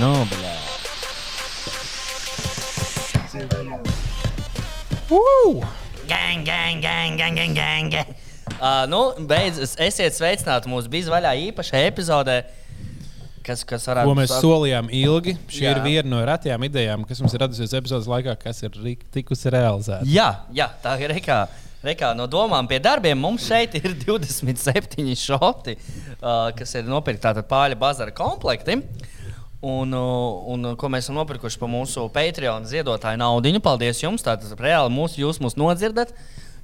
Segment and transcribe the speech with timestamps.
[0.00, 0.52] Nu, blē.
[5.10, 5.60] Woo!
[6.08, 8.14] Gang, gang, gang, gang, gang, gang.
[8.56, 12.38] Uh, nu, beidzot, esiet sveicināti mūsu bija vaļā īpašā epizodē.
[13.44, 15.36] Kas, kas varētu Ko mēs solījām ilgi.
[15.50, 15.74] Šī Jā.
[15.74, 18.78] ir viena no retajām idejām, kas mums ir radusies epizodes laikā, kas ir
[19.12, 20.08] tikusi realizēta.
[20.08, 21.42] Jā, jā, tā ir rekā.
[21.84, 25.76] Rekā, no domām pie darbiem mums šeit ir 27 šoti,
[26.22, 28.78] uh, kas ir nopirkti tātad pāļa bazara komplekti.
[28.78, 29.10] Uh,
[29.62, 33.52] un uh, ko mēs esam nopirkuši pa mūsu Patreon ziedotāju naudu.
[33.62, 34.24] Paldies jums!
[34.26, 36.14] Tātad reāli mūs, jūs mūs nodzirdat.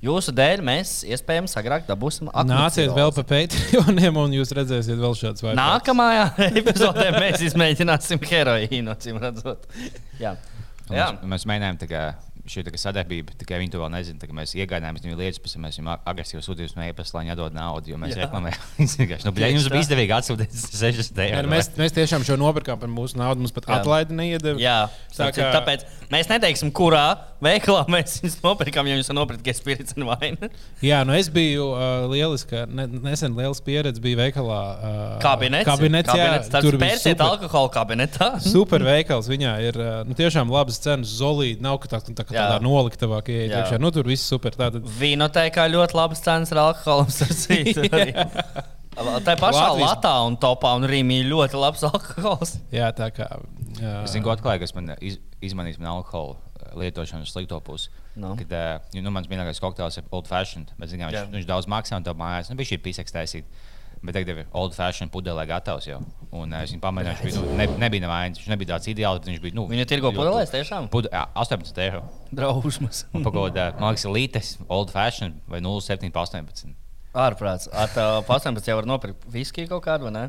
[0.03, 5.43] Jūsu dēļ mēs iespējams agrāk dabūsim Nāciet vēl pa Patreoniem, un jūs redzēsiet vēl šādas
[5.43, 5.59] vainas.
[5.59, 6.29] Nākamajā
[6.61, 9.67] epizodē mēs izmēģināsim heroīnu, acīm redzot.
[10.23, 10.37] Jā.
[10.87, 11.11] Jā.
[11.19, 12.05] Mēs, mēs mēģinājām tā kā
[12.53, 14.19] šī sadarbība, tikai viņi to vēl nezina.
[14.21, 17.35] kā Mēs iegādājāmies viņu lietas, pēc tam mēs viņam agresīvi sūtījām no e-pasta, lai viņi
[17.37, 17.93] atdod naudu.
[17.93, 18.17] Jo mēs
[19.01, 19.85] vienkārši, nu, bija tā.
[19.87, 21.53] izdevīgi atsūtīt 60 Jā, eiro.
[21.53, 23.45] mēs, mēs tiešām šo nopirkām par mūsu naudu.
[23.45, 24.59] Mums pat atlaidi neiedeva.
[24.63, 24.79] Jā,
[25.17, 27.07] tā kā- tāpēc mēs neteiksim, kurā
[27.45, 30.49] veikalā mēs viņus nopirkām, ja jūs nopirkat spirits un vainu.
[30.85, 34.59] Jā, nu es biju uh, lieliska, ne, nesen liels pieredze bija veikalā.
[34.61, 35.67] Uh, Kabinets.
[35.69, 38.31] kabinets, jā, Tad tur bija pērciet super, alkohola kabinetā.
[38.55, 39.29] super veikals.
[39.31, 41.63] Viņā ir uh, nu, tiešām labas cenas, zolīti.
[41.65, 42.49] Nav ka tā, tā, tā, Jā.
[42.49, 43.63] tādā noliktavā, ka ieiet Jā.
[43.65, 43.79] iekšā.
[43.83, 44.57] Nu, tur viss super.
[44.59, 47.07] Tātad, Vīnoteikā ļoti labas cenas ar alkoholu.
[47.19, 48.13] starp citu, arī.
[48.99, 52.57] Tā pašā Latvijas- Latvijā un Topā un ir ļoti labs alkohols.
[52.75, 53.29] jā, tā kā.
[53.79, 57.91] Jā, Es zinu, ko atklāju, kas man iz, izmanīs man alkohola uh, lietošanas slikto pusi.
[58.19, 58.35] Nu.
[58.39, 60.73] Kad, uh, nu, mans mīļākais kokteils ir old fashioned.
[60.79, 62.51] Bet, zinām, viņš, viņš daudz maksā un tā mājās.
[62.51, 63.59] Nu, bija šī pīseks taisīt.
[63.99, 65.99] Bet tagad ir old fashioned pudelē gatavs jau.
[66.31, 68.41] Un uh, es viņu pamēģināju, viņš bija, nu, ne, nebija nevainas.
[68.43, 69.57] Viņš nebija tāds ideāls, bet viņš bija.
[69.59, 70.91] Nu, Viņa tirgo pudelēs tiešām?
[70.93, 72.05] Pude, jā, 18 eiro.
[72.31, 73.07] Drausmas.
[73.15, 76.77] Un pagaidā, man liekas, lītes, old fashioned vai 0,7 pa 18.
[77.19, 77.71] Ārprāts.
[77.75, 80.29] Ar tā 18 jau var nopirkt viskiju kaut kādu, vai ne?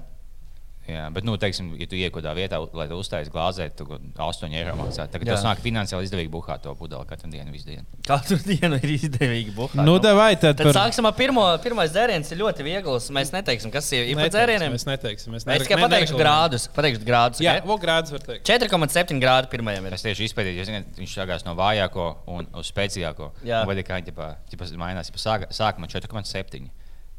[0.89, 4.73] Jā, bet, nu, teiksim, ja tu iekodā vietā, lai tu uztaisītu glāzē, tu 8 eiro
[4.79, 5.05] maksā.
[5.11, 7.85] Tagad tas nāk finansiāli izdevīgi buhāt to pudeli katru dienu, visu dienu.
[8.07, 9.83] Katru dienu ir izdevīgi buhāt.
[9.85, 11.45] Nu, davai, tad, Tad par- sāksim ar pirmo.
[11.63, 13.09] Pirmais dzēriens ir ļoti viegls.
[13.15, 14.75] Mēs neteiksim, kas ir, Neteiksim, dzērieniem.
[14.77, 15.35] Mēs neteiksim.
[15.35, 16.67] Mēs, Es tikai ne- pateikšu grādus.
[16.73, 17.79] Pateikšu grādus Jā, okay?
[17.85, 18.47] grādus var teikt.
[18.49, 19.97] 4,7 grādi pirmajam ir.
[19.99, 23.31] Es tieši izpētīju, jo ziniet, viņš sākās no vājāko un uz spēcīgāko.
[23.45, 23.63] Jā.
[23.69, 25.11] Vai kā viņi ģipā mainās?
[25.19, 26.69] Sāka, sākumā 4,7.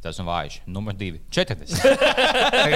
[0.00, 0.54] Tas ir vājš.
[0.64, 1.18] Numur 2.
[1.28, 1.74] 40.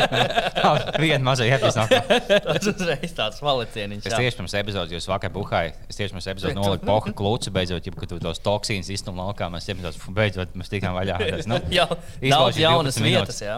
[1.01, 2.19] Viena maza iepazīstinājuma.
[2.51, 4.09] Tas uzreiz tāds valicieniņš.
[4.11, 7.89] Es tieši pirms epizodes, jūs vakar buhāju, es tieši pirms epizodes noliku poka klūci, beidzot,
[7.89, 11.17] ja tu tos toksīnus iztum laukā, mēs iepazīstinājām, beidzot, mēs tikām vaļā.
[11.35, 11.89] Tas, nu, Jā,
[12.21, 13.41] daudz jaunas 12 vietas.
[13.41, 13.57] Jā.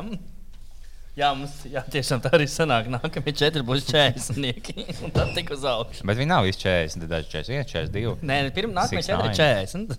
[1.17, 2.91] Jā, mums jā, tiešām tā arī sanāk.
[2.93, 4.85] Nākamie četri būs 40 nieki.
[5.01, 6.05] Un tad tik uz augšu.
[6.07, 8.13] Bet viņi nav visi 40, tad daži 41, 42.
[8.31, 9.39] Nē, pirmā nākamie četri ir nine.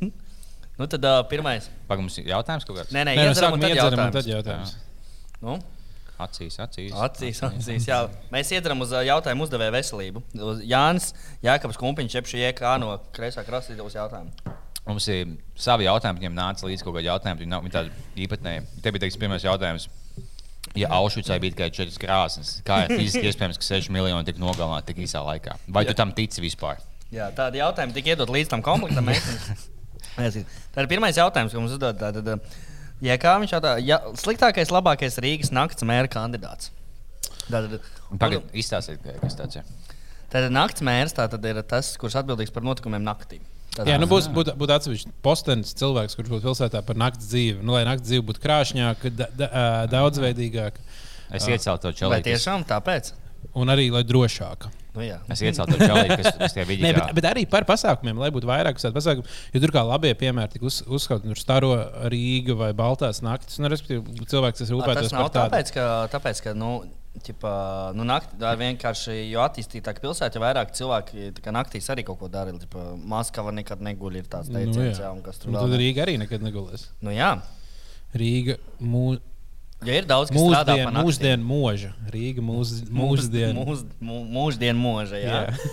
[0.06, 0.26] 40.
[0.77, 1.71] Nu, tad uh, pirmais.
[1.89, 2.93] Pagaidām, mums ir jautājums kaut kāds?
[2.93, 4.17] Nē, nē, Nē, nu, iedzeram tad iedzeram, jautājums.
[4.19, 4.75] tad jautājums.
[5.41, 5.57] Nu,
[6.17, 6.93] Acīs, acīs.
[6.97, 7.97] acīs, acīs, jā.
[8.33, 10.23] Mēs iedzeram uz jautājumu uzdevēju veselību.
[10.49, 11.11] Uz Jānis
[11.45, 14.55] Jākabs Kumpiņš, jeb šī iekā no kreisā krasta izdevusi jautājumu.
[14.88, 17.44] Mums ir savi jautājumi, viņiem nāca līdzi kaut kādi jautājumi.
[17.44, 18.65] Viņi nav viņi tādi īpatnēji.
[18.81, 19.88] Te bija teiks, pirmais jautājums.
[20.77, 24.89] Ja Aušvicā bija tikai četras krāsas, kā ir fiziski iespējams, ka 6 miljoni tika nogalināti
[24.94, 25.59] tik īsā laikā?
[25.69, 26.81] Vai tu tam tici vispār?
[27.13, 29.13] Jā, tādi jautājumi tika iedot līdz tam komplektam.
[30.17, 31.97] Tā ir pirmais jautājums, ko mums uzdod.
[32.01, 32.41] Tātad,
[33.05, 36.72] ja kā viņš jautā, ja, sliktākais, labākais Rīgas nakts mēra kandidāts.
[37.47, 37.78] Tātad,
[38.19, 39.67] Tagad izstāstiet, kas tāds ir.
[40.31, 43.39] tātad nakts mērs tātad ir tas, kurš atbildīgs par notikumiem naktī.
[43.75, 47.61] Tātad, Jā, nu būs būt, būt atsevišķi postenis cilvēks, kurš būtu pilsētā par naktas dzīvi.
[47.61, 49.50] Nu, lai naktas dzīve būtu krāšņāka, da, da,
[49.91, 50.81] daudzveidīgāka
[51.38, 53.11] Es iecēlu to kas- tiešām tāpēc?
[53.53, 54.72] un arī lai drošāka.
[54.97, 55.19] Nu, jā.
[55.30, 56.94] Es iecēlu to čelīti, kas, kas tie Nē, vidīgi.
[56.97, 59.30] bet, bet arī par pasākumiem, lai būtu vairāk tādu pasākumu.
[59.53, 61.74] Jo tur kā labie piemēri tika uz, uzskauti, tur staro
[62.09, 63.59] Rīga vai Baltās naktis.
[63.62, 65.52] Nu, respektīvi, cilvēks, kas rūpētos Tas nav par tādu.
[65.53, 65.86] tāpēc, ka,
[66.18, 66.72] tāpēc, ka nu,
[67.28, 67.52] ķipa,
[67.97, 72.53] nu, naktī, vienkārši, jo attīstītāka pilsēta, jo vairāk cilvēki naktīs arī kaut ko dara.
[73.09, 75.07] Maskava nekad neguļ, ir tāds Nu, teiciens, jā.
[75.07, 75.72] jā, un kas tur Nu, vēl.
[75.72, 76.90] tad Rīga arī nekad negulēs.
[77.06, 77.36] Nu, jā,
[78.18, 79.18] Rīga mū,
[79.85, 81.05] ja ir daudz, kas strādā mūsdienu, pa naktīm.
[81.07, 81.89] mūsdienu mūža.
[82.13, 83.65] Rīga mūs, mūsdienu.
[83.68, 85.19] Mūs, mū- mūsdienu mūža.
[85.21, 85.56] Jā, Jā.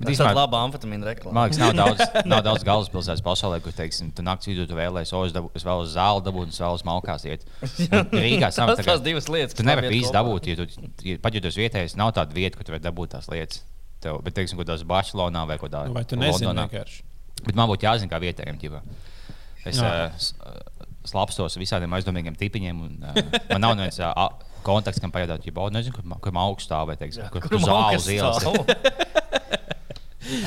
[0.00, 1.34] Tā ir laba amfetamīna reklāma.
[1.36, 5.12] Man liekas, nav daudz, nav daudz galvaspilsētas pasaulē, kur, teiksim, tu naktas vidū tu vēlēsies,
[5.12, 7.44] o, es, dabu, es vēlos zāli dabūt, un es vēlos malkās iet.
[8.24, 10.66] Rīgā Tas kā- tās divas lietas, Tu nevari labi īsti dabūt, ja tu
[11.04, 13.60] ja pat esi vietējais, nav tāda vieta, kur tu vari dabūt tās lietas.
[14.00, 16.64] Tev, bet, teiksim, kaut kādā Barcelonā vai kaut kādā Nu, Vai tu nezini Londonā.
[17.44, 18.80] Bet man būtu jāzina, kā vietējiem ģipā.
[19.68, 20.56] Es uh, s- uh,
[21.08, 22.80] slapstos ar visādiem aizdomīgiem tipiņiem.
[22.86, 24.28] Un, uh, man nav viens uh,
[24.66, 28.00] kontakts, kam pajautāt, ja nezinu, kur, kur man augsts stāv vai teiksim, kur, kur zāle
[28.00, 28.46] uz ielas.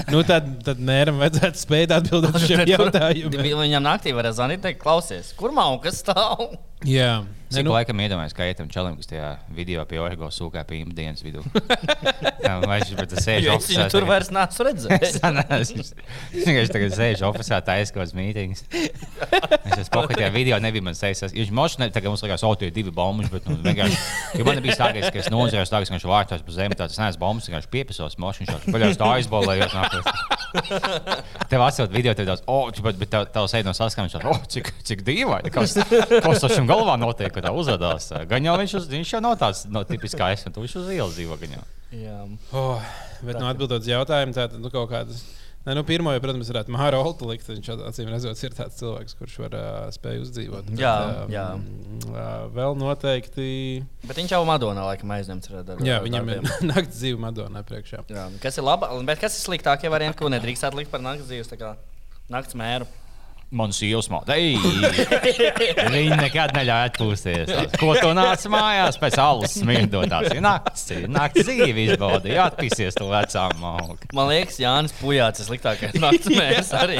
[0.07, 3.55] Nu, tad, tad mēram vajadzētu spēt atbildēt uz šiem jautājumiem.
[3.65, 6.53] Viņam naktī var zvanīt, teikt, klausies, kur mauka stāv?
[6.87, 7.23] Jā,
[7.53, 7.75] Cik nu- nu...
[7.77, 11.43] laikam iedomājamies, kā ietam čalim, kas tajā video pie Orgo sūkā pie imdienas vidū.
[12.43, 15.19] Jā, vai viņš pat sēž es viņu tur vairs neesmu redzējis.
[15.21, 18.63] Viņš vienkārši tagad sēž oficiālā, kādas mītīņas.
[18.73, 21.33] Es esmu pokaļ tajā video, nebija man sejas.
[21.33, 23.99] Viņš mošana, tagad mums liekas, o, tie ir divi bombuši, bet nu, vienkārši,
[24.39, 27.21] jo man bija stāties, ka es nozarēju stāties, ka viņš vārtās pa zemi, tāds neesmu
[27.21, 30.13] bombas, vienkārši piepisos mošana, viņš paļaus tā aizbolējot nākotnē.
[31.49, 35.53] Tev atsūt video, tev tāds, o, bet, tev, sēž no saskaņas, o, cik, cik dīvaini,
[35.53, 38.09] kas, kas tačam galvā notiek, tā uzvedās.
[38.31, 41.15] Gan jau viņš, uz, viņš jau nav tāds no, tipiskais, un tu viņš uz ielas
[41.19, 41.39] dzīvo.
[42.57, 42.91] Oh,
[43.21, 45.21] bet, nu, atbildot uz jautājumu, tātad nu, kaut kādas.
[45.63, 47.45] Ne, nu, pirmo, jau, protams, varētu Māra Olta likt.
[47.47, 50.71] Viņš acīm redzot, ir tāds cilvēks, kurš var uh, spēj uzdzīvot.
[50.73, 51.45] Bet, Jā, ā, jā.
[52.09, 52.17] Uh,
[52.51, 53.45] vēl noteikti.
[54.03, 55.87] Bet viņš jau Madonā laikam aizņemts ar darbu.
[55.87, 56.43] Jā, viņam ir
[56.73, 58.03] naktas dzīve Madonā priekšā.
[58.11, 61.53] Jā, kas ir labi, bet kas ir sliktākie varianti, ko nedrīkstētu likt par naktas dzīves,
[61.53, 61.71] tā kā
[62.33, 62.89] naktas mēru?
[63.53, 64.33] Man sievas māte.
[65.93, 67.51] Viņa nekad neļauj atpūsties.
[67.77, 70.31] Ko tu nāc mājās pēc alus smirdotās?
[70.33, 72.33] Ir nakts, nakts dzīve izbaudi.
[72.41, 74.09] Atpīsies to vecām mauku.
[74.17, 76.97] Man liekas, Jānis Pujāts ir sliktākais naktas mērs arī.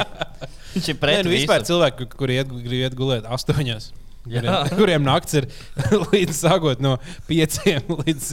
[0.76, 1.72] Viņš ir Nē, pret nu, vispār visu.
[1.72, 3.90] cilvēki, kuri iet, grib iet gulēt astoņos.
[4.24, 5.46] Kuriem, kuriem naktis ir
[6.14, 6.94] līdz sākot no
[7.28, 8.28] pieciem līdz,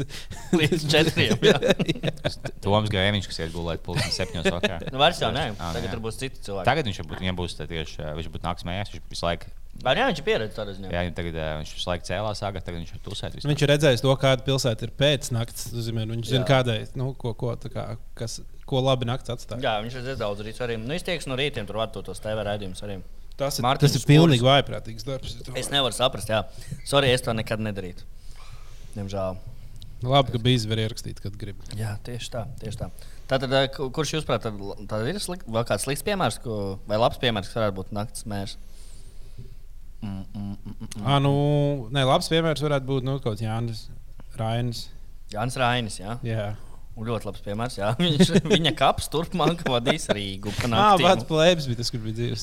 [0.55, 1.41] Līdz četriem.
[2.63, 4.77] Toms Grēviņš, kas iet gulēt pulksten septiņos vakarā.
[4.91, 5.95] Nu, vairs jau nē, Ā, tagad jā.
[5.95, 6.67] tur būs citi cilvēki.
[6.69, 9.51] Tagad viņš būtu, viņam būs tieši, ā, viņš būtu nakts mājās, viņš visu laiku,
[9.81, 10.89] Vai jā, viņš ir pieredzējis tādā ziņā?
[10.93, 13.37] jā, tagad ā, viņš visu laiku cēlās āgā, tagad viņš ir tusēt.
[13.37, 15.69] visu Viņš ir redzējis to, kāda pilsēta ir pēc naktas.
[15.71, 17.85] Zinu, viņš zina, kādai, nu, ko, ko, tā kā,
[18.19, 19.63] kas, ko labi naktas atstāja.
[19.63, 20.75] Jā, viņš ir daudz rīts arī.
[20.77, 22.99] Nu, izteiks no rītiem tur var to tos TV raidījumus arī.
[23.41, 25.37] Tas ir, Mārtiņš tas ir pilnīgi vājprātīgs darbs.
[25.57, 26.43] es nevaru saprast, jā.
[26.85, 28.05] Sorry, es to nekad nedarītu.
[28.95, 29.39] Diemžēl.
[30.01, 31.59] Labi, ka bija var ierakstīt, kad grib.
[31.77, 32.45] Jā, tieši tā.
[32.61, 32.87] Tieši tā.
[33.29, 36.97] Tātad, eh, ku- kurš jūs prāt, tad, ir slikt, vēl kāds slikts piemērs, ko, vai
[36.97, 38.57] labs piemērs, kas varētu būt naktas mērs?
[40.01, 41.05] Mm, mm, mm, mm, mm.
[41.05, 43.83] Ah, nu, nē, labs piemērs varētu būt nu, kaut kāds Jānis
[44.39, 44.87] Rainis.
[45.31, 46.17] Jānis Rainis, jā.
[46.25, 46.55] Jā,
[46.91, 47.75] Un ļoti labs piemērs.
[47.79, 47.89] Jā.
[48.01, 50.51] Viņš, viņa kaps turpmāk vadīs Rīgu.
[50.67, 51.05] naktīm.
[51.07, 52.41] pats plēbis bija tas, kurš bija dzīves.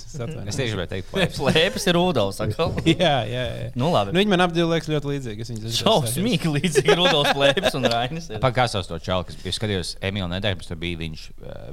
[0.48, 1.36] Es tieši gribēju teikt, plēs.
[1.42, 2.40] Plēpes ir Rudolfs.
[2.88, 3.68] Jā, jā, jā.
[3.78, 4.14] Nu, labi.
[4.16, 5.46] Nu, viņi man apdzīvo liekas ļoti līdzīgi.
[5.68, 5.76] Es.
[5.82, 8.30] Šausmīgi līdzīgi Rudolfs Plēpes un Rainis.
[8.32, 8.40] ir.
[8.42, 11.26] Pagājās to čalu, kas bija skatījos Emīlu nedēļu, tur bija viņš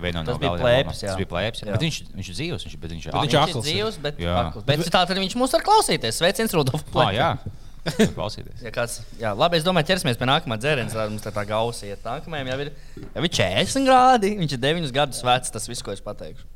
[0.04, 1.06] vienā no Tas bija galvenajām Plēpes, lomām.
[1.08, 1.14] jā.
[1.16, 1.64] Tas bija plēpes.
[1.64, 1.72] Jā.
[1.78, 3.54] Bet viņš, viņš ir dzīvs, viņš, bet viņš ir Bet Viņš akls.
[3.56, 4.36] ir akls dzīvs, bet, Jā.
[4.50, 4.68] akls.
[4.68, 6.20] bet tā tad viņš mūs var klausīties.
[6.20, 6.84] Sveiciens Rudolf.
[6.92, 7.40] Ah,
[7.86, 8.64] jā, klausīties.
[8.66, 10.92] Ja kāds, jā, labi, es domāju, ķersimies pie nākamā dzēriena.
[10.94, 12.02] Tad mums tā, tā gausa iet.
[12.06, 12.72] Nākamajam jau ir,
[13.06, 14.34] jau ir 40 grādi.
[14.42, 15.54] Viņš ir 9 gadus vecs.
[15.54, 16.48] Tas viss, ko es pateikšu.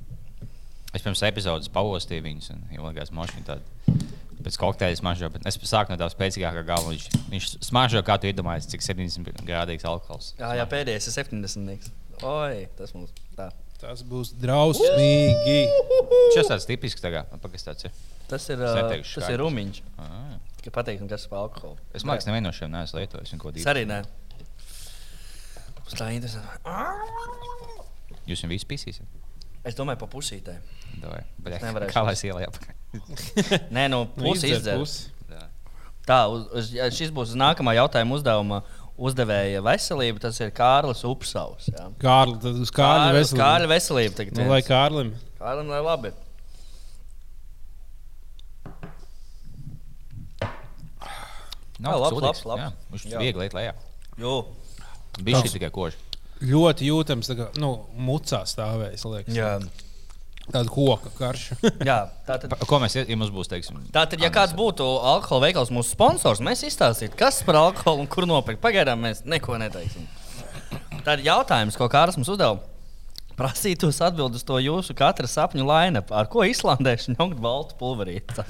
[0.98, 3.98] Es pirms epizodes paostīju viņus, un jau liekas, mašīna tāda.
[4.40, 6.94] Pēc kokteļa smaržo, bet es sāku no tā spēcīgākā gala.
[6.94, 10.31] Viņš, viņš smaržo, kā tu iedomājies, cik 70 grādīgs alkohols.
[10.40, 11.90] Jā, jā pēdējais ir 70.
[12.24, 13.52] Oi, tas mums tā.
[13.80, 15.60] Tas būs drausmīgi.
[16.36, 18.00] Šis tāds tipisks tagad, pakas tāds ir.
[18.31, 19.84] Tas ir, uh, tas ir rumiņš.
[20.00, 20.34] Ah.
[20.59, 21.77] Tikai pateikt, kas ir par alkoholu.
[21.95, 23.31] Es domāju, ka nevienu no šiem neesmu lietojis.
[23.61, 24.01] Es arī nē.
[25.85, 26.50] Tas tā ir interesanti.
[28.29, 29.07] Jūs jau visi pisīsiet.
[29.67, 30.57] Es domāju, pa pusītē.
[31.01, 31.23] Davai.
[31.44, 31.63] Bet.
[31.91, 32.75] Kā lai es ielēju apakaļ?
[33.75, 34.77] Nē, nu, pusi izdzert izdzēr.
[34.83, 35.09] pusi.
[35.33, 35.47] Jā.
[36.09, 38.61] Tā, uz, uz, šis būs nākamā jautājuma uzdevuma
[39.00, 40.21] uzdevēja veselība.
[40.27, 41.69] Tas ir Kārlis Upsavs.
[41.73, 41.85] jā.
[42.01, 43.44] Kārli, tad uz Kārļa Kārlis- veselību.
[43.44, 44.15] Kārļa veselība.
[44.21, 44.61] tagad Nu, lai.
[44.67, 45.11] Kārlim.
[45.39, 46.13] Kārlim, lai labi.
[51.80, 52.64] Nav Jā, labs, labs, labs.
[52.64, 52.72] jā.
[52.94, 53.74] Viņš ir viegli iet lejā.
[54.20, 54.34] Jū.
[55.24, 56.02] Bija šī tikai koši.
[56.50, 59.06] Ļoti jūtams, tā kā, nu, mucā stāvējis.
[60.50, 61.59] Tāda koka karša.
[61.90, 62.56] Jā, tā tad.
[62.66, 66.64] Ko mēs, ja mums būs, teiksim, Tātad, ja kāds būtu alkohola veikals mūsu sponsors, mēs
[66.66, 68.62] izstāstītu, kas par alkoholu un kur nopirkt.
[68.64, 70.07] Pagaidām mēs neko neteiksim.
[71.06, 72.57] Tad jautājums, ko Kārlis mums uzdeva,
[73.40, 76.14] prasītos atbildēt uz to jūsu katra sapņu lainapu.
[76.19, 78.46] Ar ko islandieši ņemt baltu pulverīti?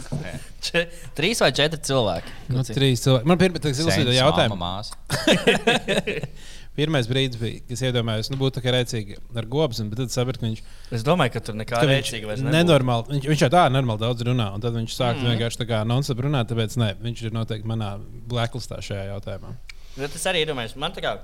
[0.65, 2.37] Če- Trīs vai četri cilvēki.
[2.51, 3.29] Nu, trīs cilvēki.
[3.29, 4.93] Man pirmā tas ir jautājums.
[6.79, 10.13] Pirmais brīdis bija, kad es iedomājos, nu, būtu tā kā rēcīgi ar gobsam, bet tad
[10.13, 10.61] sapratu, ka viņš,
[10.95, 12.55] Es domāju, ka tur nekā viņš rēcīga vairs nebūs.
[12.55, 15.27] nenormāli, viņš, viņš jau tā normāli daudz runā, un tad viņš sāk mm.
[15.33, 17.89] vienkārši tā kā non-stop runāt, tāpēc ne, viņš ir noteikti manā
[18.31, 19.51] blacklistā šajā jautājumā.
[19.97, 21.17] Bet es arī iedomājos, man tā kā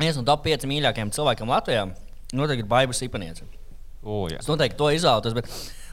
[0.00, 1.86] viens no top 5 mīļākajiem cilvēkiem Latvijā
[2.36, 3.48] noteikti ir Baiba Sipaniece.
[4.02, 4.40] O, jā.
[4.42, 5.48] Es noteikti to izvēlos, bet,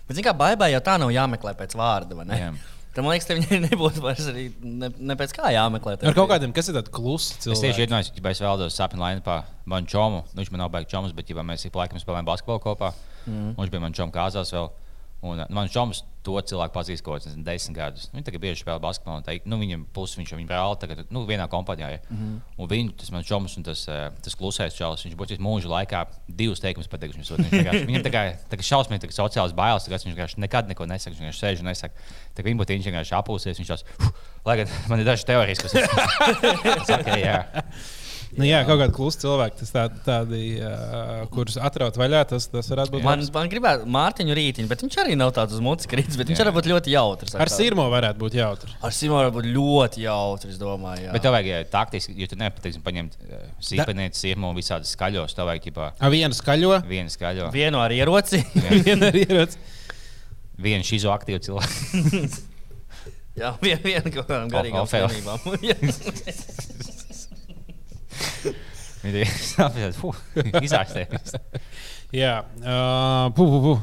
[0.09, 2.39] bet kā Baibai jau tā nav jāmeklē pēc vārda, vai ne?
[2.39, 2.53] Jā.
[2.95, 5.97] Tad man liekas, ka viņai nebūtu vairs arī ne, ne pēc kā jāmeklē.
[5.99, 9.41] Ar kaut kādiem, kas ir tādi klusi Es tieši iedomājos, ka es vēlos sapņot Lainapā
[9.67, 10.21] manu čomu.
[10.29, 12.93] Nu, viņš man nav beigas čoms, bet ja mēs ik pa laikam spēlējam basketbolu kopā.
[13.25, 13.51] Mm.
[13.57, 14.71] Viņš bija mans čoms kāzās vēl.
[15.25, 18.07] Un uh, mans čoms to cilvēku pazīst kaut kādus desmit gadus.
[18.13, 19.21] Viņi tagad bieži spēlē basketbolu.
[19.25, 21.89] Teik, nu, viņam puses viņš jau brāli tagad, nu, vienā kompānijā.
[21.93, 21.99] Ja.
[22.09, 22.39] Mm -hmm.
[22.57, 26.05] Un viņu, tas mans čoms un tas, eh, tas klusais čalis, viņš būtu mūžu laikā
[26.27, 27.17] divus teikumus pateicis.
[27.17, 30.15] Viņš, viņš vienkārši- viņam tā kā, tā kā šausmīgi tā kā sociāls bailes, tagad viņš
[30.15, 31.13] vienkārši nekad neko nesaka.
[31.15, 31.93] Viņš vienkārši sēž un nesaka.
[32.35, 33.57] Tā kā viņa būtu viņš vienkārši apūsies.
[33.59, 33.83] Viņš tās,
[34.45, 35.71] lai gan man ir dažas teorijas, kas
[36.89, 37.45] saku, jā.
[38.35, 42.67] Nu, jā, kaut kādi klusi cilvēki, tas tā, tādi, uh, kurus atraut vaļā, tas, tas
[42.67, 43.03] varētu būt.
[43.05, 43.31] Man, labs.
[43.31, 46.45] man gribētu Mārtiņu rītiņu, bet viņš arī nav tāds uz mutes krītis, bet viņš Jā.
[46.47, 47.35] arī būtu ļoti jautrs.
[47.39, 48.73] Ar sirmo varētu būt jautri.
[48.83, 51.05] Ar Simonu var būt ļoti jautrs, es domāju.
[51.07, 51.13] Jā.
[51.15, 53.15] Bet tev vajag ja, taktiski, jo tu nepateiksi paņemt
[53.69, 55.35] sīpenīti, sirmu un visādas skaļos.
[55.37, 58.41] Tev vajag ķipā, A vienu skaļo, vienu skaļo, Vienu ar ieroci.
[58.87, 59.63] vienu ar ieroci.
[60.59, 62.35] vienu šizo aktīvu cilvēku.
[63.41, 65.23] jā, vienu, vienu kaut kādām garīgām Ofeli.
[69.05, 71.41] Viņi ir izārstējuši.
[72.15, 73.75] Jā, uh, pu, pu, pu.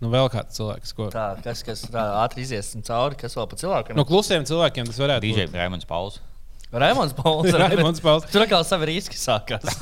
[0.00, 1.08] Nu, vēl kāds cilvēks, ko.
[1.12, 3.96] tā, kas, kas tā ātri iziesim cauri, kas vēl pa cilvēkiem?
[3.96, 5.56] No klusiem cilvēkiem tas varētu DJ būt.
[5.56, 6.20] Raimunds Pauls.
[6.72, 7.52] Raimons Pauls.
[7.62, 8.26] Raimonds Pauls.
[8.30, 9.78] Tur atkal savi riski sākās.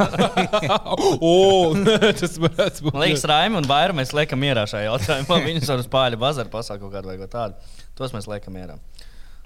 [1.25, 1.73] o,
[2.21, 2.93] tas varētu būt.
[2.93, 5.41] Man liekas, Raimons un Bairu mēs liekam mierā šajā jautājumā.
[5.49, 7.73] Viņus var uz pāļa bazaru pasākt kaut kādu vai ko tādu.
[7.97, 8.77] Tos mēs liekam mierā.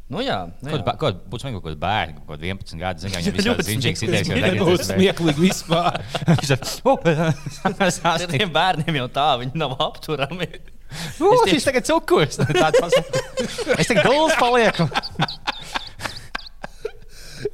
[0.09, 0.71] Nu jā, nu.
[0.73, 4.25] Kaut kādā būtu smieklīgi, kaut kāds bērns, kaut kāds 11 gadu, zina, viņam zinčīgs idejas,
[4.31, 4.57] smieklīgi.
[4.57, 5.99] jau Tas būs smieklīgi vispār.
[8.33, 10.49] Tiem bērniem jau tā, viņi nav apturami.
[11.21, 12.41] Ugh, Šis tagad cukurs.
[12.41, 12.81] Tāds
[13.77, 14.87] Es tik dūls palieku.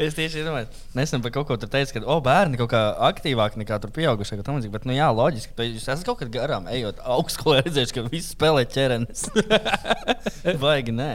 [0.00, 2.80] Es tieši domāju, nesen par kaut ko tur teicu, ka, oh, bērni kaut kā
[3.10, 4.38] aktīvāki nekā tur pieaugušie.
[4.38, 4.72] ka tam līdzīgi.
[4.72, 5.52] Bet, nu, jā, loģiski.
[5.58, 9.26] ka Jūs esat kaut kad garām ejot augstskolā, redzējuši, ka visi spēlē ķermenis.
[10.62, 11.10] Baigi, nē.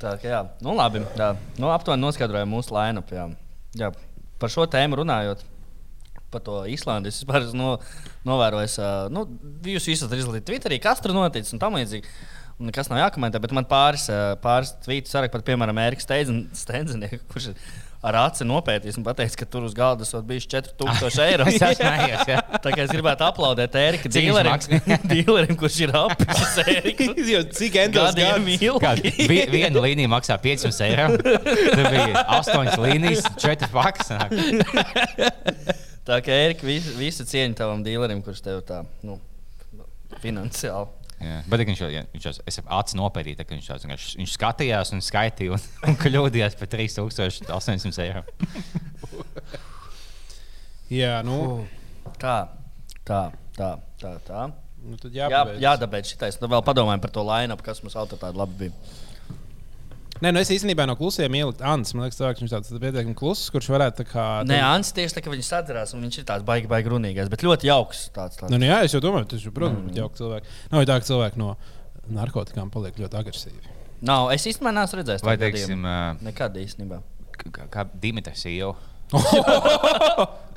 [0.00, 1.00] Tā kā jā, nu labi.
[1.16, 1.30] Jā.
[1.56, 3.12] Nu, aptuveni noskaidrojām mūsu line-up.
[3.14, 3.28] Jā.
[3.80, 3.92] Jā,
[4.40, 5.44] par šo tēmu runājot.
[6.32, 7.76] Par to Īslandi es vispār no,
[8.28, 8.78] novērojis.
[8.82, 9.24] ā, Nu,
[9.64, 12.10] jūs visi esat izlasījuši Twitterī, kas tur noticis un tam līdzīgi.
[12.66, 14.06] Nekas nav jākomentē, bet man pāris,
[14.42, 17.58] pāris tvītus sarakst, pat, piemēram, Eriks Steidzenieks, kurš ir
[18.06, 21.46] ar aci nopētījis un pateicis, ka tur uz galda esot bijuši 4000 eiro.
[21.50, 22.40] Es smējos, jā.
[22.64, 27.08] Tā kā es gribētu aplaudēt Erika dīlerim, dīlerim kurš ir apgājis Eriku.
[27.32, 29.14] Jau cik Gadiem ilgi.
[29.30, 31.08] vi, viena līnija maksā 500 eiro.
[31.20, 34.12] Tur bija 8 līnijas, 4 fakas.
[36.06, 39.18] Tā kā Erika, visu, visu cieņu tavam dīlerim, kurš tev tā, nu,
[40.22, 40.95] finansiāli.
[41.16, 44.18] Jā, bet viņš jau, ja, viņš jau es acis nopērīju, tā, ka viņš, tāds vienkārši-
[44.20, 48.22] viņš skatījās un skaitīja un, un kļūdījās par 3800 eiro.
[50.92, 51.66] Jā, nu,
[52.20, 52.36] Tā,
[53.04, 53.22] tā,
[53.56, 53.70] tā,
[54.00, 54.12] tā.
[54.28, 54.44] tā.
[54.86, 55.26] nu tad Jā,
[55.60, 56.36] jādabeidz šitais.
[56.40, 58.72] Nu, vēl padomājam par to line-up, kas mums auto tāda labi bija.
[60.24, 61.92] Nē, nu es īstenībā no klusiem ieliku Ants.
[61.96, 64.26] Man liekas, cilvēks, viņš tāds pietiekami kluss, kurš varētu kā.
[64.48, 67.44] Nē, Ants tieši tā, ka viņš sadarās, un viņš ir tāds baigi, baigi runīgais, bet
[67.46, 68.06] ļoti jauks.
[68.16, 68.52] Tāds, tāds.
[68.52, 69.98] Nu, nu, jā, es jau domāju, tas ir, protams, mm.
[70.00, 70.58] jauks cilvēks.
[70.72, 71.52] Nav jau tā, ka cilvēki no
[72.16, 73.76] narkotikām paliek ļoti agresīvi.
[74.06, 75.24] Nav, es īstenībā neesmu redzējis.
[75.26, 77.00] Vai, teiksim, ā, Nekad īstenībā.
[77.44, 78.74] kā, kā Dimitris jau.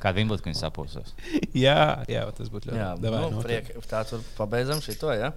[0.00, 1.12] kad viņš sapūsos?
[1.54, 5.30] jā, jā, tas būtu ļoti Davai, nu, priek, tā tur pabeidzam šito, jā.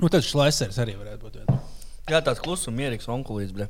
[0.00, 1.38] Nu, tad šlēsers arī varētu būt.
[1.40, 1.76] viens.
[2.10, 3.68] Jā, tāds kluss un mierīgs onkulīts, ble.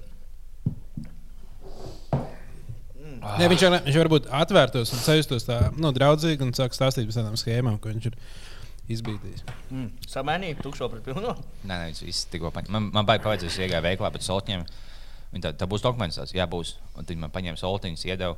[3.20, 7.18] Nē, viņš, var, viņš varbūt atvērtos un sajustos tā nu, draudzīgi un sāk stāstīt par
[7.18, 8.16] tādām schēmām, ko viņš ir
[8.94, 9.42] izbīdījis.
[9.68, 9.90] Mm.
[10.08, 11.34] Samainīja tukšo pret pilno.
[11.66, 12.72] Nē, nē, viņš viss tikko paņēma.
[12.78, 14.64] Man, man baigi pavadzēs, es iegāju veiklā pēc soltņiem.
[15.30, 16.72] Viņa tā, tā būs dokuments, tāds, jā, būs.
[16.98, 18.34] Un tad man paņēma soltiņus, iedeva.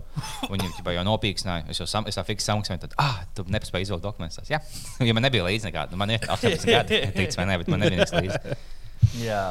[0.51, 1.65] Viņa jau, jau nopīksināja.
[1.73, 2.83] Es jau sam, es fiksēju samaksāju.
[2.83, 4.43] Tad, ah, tu nepaspēji izvilkt dokumentus.
[4.43, 4.51] tās.
[4.53, 4.61] Jā,
[5.09, 5.97] ja man nebija līdzi nekāda.
[5.97, 8.59] Nu, Man ir 18 gadi, tic vai ne, bet man nebija līdzi.
[9.27, 9.45] Jā.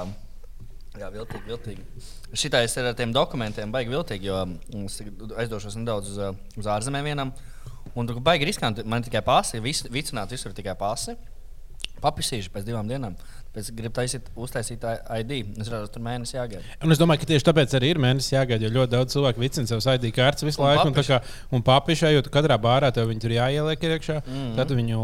[0.99, 2.05] Jā, viltīgi, viltīgi.
[2.35, 4.97] Šitais ir ar tiem dokumentiem, baigi viltīgi, jo mm, es
[5.39, 6.19] aizdošos nedaudz uz,
[6.59, 7.31] uz ārzemēm vienam.
[7.95, 8.83] Un tur baigi riskanti.
[8.87, 11.15] Man tikai pasi, vicināt visur tikai pasi.
[12.03, 13.15] Papisīšu pēc divām dienām.
[13.51, 14.83] Pēc tam gribu taisīt, uztaisīt
[15.19, 15.31] ID.
[15.59, 16.61] Es redzu, tur mēnesis jāgaida.
[16.85, 19.67] Un es domāju, ka tieši tāpēc arī ir mēnesis jāgaida, jo ļoti daudz cilvēku vicina
[19.67, 20.85] savus ID kārtas visu Un laiku.
[20.87, 21.11] Un, tā papiši.
[21.11, 24.55] kā, un papišā, jo katrā bārā tev viņi tur jāieliek iekšā, mm -hmm.
[24.55, 25.01] tad tu viņu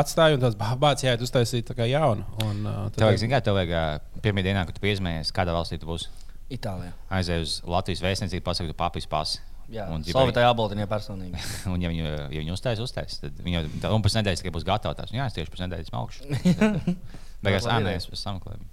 [0.00, 2.24] atstāji un tāds bābāts jāiet uztaisīt tā kā jaunu.
[2.42, 5.54] Un, uh, tad- Tev vajag, zini, kā tev vajag pirmie dienā, kad tu piezmējies, kādā
[5.54, 6.08] valstī tu būsi.
[6.50, 6.92] Itālijā.
[7.10, 9.38] Aizej uz Latvijas vēstniecību, pasakot, tu papīs pasi.
[9.70, 11.38] Jā, Un, un ja Slovākijā jābaldiņā personīgi.
[11.72, 14.64] Un, ja viņi, ja viņi uztais, uztais, tad viņi jau un pēc nedēļas tikai būs
[14.66, 14.94] gatavi.
[14.94, 15.10] tās.
[15.10, 16.22] Nu, Jā, es tieši pēc nedēļas maukšu.
[17.44, 18.00] Beigās, Labi ah, nē, ideja.
[18.00, 18.72] es esmu sameklējis.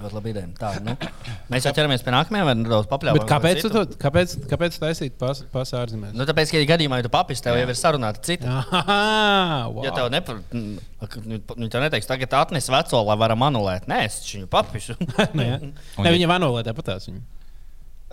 [0.00, 0.46] Ļoti labi ideja.
[0.56, 0.92] Tā, nu.
[1.52, 3.18] Mēs jau ķeramies pie nākamajām, vai nedaudz papļāvām.
[3.20, 6.14] Bet kāpēc tu kāpēc, kāpēc taisīt pas, pas ārzemēs?
[6.16, 8.54] Nu, tāpēc, ka, ja gadījumā, ja tu papis, tev jau ir sarunāta cita.
[8.72, 9.82] Ah, wow.
[9.84, 10.38] Ja tev nepar...
[10.54, 13.84] Viņi tev neteiks, tagad atnes veco, lai varam anulēt.
[13.92, 14.96] Nē, es viņu papišu.
[15.36, 17.20] Nē, Nē ja- viņa vanolē tāpat tās viņa.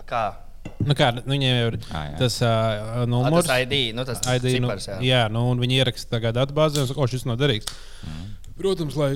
[0.08, 0.26] Kā?
[0.84, 2.14] Nu, kā, nu, viņiem jau ir Ah, jā.
[2.20, 3.48] tas uh, Ah, numurs.
[3.48, 4.98] Tas ID, nu tas ID, nu, cipars, jā.
[5.08, 7.70] jā, nu, un viņi ieraksta tagad datubāzē, un saka, o, šis nav derīgs.
[8.04, 8.28] Mhm.
[8.60, 9.10] Protams, lai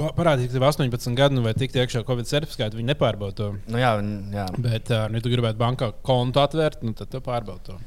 [0.00, 3.48] pa- parādītu, ka tev 18 gadu nu, vai tik iekšā Covid certifikātu, viņi nepārbauda to.
[3.70, 3.92] Nu, jā,
[4.34, 4.48] jā.
[4.58, 7.78] Bet, uh, nu, ja tu gribētu bankā kontu atvērt, nu, tad tu pārbaudi to.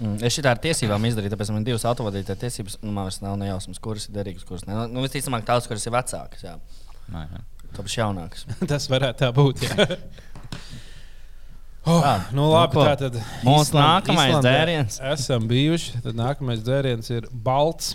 [0.00, 2.78] Mm, Es šitā ar tiesībām izdarīju, tāpēc man ir divas autovadītāja tiesības.
[2.80, 4.78] Nu, man vairs nav nejausmas, kuras ir derīgas, kuras ne.
[4.88, 6.54] Nu, visticamāk, tās, kuras ir vecākas, jā.
[7.12, 7.42] Nē, nē.
[7.76, 8.46] Tāpēc jaunākas.
[8.70, 9.60] Tas varētu tā būt.
[9.68, 9.88] Jā.
[11.88, 12.82] Oh, Tā, nu, nu labi, ko?
[12.84, 14.96] tā tad Mūsu Island- nākamais Islandē dzēriens.
[15.14, 16.02] Esam bijuši.
[16.04, 17.94] Tad nākamais dzēriens ir balts.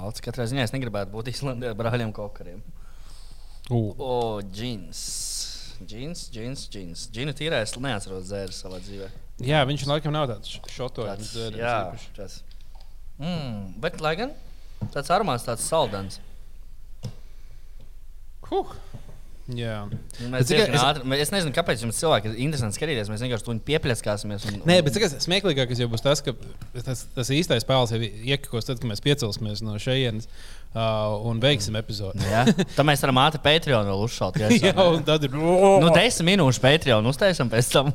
[0.00, 2.62] Valsts katrā ziņā es negribētu būt Islandē ar brāļiem kokariem.
[3.70, 3.92] Uh.
[3.96, 5.00] O, džins.
[5.80, 7.06] Džins, džins, džins.
[7.14, 9.08] Džinu tīrēs neatceros dzēru savā dzīvē.
[9.46, 11.32] Jā, viņš laikam nav tāds šotojums.
[11.56, 11.76] Jā,
[12.16, 12.40] tas.
[13.20, 14.34] Mm, bet, lai gan
[14.92, 16.20] tāds aromāts, tāds saldens.
[18.50, 18.74] Huh.
[19.56, 19.76] Jā.
[19.90, 23.08] Nu, Mēs tikai es- ātri, mēs- es nezinu, kāpēc jums cilvēki ir interesanti skatīties.
[23.10, 24.46] Mēs vienkārši tur pieplēskāsimies.
[24.50, 26.32] Un, Nē, bet cik smieklīgākais jau būs tas, ka
[26.84, 30.28] tas, tas īstais spēles jau iekakos tad, kad mēs piecelsimies no šejienes
[30.74, 32.22] uh, un beigsim epizodi.
[32.30, 32.44] Jā,
[32.76, 34.38] tā mēs varam ātri Patreon vēl uzšaut.
[34.42, 35.34] ja Jā, un tad ir.
[35.34, 37.90] Nu, desmit minūšu Patreon uztaisām pēc tam.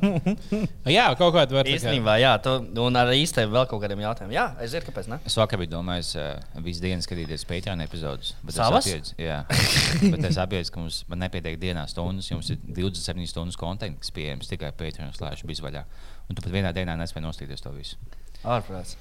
[0.96, 2.52] Jā, kaut kāda var kā- Īstenībā, jā, tu,
[2.84, 4.34] un ar īstenībā vēl kaut kādiem jautājumiem.
[4.36, 5.08] Jā, es zinu, kāpēc.
[5.12, 5.18] Ne?
[5.28, 8.34] Es vakar biju domājis, uh, visu dienu skatīties Patreon epizodus.
[8.42, 8.86] bet es Savas?
[8.86, 9.40] apjēdzu- Jā,
[10.14, 12.30] bet es apjēdzu, ka mums man nepietiek dienā stundas.
[12.32, 15.84] Jums ir 27 stundas konteksts, kas pieejams tikai Patreon slēdz bizvaļā.
[16.28, 17.96] Un tu pat vienā dienā nespēji nostīties to visu.
[18.44, 18.96] Ārprāts.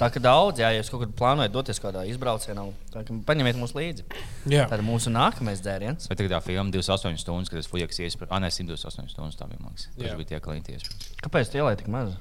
[0.00, 2.62] Tā kā daudz, jā, ja jūs kaut kur plānojat doties kādā izbraucienā,
[2.94, 4.04] tad paņemiet mūs līdzi.
[4.48, 4.64] Jā.
[4.70, 6.06] Tā ir mūsu nākamais dzēriens.
[6.08, 8.30] Tagad tā filma 28 stundas, kad es fujies iespēju.
[8.32, 9.60] Ah, nē, 128 stundas tā bija.
[9.98, 10.14] Jā.
[10.14, 10.78] Tas bija tie klienti.
[11.20, 12.14] Kāpēc tu ielēji tik maz?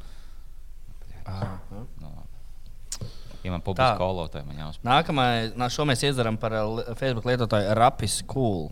[1.30, 1.60] Ah,
[2.02, 2.10] Nu,
[3.46, 3.96] ja man publiski Tā.
[4.02, 4.84] kolotāji, man jāuzsver.
[4.84, 8.72] Nākamais, nā, šo mēs iedzeram par li- Facebook lietotāju Rap is cool.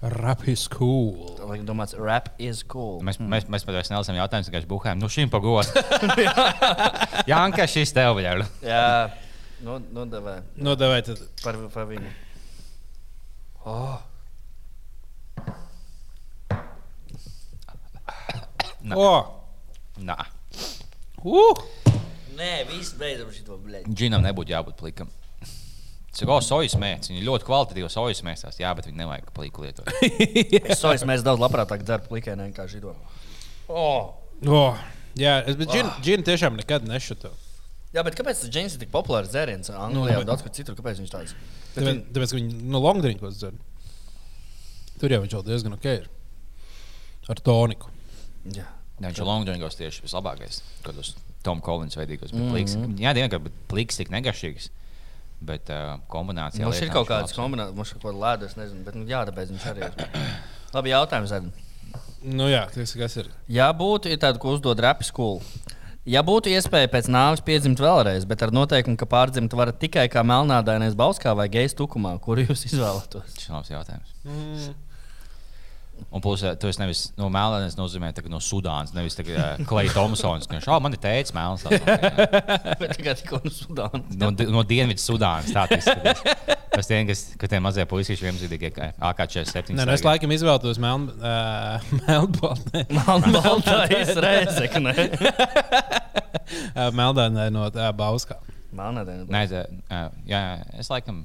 [0.00, 1.34] Rap is cool.
[1.42, 3.00] Lai domāts, rap is cool.
[3.02, 5.00] Mēs, mēs, mēs pat vairs nelasām jautājumus, vienkārši buhājam.
[5.02, 5.72] Nu, šim pagodas.
[7.30, 8.44] Jā, kā šis tev vēl.
[8.62, 9.10] Jā,
[9.66, 10.36] nu, nu davai.
[10.54, 11.24] Nodevai tad.
[11.42, 12.12] Par, par viņu.
[13.66, 13.98] Oh.
[18.86, 18.94] Nā.
[18.94, 19.10] O!
[19.98, 20.20] Nā.
[21.26, 21.66] Uh!
[22.38, 23.90] Nē, viss beidzam šo blēdi.
[23.90, 25.10] Džinam nebūtu jābūt plikam.
[26.18, 27.12] Cik oh, sojas mēsīs.
[27.12, 28.56] Viņa ļoti kvalitatīva sojas mēsās.
[28.58, 29.86] Jā, bet viņa nevajag pliku lietot.
[30.80, 32.96] Sojas mēs daudz labprātāk dzeram plikēnē nekā šito.
[33.70, 34.16] Oh.
[34.42, 34.64] O!
[35.18, 37.30] Jā, es bet džinu, džinu tiešām nekad nešutu.
[37.94, 39.70] Jā, bet kāpēc tas džins ir tik populārs dzēriens?
[39.72, 40.74] Anglijā un daudz kur citur.
[40.78, 41.36] Kāpēc viņš tāds?
[41.76, 43.54] Bet Tāpēc, tāpēc ka viņi no longdrinkos dzer.
[44.98, 46.10] Tur jau viņš jau diezgan ok ir.
[47.30, 47.94] Ar toniku.
[48.44, 48.66] Jā.
[48.98, 50.60] Jā, viņš ir longdrinkos tieši vislabākais.
[50.82, 51.14] Kādos
[51.46, 52.34] Tom Collins veidīgos.
[52.34, 52.98] Mm -hmm.
[53.00, 54.70] Jā, diemžēl, ka pliks tik negašīgs.
[55.38, 56.66] Bet uh, kombinācijā.
[56.66, 59.22] Mums ir kaut kādas kombinācijas, mums ir kaut kāda lēda, es nezinu, bet nu, jā,
[59.28, 60.06] tāpēc viņš arī ir.
[60.74, 61.30] Labi, jautājums.
[61.30, 61.46] Zed.
[62.26, 63.28] Nu jā, tas kas ir.
[63.52, 65.38] Ja būtu tāda, ko uzdod rapi skolu,
[66.08, 70.26] ja būtu iespēja pēc nāves piedzimt vēlreiz, bet ar noteikumu, ka pārdzimt varat tikai kā
[70.26, 73.38] melnādainais bauskā vai gejs tukumā, kuru jūs izvēlētos?
[73.38, 74.14] Tas ir labs jautājums.
[74.26, 74.74] Mm.
[76.14, 79.18] Un plus, eh, tu esi nevis no Melnijas, nozīmē tā, ka no Sudānas, nevis
[79.68, 80.48] Klais Thompsons.
[80.50, 81.66] Viņš oh, man ir teicis, Melns.
[82.80, 84.16] Bet tikai tikko no Sudānas.
[84.20, 85.52] No, no Dienvidu Sudānas.
[85.52, 86.58] Tā tas ir.
[86.78, 89.74] Tas tie, kas, ka tie mazie puikas vienzīdīgie, kā AK-47.
[89.74, 92.84] Nē, nu es laikam izvēlētos meln, uh, melnbaltnē.
[94.78, 95.08] Ne?
[96.76, 98.38] Uh, Melnbaltnē no uh, Bauskā.
[98.78, 99.18] Melnādā.
[99.26, 100.42] Nē, tā, ā, jā,
[100.78, 101.24] es laikam.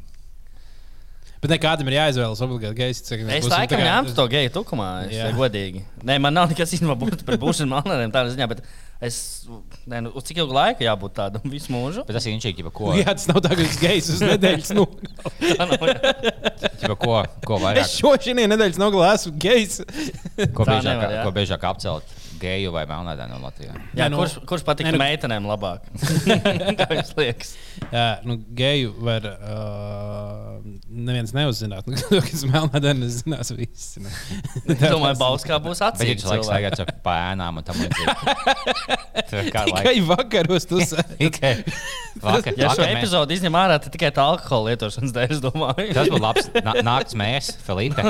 [1.43, 3.01] Bet ne kādam ir jāizvēlas obligāti gejs.
[3.03, 5.25] Es laikam kā- ņemtu to geju tukumā, es Jā.
[5.36, 5.82] godīgi.
[6.08, 8.62] Nē, man nav nekas īstenībā būt par būšanu melnādiem tādā ziņā, bet
[9.03, 9.17] es,
[9.84, 12.06] nē, nu, uz cik ilgu laiku jābūt tādam visu mūžu?
[12.08, 14.71] Bet tas ir inčīgi, ko, Jā, tas nav tā, ka viņš gejs uz nedēļas.
[14.79, 14.88] Nu,
[15.43, 15.67] jā.
[16.79, 19.82] ķipa, ko, ko es vairāk, šo šī nedēļas nogalē esmu gejs.
[20.56, 23.73] ko biežāk, ko biežāk apcelt geju vai melnādā no Latvijā.
[23.95, 25.88] Jā, Nē, nu- kurš, kurš patīk nu- meitenēm labāk?
[26.79, 27.53] Kā jums liekas?
[27.89, 30.58] Jā, nu, geju var uh,
[30.89, 31.88] neviens neuzzināt.
[31.89, 34.03] Nu, kas melnādēnis zinās visi.
[34.03, 34.12] Nu.
[34.73, 39.49] Es domāju, Bauskā būs Bet viņš laikam staigāts ar pēnām un tam līdzīgi.
[39.53, 41.29] Kā Tikai vakaros tu sēdi.
[42.23, 45.89] Vakar, Ja šo epizodu izņem ārā, tad tikai tā alkohola lietošanas dēļ, es domāju.
[45.97, 46.49] Tas būtu labs.
[46.86, 48.06] Nakts mēs, Filipe.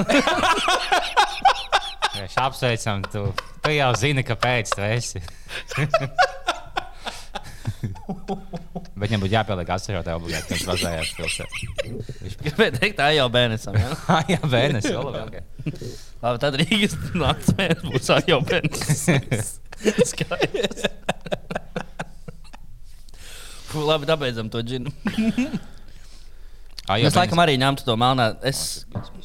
[2.13, 3.25] Mēs apsveicam, tu,
[3.63, 5.23] tu jau zini, kāpēc tu esi.
[7.83, 11.55] Bet viņam būtu jāpieliek atcerētā obligāti, ka viņš mazējās pilsētā.
[12.43, 13.27] Gribēju teikt, tā jau.
[13.33, 13.89] Ja?
[14.11, 15.39] Ah, jā, bērns, vēl labāk.
[16.23, 19.53] Labi, tad Rīgas mēnesis būs jau bērns.
[20.13, 20.87] Skaidrs.
[23.73, 24.93] Labi, dabeidzam to džinu.
[26.83, 28.33] Jā, Es laikam arī ņemtu to melnā.
[28.45, 28.83] Es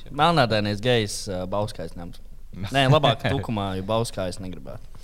[0.09, 2.22] melnādainais gejs uh, bauskais ņemtu.
[2.74, 4.96] Nē, labāk tukumā, jo bauskā es negribētu.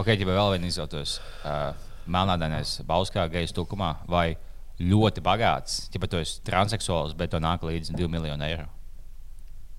[0.00, 4.36] Ok, ja vēl viens izvēlētos uh, melnādainais Bauskā gejas tukumā vai
[4.80, 8.68] ļoti bagāts, ja tu esi transseksuāls, bet to nāk līdzi 2 miljonu eiro.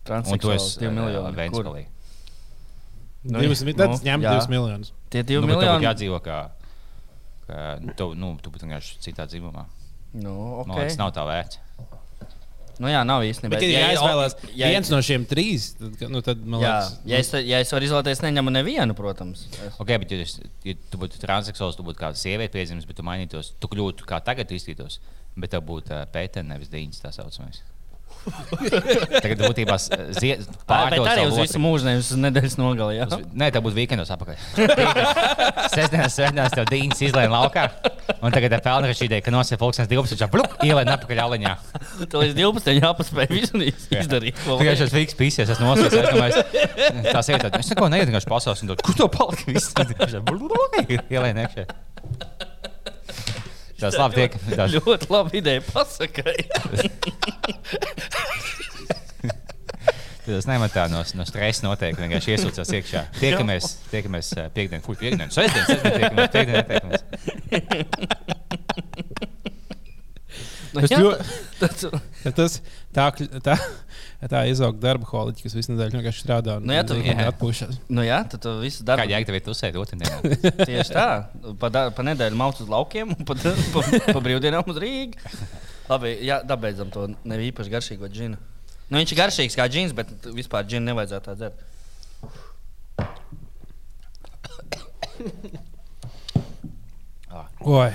[0.06, 0.38] Esi
[0.82, 1.32] 2 miljoni.
[1.32, 1.40] Kur?
[1.40, 1.84] Ventspēlī.
[3.22, 4.34] Nu, Divas, nu, tad ņem jā.
[4.42, 4.94] 2 miljonus.
[5.14, 5.86] Tie 2 Nu, miljoni.
[5.86, 6.40] jādzīvo kā,
[7.46, 9.68] kā nu, tu, nu, tu būtu vienkārši citā dzimumā.
[10.18, 10.68] Nu, Okay.
[10.68, 11.60] Man liekas, nav tā vērts.
[12.80, 13.58] Nu, jā, nav īstenībā.
[13.58, 17.18] Bet, ja jāizvēlās ja, viens no šiem trīs, tad, nu, tad man Jā, liekas, ja
[17.18, 19.48] es, ja es varu izvēlēties, neņemu nevienu, protams.
[19.52, 22.96] Es, Okay, bet, ja, es- ja tu būtu transseksuāls, tu būtu kā sieviete piedzimis, bet
[22.96, 25.00] tu mainītos, tu kļūtu kā tagad izskatītos.
[25.36, 27.62] Bet tev būtu uh, pēters, nevis dīņas tā saucamais.
[28.22, 29.76] Tagad būtībā
[30.70, 33.00] pārdot arī uz visu mūžu, nevis uz nedēļas nogali.
[33.00, 34.38] Jā, Uz- Nē, tā būtu weekendos apakaļ.
[35.74, 37.64] Sestdienas, svētdienās tev dīņas izlaiž laukā.
[38.22, 40.28] Un tagad ir pelna šī ideja, ka nosēž pulkstenis 12.
[40.34, 41.54] Blup, ielaiž apakaļ aliņā.
[42.12, 42.78] tā līdz 12.
[42.78, 44.38] jāpaspēj visu iz- izdarīt.
[44.46, 46.04] Tikai šis fiks pīsies, es nosēžu.
[46.04, 46.46] Es domāju,
[47.10, 49.48] tā sieviete, es neko neietu, vienkārši pasaules, un to, kur to palika?
[49.50, 49.74] Viss
[51.10, 51.70] ielaiž iekšā.
[53.82, 54.36] Tas labi tiek.
[54.56, 56.36] Tas, Ļoti labi ideja pasakai.
[60.32, 62.02] tas nematā no, no stresa noteikti.
[62.06, 63.02] Vienkārši iesūcās iekšā.
[63.20, 67.02] Tiekamies, tiekamies piekdien, fuj, piekdien, sestdien, sestdien, tiekamies, piekdien, tiekamies.
[70.72, 71.26] Nu, jā, ļoti-
[71.60, 71.84] tas-
[72.38, 72.54] tas
[72.96, 73.06] tā,
[73.44, 73.56] tā,
[74.30, 77.16] tā izaug darba holiķi, kas visu nedēļu vienkārši strādā un Nu, jā, tu- jā.
[77.32, 77.80] atpūšas.
[77.90, 79.02] Nu, jā, tad tu visu darbu.
[79.02, 80.20] Kā jēga tev ir tusēt otrdienā?
[80.70, 81.08] Tieši tā.
[81.58, 83.34] Pa, da, pa nedēļu mauc uz laukiem un pa,
[83.74, 83.82] pa,
[84.14, 85.34] pa brīvdienām uz Rīgā.
[85.90, 88.38] Labi, jā, dabeidzam to ne īpaši garšīgo džinu.
[88.92, 91.68] Nu, viņš ir garšīgs kā džins, bet vispār džinu nevajadzētu tā dzert.
[97.62, 97.92] Oi.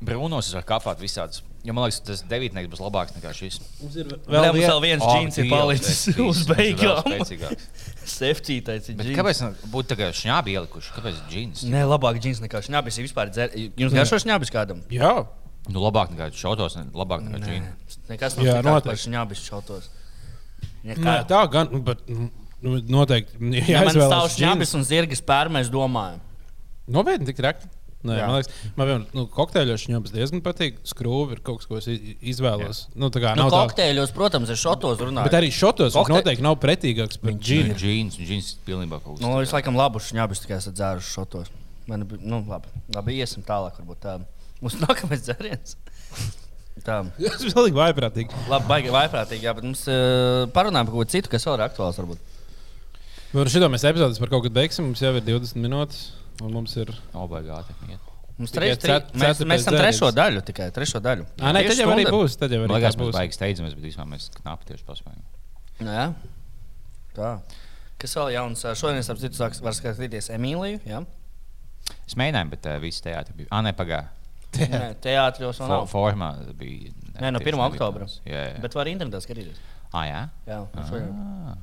[0.00, 1.42] Brūnos es varu kapāt visādus.
[1.64, 3.58] Jo man liekas, tas devītnieks būs labāks nekā šis.
[3.82, 4.80] Mums ir Vēl, vēl vēl viens.
[4.84, 7.56] viens O, džins ir Dievs, palicis uz beigām.
[8.14, 9.18] Sefcītais ir Bet džins.
[9.18, 9.42] kāpēc
[9.74, 10.94] būtu tā kā šņābi ielikuši?
[10.96, 11.64] Kāpēc džins?
[11.68, 12.98] Nē, labāk džins nekā šņabis.
[13.02, 13.52] ir Vispār dzer...
[13.76, 14.80] Jums garšo šņabis kādam?
[14.92, 15.12] Jā,
[15.70, 17.98] Nu, labāk nekā šautos, ne- labāk nekā Nē, džins.
[18.08, 19.02] nekas nav Jā, sliktāks par noteikti.
[19.04, 19.90] šņabis šautos.
[20.80, 21.12] Nē, Nekā.
[21.28, 22.30] tā gan, bet nu,
[22.88, 23.36] noteikti.
[23.68, 26.16] Ja man stāv šņabis un zirgas pērmēs, domāju.
[26.90, 27.68] Nopietni, tik traki.
[28.00, 28.26] Nē, Jā.
[28.30, 30.78] man liekas, man vienmēr, nu, kokteļos šņabis diezgan patīk.
[30.88, 31.88] Skrūve ir kaut kas, ko es
[32.32, 32.86] izvēlos.
[32.96, 33.58] Nu, tā kā Nu, nav tā.
[33.68, 35.28] kokteļos, protams, ir šotos runājot.
[35.28, 37.74] Bet arī šotos Kokte- noteikti nav pretīgāks par džinu.
[37.76, 39.26] Džins, džins pilnībā kaut kas.
[39.26, 41.50] Nu, es laikam labu šņabis tikai esmu dzēruši šotos.
[41.92, 43.76] Man, nu, labi, labi, iesim tālāk.
[43.82, 44.16] Varbūt tā.
[44.62, 45.76] Mums nākamais dzēriens.
[46.80, 47.02] Tā.
[47.20, 48.32] Tas bija pilnīgi vaiprātīgi.
[48.48, 52.00] Labi, baigi vaiprātīgi, jā, bet mums uh, parunājam par ko citu, kas vēl ir aktuāls.
[52.00, 52.24] Varbūt.
[53.36, 54.88] Ar šo mēs epizodes par kaut kad beigsim.
[54.88, 56.00] Mums jau ir 20 minūtes.
[56.42, 56.90] Un mums ir.
[57.14, 57.74] Obligāti.
[58.40, 60.70] Mums treš, tri, cet- mēs, mēs esam trešo daļu tikai.
[60.72, 61.26] Trešo daļu.
[61.42, 62.38] Ah, nē, tad jau arī būs.
[62.40, 63.10] Tad jau arī liekas, būs.
[63.10, 65.24] mēs baigi steidzamies, bet īstenībā mēs knapi tieši paspējam.
[65.84, 66.06] Nu, jā.
[67.16, 67.32] Tā.
[68.00, 68.62] Kas vēl jauns?
[68.80, 70.80] Šodien es ap citu sāku var skatīties Emīliju.
[70.88, 71.02] Jā,
[72.06, 73.48] Es mēģināju, bet uh, viss teātris bija.
[73.50, 74.00] Ah, nē, pagā.
[74.56, 75.84] Nē, teātros vēl nav.
[75.90, 76.92] formā bija.
[77.20, 77.58] Nē, no tieši 1.
[77.58, 78.06] nebija oktobra.
[78.26, 78.60] Jā, jā.
[78.62, 79.58] Bet var internetā skatīties.
[79.92, 80.20] Ah, jā?
[80.46, 81.00] Jā, no.
[81.10, 81.56] Ah,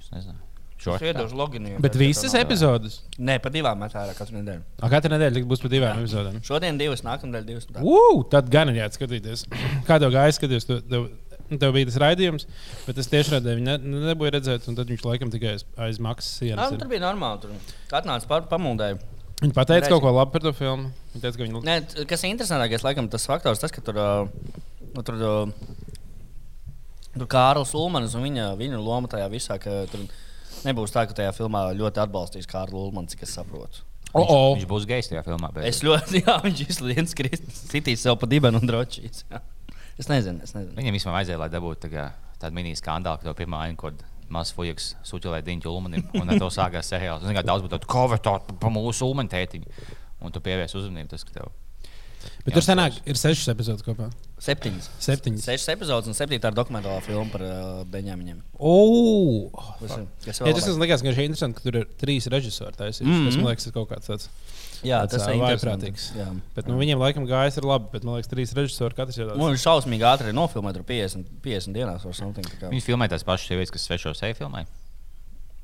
[0.00, 0.38] es nezinu.
[0.84, 1.08] Shortcut.
[1.10, 1.74] iedošu loginu.
[1.82, 3.00] Bet visas epizodes.
[3.18, 4.62] Nē, pa divām met ārā katru nedēļu.
[4.84, 6.40] A, Katru nedēļu tik būs pa divām epizodēm.
[6.46, 7.68] Šodien divas, nākamnedēļ divas.
[7.80, 9.46] Ugh, tad gan ir jāatskatīties.
[9.88, 10.68] Kā tev gāja skatīties?
[10.68, 11.08] Tev, tev,
[11.48, 12.46] nu, tev bija tas raidījums,
[12.86, 15.98] bet es tieši redzēju, viņa ne, nebija redzēt, un tad viņš laikam tikai aiz, aiz
[16.02, 16.72] maksas Jā, sienas.
[16.72, 17.42] nu, tur bija normāli.
[17.46, 19.00] Tur atnāca par pamūdēju.
[19.42, 19.92] Viņa pateica Reizi.
[19.92, 20.92] kaut ko labu par to filmu.
[21.12, 23.98] Viņa teica, ka viņa Nē, kas ir interesantākais, laikam, tas faktors, tas, ka tur,
[24.94, 25.32] nu, tur, ā,
[27.14, 30.06] tur Kārlis Ulmans un viņa, viņa loma tajā visā, ka tur
[30.64, 33.82] nebūs tā, ka tajā filmā ļoti atbalstīs Kārlu Ulmanu, cik es saprotu.
[34.14, 34.38] O, o.
[34.54, 35.50] Viņš būs gejs tajā filmā.
[35.54, 35.66] Bet...
[35.66, 37.16] Es ļoti, jā, viņš izlīdz
[37.72, 39.26] sitīs sev pa dibenu un drošīs.
[39.94, 40.74] Es nezinu, es nezinu.
[40.74, 42.08] Viņam vismaz vajadzēja, lai dabūtu tā
[42.42, 44.00] tādu mini skandālu, ka to pirmā aina, kad
[44.32, 47.22] mazs fujiks suķelē diņķu ulmanim, un ar to sākās seriāls.
[47.22, 49.86] Zini, kā daudz būtu tādu cover tādu pa mūsu ulmanu tētiņu,
[50.24, 51.52] un tu pievies uzmanību tas, ka tev.
[52.42, 54.08] Bet tur senāk ir sešas epizodes kopā.
[54.44, 54.88] Septiņas.
[55.00, 55.44] Septiņas.
[55.48, 58.42] Sešas epizodes un septītā dokumentālā filma par uh, Beņāmiņiem.
[58.60, 58.74] O!
[59.80, 62.28] Kas, ir- kas Jā, vēl tas man liekas, ka ir interesanti, ka tur ir trīs
[62.32, 62.76] režisori.
[62.76, 63.06] Taisīši.
[63.06, 63.22] Mm Mhm.
[63.22, 63.30] -hmm.
[63.30, 64.28] Tas man liekas, ir kaut kāds tāds.
[64.84, 66.04] Jā, tāds, tas ir vaiprātīgs.
[66.18, 66.28] Jā.
[66.54, 69.32] Bet nu, viņiem laikam gājas ir labi, bet man liekas, trīs režisori katrs jau Nu,
[69.32, 69.56] tāds.
[69.56, 72.44] viņš šausmīgi ātri nofilmēja, tur 50, 50 dienās vai something.
[72.44, 72.68] tā kā.
[72.68, 74.66] Viņš filmē tās pašas sievietes, kas svešo seju filmē.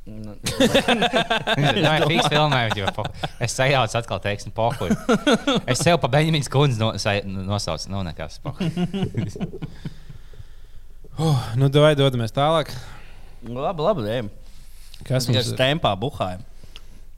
[0.08, 0.32] Nu,
[1.60, 2.88] Nē, fiks filmē, jo
[3.44, 4.96] es sajaucu atkal teiksim, pohuļu.
[5.68, 8.40] Es sev pa Benjamins kundzi no, sai- nosaucu, nu nekas.
[11.20, 12.72] Oh, nu, vai dodamies tālāk?
[13.44, 14.06] nu, labi, labi.
[14.08, 14.30] Ejam.
[15.06, 15.58] Kas mums ir?
[15.60, 16.42] tempā buhājam.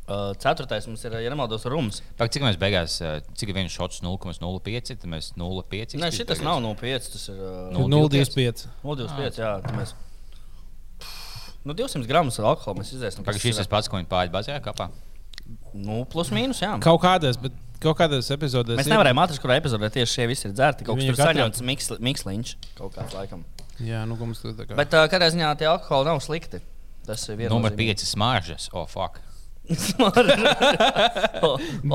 [0.03, 2.01] Uh, ceturtais mums ir, ja nemaldos, rums.
[2.19, 5.95] Pak, cik mēs beigās, eh, cik ir viens šots 0,05, tad mēs 0,5.
[6.03, 7.11] Nē, šis nav no 5.
[7.15, 8.67] Tas ir uh, Nu, 0,25.
[8.83, 9.39] 0,25.
[9.39, 9.95] Jā, tad mēs.
[11.65, 13.23] Nu, 200 gramus alkohola mēs izdzēsim.
[13.27, 14.89] Pagaidām, šis ir tas pats, ko viņi pāri bazē kapā.
[15.75, 16.73] Nu, plus mīnus, jā.
[16.83, 18.79] Kaut kādās, bet kaut kādās epizodēs.
[18.81, 20.85] Mēs ir- nevarējām atrast, kurā epizodē tieši šie visi ir dzērti.
[20.87, 23.45] Kaut kas tur katrā- saņemts miksli- miksliņš kaut kāds laikam.
[23.83, 24.77] Jā, nu, mums tur tā kā.
[24.79, 26.61] Bet uh, kādā ziņā tie alkoholi nav slikti.
[27.07, 28.69] Tas ir viens Numur 5 smaržas.
[28.73, 29.19] Oh, fuck.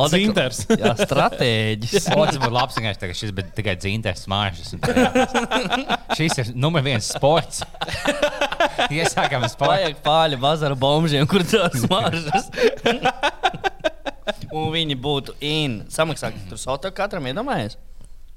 [0.07, 0.61] Dzinters.
[0.81, 2.07] Jā, stratēģis.
[2.15, 4.73] O, tas būtu labs, ja tagad šis būtu tikai dzinters smaržas.
[4.75, 7.63] un tā- Šis ir numur viens sports.
[8.93, 9.45] Iesākam.
[9.61, 12.47] Vajag pāļu bazaru bombžiem, kur tās smaržas.
[14.51, 15.81] Un viņi būtu in.
[15.91, 17.77] Samaksāt tur soto katram iedomājies.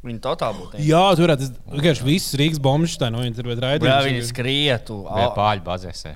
[0.06, 0.86] Viņi totāli būtu in.
[0.88, 4.06] Jā, tur tas vienkārši viss Rīgas bombas tā no viņa tur bija Jā, raidījums.
[4.08, 5.00] viņi skrietu.
[5.04, 6.06] Vai pāļu bazēs.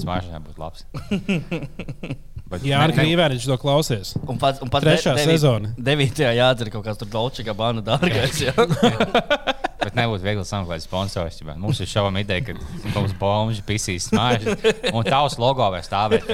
[0.00, 0.86] Smaržām būtu labs.
[2.62, 4.14] Jā, ne- ar ne- Krīvēnu viņš to klausies.
[4.28, 5.72] Un pat, un pat Trešā sezona.
[5.76, 8.38] Devītajā jādzer kaut kāds tur Dolce Gabbana dārgais.
[8.46, 8.54] jā.
[9.84, 11.36] Bet nebūtu viegli sameklēt sponsors.
[11.42, 11.58] ģibā.
[11.60, 12.54] Mums ir šaubām ideja, ka
[12.94, 14.56] mums bombas pisīs smaržas.
[14.94, 16.24] Un tavs logo vai stāvēt.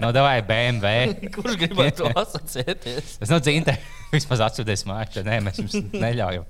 [0.00, 1.28] No davai BMW.
[1.34, 3.18] Kurš gribētu to asociēties?
[3.20, 3.84] Tas nav dzinters.
[4.14, 5.20] Vismaz atsūties mājās.
[5.26, 6.46] Nē, mēs jums neļaujam.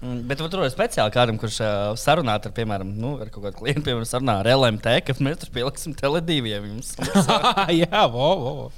[0.00, 3.58] Mm, Bet tur ir speciāli kādam, kurš uh, sarunā ar, piemēram, nu, ar kaut kādu
[3.58, 6.70] klientu, piemēram, sarunā ar LMT, ka mēs tur pieliksim teledīviem.
[6.70, 6.94] Jums
[7.82, 8.70] Jā, vo, vo, vo.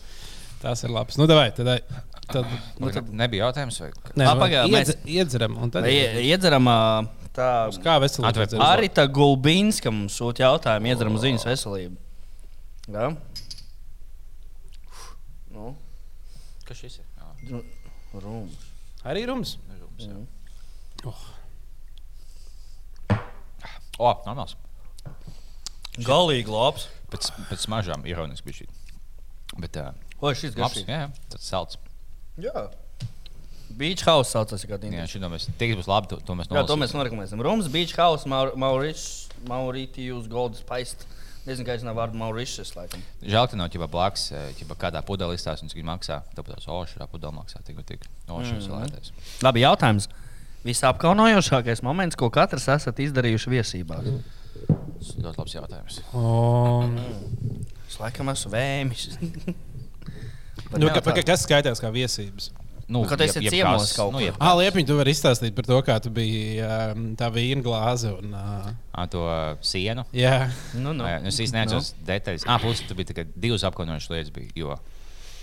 [0.64, 1.18] Tas ir labs.
[1.18, 1.70] Nu, davai, tad,
[2.26, 2.50] tad
[2.82, 5.56] Nu, tad nebija jautājums, vai nē, Ā, nu, pagaid, iedz, iedzeram.
[5.62, 7.06] Un tad Ie- iedzeram uh,
[7.38, 7.48] tā.
[7.86, 8.58] kā dzert?
[8.66, 11.98] Arī tā Gulbīnska mums sūta jautājumu, iedzeram uz viņas veselību.
[12.90, 13.08] Jā?
[15.54, 15.74] Nu,
[16.66, 17.08] kas šis ir?
[17.46, 17.62] Jā,
[18.26, 18.70] rūms.
[19.06, 19.56] Arī rums.
[19.70, 20.22] rūms, jā.
[21.06, 21.22] Oh.
[24.02, 24.54] O, normāls.
[26.02, 26.86] Galīgi labs.
[27.12, 28.68] Pēc, pēc smaržām ironiski bija šī.
[29.60, 29.90] Bet uh,
[30.22, 30.78] O, šis labs.
[30.78, 30.88] garšīgi.
[30.94, 31.76] Jā, jā, tas salds.
[32.40, 32.62] Jā.
[33.76, 35.04] Beach House saucās kādā Jā, dienā.
[35.08, 36.98] šī mēs, tie, kas būs labi, to, to mēs Jā, to mēs nolasīsim.
[37.00, 37.42] norekomendēsim.
[37.44, 41.08] Rums, Beach House, Maur Mauritius, Mauritius Gold Spice.
[41.42, 42.72] Nezinu, kā izsaka vārdu Mauritius.
[42.78, 43.00] Laikam.
[43.24, 44.26] Žēl, ka nav ķipa blakus,
[44.60, 46.20] ķipa kādā pudelī stāsta, un cik maksā.
[46.36, 48.04] Tāpēc, o, šī pudele maksā tik un tik.
[48.28, 48.68] O, šis Mhm.
[48.68, 49.10] ir lētais.
[49.42, 50.06] Labi, jautājums.
[50.66, 54.08] Visapkaunojošākais moments, ko katrs esat izdarījuši viesībās.
[54.62, 56.00] Tas ir ļoti labs jautājums.
[56.14, 56.98] Um,
[57.92, 59.08] Es laikam esmu vēmis.
[60.80, 62.52] nu, ka, ka, kas skaitās kā viesības?
[62.92, 64.36] Nu, kad esi ciemos kaut nu, kur.
[64.42, 68.10] Ah, Liepiņ, tu vari izstāstīt par to, kā tu biji um, tā vīna glāze.
[68.20, 70.04] Un, uh, ā, to uh, sienu.
[70.16, 71.06] jā, Nu, nu.
[71.08, 72.46] Jā, Es īstenībā neatceros detaļas.
[72.48, 74.32] Ah, plus tur bija tikai divas apkaunojošas lietas.
[74.34, 74.76] Bija, jo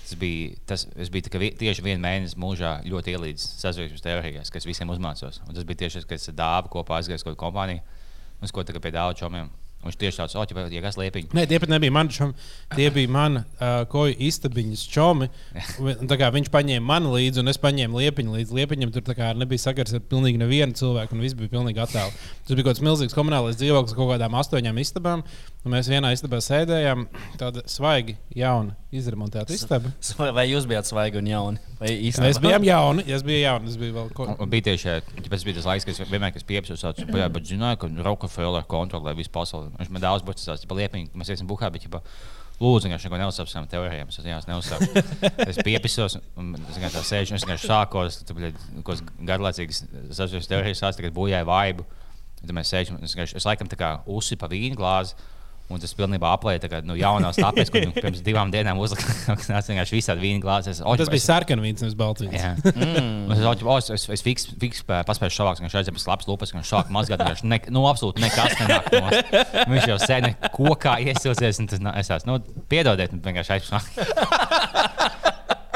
[0.09, 4.65] tas bija, tas, es biju vi- tieši vienu mēnesi mūžā ļoti ielīdzis sazināšanās teorijās, kas
[4.67, 5.41] visiem uzmācos.
[5.47, 7.81] Un tas bija tieši tas, kad es dāvu kopā aizgāju uz kaut kādu kompāniju,
[8.43, 9.49] es ko tagad pie dāvu čomiem.
[9.79, 10.43] Viņš tieši tāds, oh,
[10.73, 11.29] ja kas liepiņ.
[11.31, 12.33] Nē, tie pat nebija mani čomi.
[12.75, 15.29] Tie bija mani uh, koju istabiņas čomi.
[15.79, 18.57] Viņš paņēma mani līdzi, un es paņēmu liepiņu līdzi.
[18.57, 22.11] Liepiņam tur nebija sakars ar pilnīgi nevienu cilvēku, un viss bija pilnīgi attēlu.
[22.11, 25.23] Tas bija kaut kāds milzīgs komunālais dzīvoklis, kaut kādām astoņām istabām.
[25.67, 27.01] Un mēs vienā istabā sēdējām,
[27.35, 29.89] tāda svaigi, jauna, izremontēta istaba.
[30.37, 31.59] Vai- jūs bijāt svaigi un jauni?
[32.23, 34.07] Mēs bijām jauni, es biju jauns, es biju vēl.
[34.23, 34.93] Un, un bija tieši
[35.27, 38.63] tas, bija tas laiks, kad es vienmēr esmu piepildījis, jau tādā bet zināju, ka Rockefeller
[38.71, 39.67] kontrolē visu pasauli.
[39.81, 41.99] Viņš man daudz būtu tas liepiņš, mēs esam buhā, bet ģipa,
[42.63, 44.07] lūdzu, viņš neko neuzsāpst savām teorijām.
[44.15, 45.03] Es viņās neuzsāku.
[45.43, 49.83] Es piepisos, un es vienkārši tā sēžu, un es vienkārši sākos, kaut kādas garlaicīgas
[50.15, 51.83] sasaucas teorijas, sāc tagad bojāja vaibu.
[52.39, 55.15] Tad mēs sēžam, un es, vienkārši- es laikam tā kā uzsipu pa vīnu glāzi.
[55.69, 59.35] Un tas pilnībā aplēja tagad, nu, jaunās tāpēc, ka nu, pirms divām dienām uzlika
[59.69, 60.79] vienkārši visādi vīnu glāzes.
[60.81, 62.33] Tas bija sarkanvīns, nevis baltvīns.
[62.33, 63.29] Jā, mm.
[63.35, 66.57] es domāju, ka es, es fiks, fiks paspēju šāvāks, ka viņš aizjās labs lupas, ka
[66.57, 67.21] viņš sāk mazgāt.
[67.21, 69.13] Viņš ne, nu, absolūti nekas nenāk no
[69.75, 73.93] Viņš jau sēž kokā iesilsies, un tas es esmu, nu, piedodiet, vienkārši aizsāk.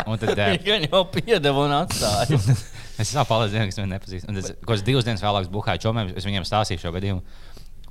[0.09, 2.39] Un tad eh, Viņa jau piedeva un atstāja.
[3.01, 4.29] es savu palīdzību, kas man nepazīst.
[4.29, 7.23] Un tas, ko es divas dienas vēlāk buhāju čomiem, es viņiem stāstīju šo gadījumu.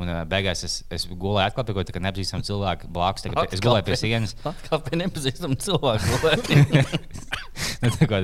[0.03, 3.23] Un uh, beigās es, es gulēju atklāti, ko tā kā nepazīstama cilvēka blakus.
[3.27, 4.35] Tagad, es gulēju pie sienas.
[4.49, 6.07] Atkal pie nepazīstama cilvēka.
[7.83, 8.19] Nu, tā kā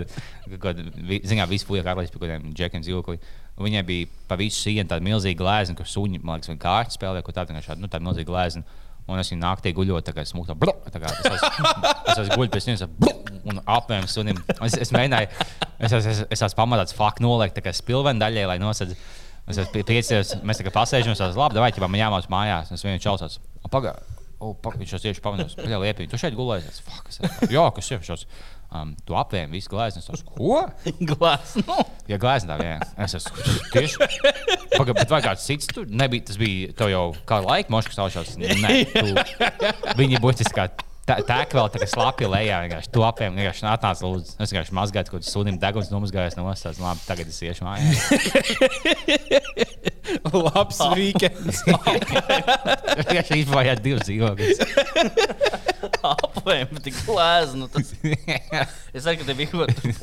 [0.63, 0.85] kāda
[1.27, 3.25] ziņā vispār bija kārtas pie kaut kādiem džekiem dzīvokļiem.
[3.59, 7.25] Viņai bija pa visu sienu tāda milzīga glezna, kur suņi, man liekas, viņa kārtas spēlē,
[7.27, 8.63] ko tāda šāda, nu, tāda milzīga glezna.
[9.09, 11.73] Un es viņu naktī guļoju, tā kā tā, tā kā es esmu,
[12.13, 12.83] es esmu guļus pie viņas,
[13.51, 14.39] un apmēram sunim.
[14.63, 15.31] Es, es mēģināju,
[15.81, 18.95] es, es, es, es esmu pamatā faktu noliekt, tā kā spilvenu daļai, lai nosedz.
[19.49, 22.85] Es esmu piecēlies, mēs tā kā pasēžam, es labi, vai ķipā man jāmāc mājās, es
[22.85, 23.41] viņu čausās.
[23.69, 24.19] Pagaidā.
[24.39, 26.13] O, pag, viņš jau tieši pamanīja, ka liepiņa.
[26.13, 26.79] Tu šeit gulējies.
[27.51, 28.23] Jā, kas ir šos?
[28.69, 29.99] Um, tu apvēmi visu glāzi.
[29.99, 30.61] Es esmu, ko?
[31.11, 31.65] Glāzes.
[31.67, 31.79] Nu.
[32.07, 32.77] Ja glāzi tā, jā.
[33.03, 34.09] Es esmu tieši.
[34.77, 36.29] Pagaid, bet vai kāds cits tur nebija?
[36.29, 38.37] Tas bija tev jau kā laika moškas stāvšos.
[38.39, 39.17] Nē, tu.
[39.99, 40.69] Viņi būtiski kā.
[41.09, 44.35] Tā, tā kā vēl tā kā slapja lejā, vienkārši tu apēm, vienkārši atnāc, lūdzu.
[44.45, 46.81] Es vienkārši mazgāju, kādu sunim deguns nomazgājos no ostas.
[46.83, 47.97] Labi, tagad es iešu mājās.
[50.33, 51.63] Labs weekends.
[52.99, 54.61] Vienkārši izbojājāt divas dzīvokļus.
[56.13, 57.57] Apvēm, tik lēzi.
[57.61, 57.95] Nu, tas...
[58.93, 59.95] es saku, ka te bija kaut kāda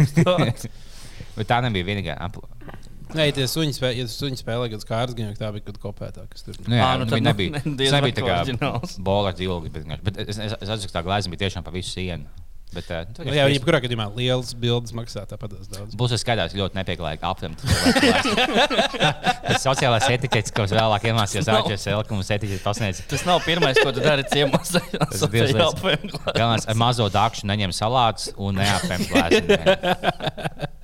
[0.00, 0.68] kas tāds.
[1.36, 2.48] Bet tā nebija vienīgā apla.
[3.18, 5.82] Nē, tie suņi spēlē, ja suņi spēlē kaut kādas gan jau tā bija kaut kāda
[5.86, 6.60] kopētā, kas tur.
[6.66, 7.64] Nu, jā, Ā, nu nu, tad nu, nebija.
[7.64, 9.74] Tas nebija tā kā bola dzīvokļi.
[9.74, 12.30] Bet, bet es, es, es atceros, ka tā glāze bija tiešām pa visu sienu.
[12.72, 15.92] Bet, uh, Nu, jā, jebkurā gadījumā liels bildes maksā tāpat daudz.
[15.98, 17.60] Būs skaidrs, ļoti nepieklājīgi aptvērt.
[19.44, 23.04] Tas sociālais etiķets, ko es vēlāk iemācījos ārķis Elkumas etiķets pasniedz.
[23.12, 24.72] Tas nav pirmais, ko tu dari ciemos.
[24.72, 26.22] Tas divas lietas.
[26.32, 30.72] Galvenais, ar mazo dakšu neņem salātus un neapēm glāzi.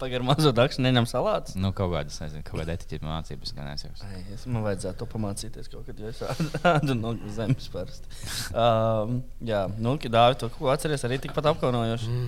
[0.00, 1.56] Pagaidām, mazo dakšu neņem salātus.
[1.60, 3.92] Nu, kaut kādas, nezinu, kaut kāda etiķeta mācības, gan es jau.
[4.32, 6.22] Es man vajadzētu to pamācīties kaut kad, jo es
[6.64, 8.08] tādu no zemes parasti.
[8.50, 12.20] Um, jā, nu, dāvi to, ko atceries, arī tikpat apkaunojoši.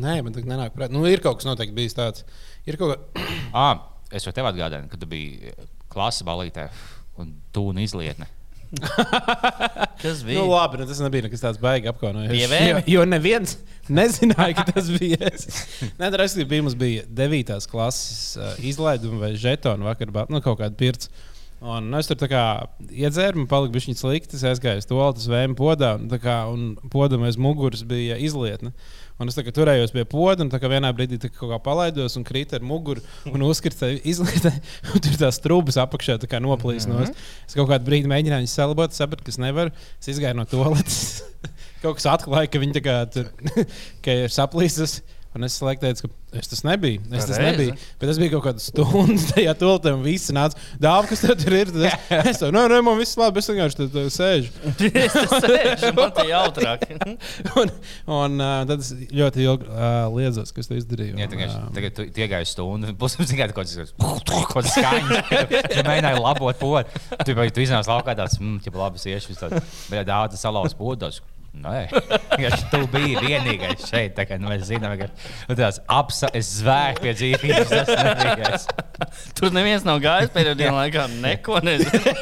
[0.00, 0.94] Nē, man tā nenāk prātā.
[0.94, 2.26] Nu, ir kaut kas noteikti bijis tāds.
[2.68, 3.26] Ir kaut kā.
[3.50, 3.80] Ah,
[4.14, 5.50] es jau tev atgādāju, kad tu biji
[5.90, 6.68] klases balītē
[7.18, 8.28] un tu un izlietne.
[10.02, 10.38] Kas bija?
[10.38, 11.58] Nu, labi, nu, tas nebija nekas tāds.
[11.60, 12.68] Bija vēl?
[12.68, 13.56] Jo, jo neviens
[13.90, 15.48] nezināja, ka tas bija es.
[15.98, 17.66] Nē, tas bija mums bija 9.
[17.70, 21.10] klases uh, izlaiduma vai žetona vakar, nu, kaut kāda pirts.
[21.60, 22.16] Un es tur
[22.88, 24.38] iedzēru, man palika viņa slikti.
[24.38, 28.72] Es aizgāju uz to lietu, vēju podā, un, kā, un podam aiz muguras bija izlietne.
[29.20, 31.58] Un es kā turējos pie poda, un tā kā vienā brīdī tā kā kaut kā
[31.64, 34.52] palaidos un krīt ar muguru un uzkrita izlietē.
[34.94, 37.02] Un tur tās trūkumas apakšā tā kā noplīs no Mhm.
[37.02, 37.46] mm -hmm.
[37.46, 39.70] Es kaut kādu brīdi mēģināju viņus salabot, sapratu, ka es nevaru.
[40.00, 41.22] Es izgāju no toaletes.
[41.82, 43.30] kaut kas atklāja, ka viņi tā kā tur
[44.04, 45.02] ka ir saplīsis.
[45.30, 47.04] Un es slēgtu, teicu, ka es tas nebiju.
[47.14, 47.44] Es tas Pareizi.
[47.46, 47.74] nebiju.
[48.00, 50.58] Bet tas bija kaut kāda stunda tajā toaletē, un viss nāca.
[50.82, 51.70] Dāvā, kas tur ir?
[51.70, 54.50] Tad es, es tev, nē, nē, man viss labi, es vienkārši tur tur sēžu.
[54.90, 56.82] Es sēžu, man te jautrāk.
[57.62, 57.70] un,
[58.10, 61.14] un uh, tad es ļoti ilgi uh, liedzos, kas to izdarīja.
[61.14, 65.34] Jā, un, tagad, ā, tagad tu iegāji stundu, būs tikai kaut kas tāds- skaņas.
[65.70, 67.02] Tu mēģināji labot podu.
[67.22, 71.22] Tu tu iznāc laukā tāds, mm, ja labi iešu, tad bija daudz salauz podos.
[71.50, 71.80] Nē,
[72.38, 75.08] ja tu biji vienīgais šeit, tā nu, mēs zinām, ka
[75.48, 78.52] nu, tās apsa, es zvēju pie dzīvības, tas nebija.
[79.34, 81.08] Tur neviens nav gājis pēdējā dienā laikā.
[81.24, 82.14] Neko nezinu.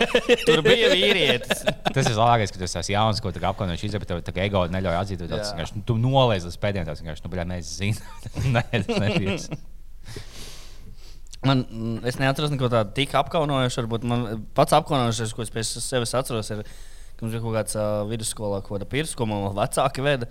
[0.46, 1.60] Tur bija vīrietis.
[1.92, 5.28] Tas ir labākais, ka tas ir jauns, ko apkaunojis izdarīt, bet tā ego neļauj atzīt.
[5.28, 5.44] Jā.
[5.52, 8.28] vienkārši, nu, tu noliec līdz pēdējiem, tas vienkārši, nu, bļā, mēs zinām.
[8.56, 9.38] Nē, tas nebija.
[11.46, 11.66] Man,
[12.08, 13.84] es neatceros neko tādu tik apkaunojošu.
[13.84, 16.64] Varbūt man pats apkaunojošais, ko es pēc sevis atceros, ir,
[17.18, 20.28] ka mums bija kaut kāds uh, vidusskolā, ko tāda pirks, ko man vecāki veda.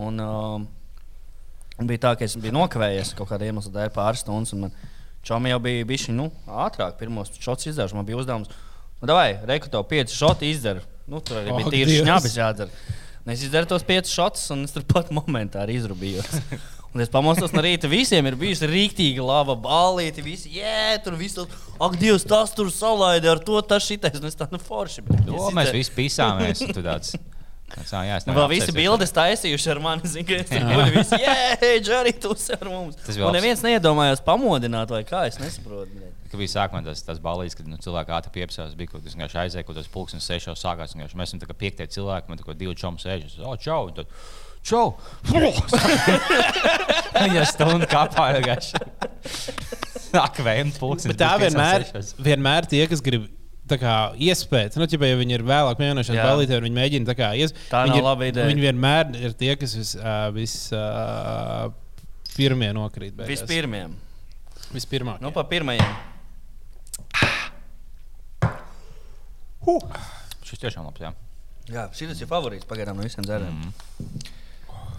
[0.00, 4.54] Un, uh, bija tā, ka es biju nokavējies kaut kāda iemesla dēļ pāris stundas.
[4.56, 4.74] un man
[5.22, 7.96] Čomi jau bija bijuši nu, ātrāk, pirmos šots izdarījuši.
[7.98, 8.48] Man bija uzdevums,
[9.02, 10.80] nu, vai reku tev pieci šoti izdara.
[11.10, 12.86] Nu, tur arī Ak, bija tīri šņabis jādara.
[13.20, 16.38] Un es izdarīju tos piecus šotus, un es tur pat momentā arī izrūbījos.
[16.90, 17.86] Un es pamostos no rīta.
[17.90, 20.24] Visiem ir bijusi rīktīga laba balīti.
[20.26, 21.46] Visi, jē, tur viss tur,
[21.78, 24.18] ak, Dievs, tas tur salaidi ar to, tas šitais.
[24.18, 25.04] Un es tādu nu, forši.
[25.06, 26.64] bet To es mēs visi pisāmies.
[26.66, 27.14] un tu Tāds,
[27.70, 30.10] tāds, ā, jā, Nu, vēl visi bildes taisījuši ar mani.
[30.10, 30.88] Zinu, ka es tur biju.
[30.96, 31.36] Visi, jē,
[31.86, 32.98] Džeri, tu ar mums.
[33.06, 35.94] Tas vēl neviens neiedomājās pamodināt, vai kā, es nesaprotu.
[35.94, 36.16] bļet.
[36.30, 39.38] Kad bija sākumā tas, tas balīdzes, kad nu, cilvēki ātri piepsās, bija kaut kas tāds
[39.44, 40.94] aizēja, kaut kas pulkstenis sešos sākās.
[40.98, 43.40] Mēs esam tā kā piektie cilvēki, man tā kā divi čomi sēž.
[43.42, 43.88] O, čau!
[43.88, 44.12] un Tad,
[44.66, 44.94] čau!
[47.34, 48.78] Ja stundu kāpā vienkārši.
[50.16, 51.12] Ak, vēm, pulkstenis.
[51.12, 51.84] Bet tā vienmēr,
[52.22, 53.26] vienmēr tie, kas grib.
[53.70, 56.22] Tā kā iespēja, nu, ķipa, ja viņi ir vēlāk mēģinājuši Jā.
[56.26, 57.52] balīti, viņi mēģina tā kā ies...
[57.70, 58.48] Tā viņi nav ir, laba ideja.
[58.50, 61.68] Viņi vienmēr ir tie, kas vis, uh, vis, uh,
[62.34, 63.14] pirmie nokrīt.
[63.14, 63.30] beigās.
[63.30, 63.94] Vispirmiem.
[64.74, 65.20] Vispirmā.
[65.22, 65.86] Nu, pa pirmajiem.
[70.50, 71.14] Šis tiešām labs, jā.
[71.70, 73.54] Jā, šis ir favorīts pagaidām no visiem dzēriem.
[73.54, 74.39] Mm.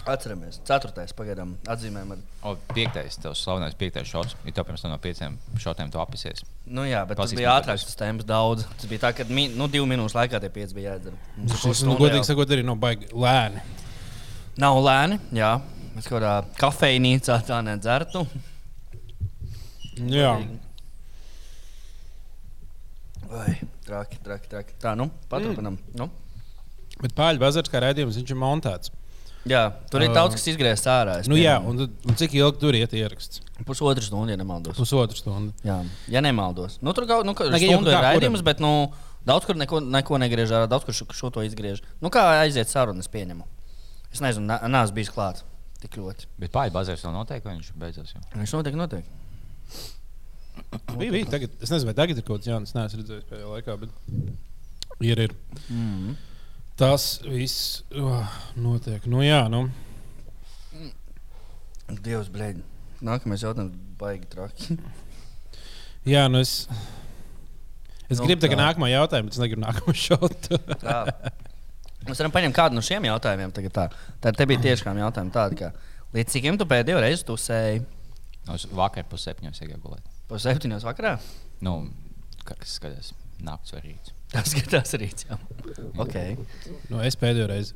[0.09, 2.13] Atceramies, ceturtais pagaidām atzīmēm.
[2.15, 2.21] Ar...
[2.49, 4.33] O, piektais, tavs slavenais piektais šots.
[4.49, 6.41] Ir tev pirms tam no pieciem šotiem tu apisies.
[6.65, 8.65] Nu, jā, bet tas Klasisks bija ātrāks, tas tēmas daudz.
[8.79, 11.19] Tas bija tā, ka mi, nu, divu minūšu laikā tie pieci bija jādara.
[11.35, 13.61] Mums ir Šis, nu, godīgi sakot, arī nav baigi lēni.
[14.61, 15.51] Nav lēni, jā.
[15.91, 18.23] Mēs kaut kādā kafejnīcā tā nedzertu.
[20.09, 20.33] Jā.
[23.31, 23.53] Vai,
[23.85, 24.75] traki, traki, traki.
[24.81, 25.77] Tā, nu, paturpinam.
[25.77, 26.01] Mm.
[26.01, 26.97] Nu.
[27.01, 28.93] Bet pāļu bazars kā redzējums, viņš ir montēts.
[29.49, 30.15] Jā, tur ir Ā.
[30.19, 31.15] daudz kas izgriezts ārā.
[31.29, 33.41] Nu, jā, un, tad- un cik ilgi tur iet ieraksts?
[33.65, 34.77] Pusotru stundu, ja nemaldos.
[34.77, 35.55] Pusotru stundu.
[35.65, 35.79] Jā,
[36.13, 36.77] ja nemaldos.
[36.81, 38.91] Nu, tur kaut nu, kā stundu ir raidījums, bet nu,
[39.25, 41.81] daudz kur neko, neko negriež ārā, daudz kur šo, šo to izgriež.
[42.01, 43.47] Nu, kā aiziet sarunas, pieņemu.
[44.13, 45.45] Es nezinu, neesmu bijis klāts
[45.81, 46.29] tik ļoti.
[46.41, 48.21] Bet pāri bazēs vēl noteikti, vai viņš beidzās jau.
[48.37, 49.19] Viņš noteikti, noteikti.
[50.99, 51.29] Bija, bija.
[51.31, 52.73] Tagad, es nezinu, vai tagad ir kaut kas jauns.
[52.77, 53.77] Nē, es redzēju, pēdējā laikā.
[53.81, 53.89] Bet...
[55.01, 55.33] Ir, ir.
[55.71, 56.13] Mm.
[56.79, 58.25] Tas viss uh,
[58.57, 59.03] notiek.
[59.09, 59.65] Nu, jā, nu.
[62.01, 62.63] Dievs, blēdi.
[63.03, 64.77] Nākamais jautājums baigi traki.
[66.07, 66.65] Jā, nu es.
[68.11, 68.63] Es Nu, gribu tikai tā.
[68.63, 70.57] nākamo jautājumu, bet es negribu nākamo šotu.
[70.81, 70.95] Tā.
[72.07, 73.51] Mēs varam paņemt kādu no šiem jautājumiem.
[73.55, 73.83] Tagad tā
[74.23, 75.69] tā te bija tiešām jautājumi tādi, ka
[76.15, 77.83] līdz cikiem tu pēdējo reizi tusēji?
[78.51, 80.07] Uz vakar pusseptiņos iegāju gulēt.
[80.31, 81.13] Pa septiņos vakarā?
[81.61, 81.75] Nu,
[82.47, 83.11] kā- kas skatās,
[83.45, 84.15] naktis vai rīts.
[84.31, 84.93] Tas skatās
[85.27, 85.37] jau.
[85.99, 86.37] Okay.
[86.89, 87.75] Nu, es pēdējo reizi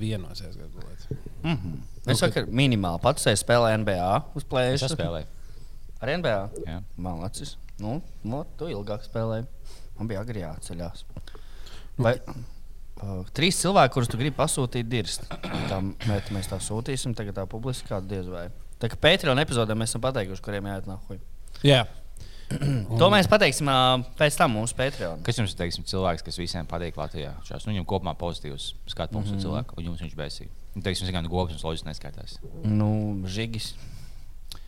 [0.00, 1.06] vienos aizgāju gulēt.
[1.42, 1.80] Mm -hmm.
[2.10, 4.94] Es saku, minimāli pats spēlēju NBA uz Es plēšņa.
[4.94, 5.26] spēlēju.
[6.00, 6.38] Ar NBA?
[6.66, 6.78] Jā.
[6.96, 7.56] Malacis.
[7.80, 9.46] Nu, nu, tu ilgāk spēlēji.
[9.98, 11.04] Man bija agri jāceļās.
[12.00, 15.26] Vai uh, trīs cilvēki, kurus tu gribi pasūtīt, dirst?
[15.68, 15.80] Tā
[16.32, 18.48] mēs tā sūtīsim, tagad tā publiski kādu diez vai.
[18.80, 21.20] Tā kā Patreon epizodē mēs esam pateikuši, kuriem jāiet nahuj.
[21.66, 21.84] Jā,
[23.00, 25.22] To mēs pateiksim uh, pēc tam mūsu Patreon.
[25.26, 27.36] Kas jums ir teiksim, cilvēks, kas visiem patīk Latvijā?
[27.46, 29.44] Šās, nu, viņam kopumā pozitīvs skatu punkts mm -hmm.
[29.44, 30.50] cilvēku, un jums viņš bēsīja.
[30.74, 32.38] Nu, teiksim, gan gops un loģiski neskaitās.
[32.64, 32.90] Nu,
[33.26, 33.74] žigis.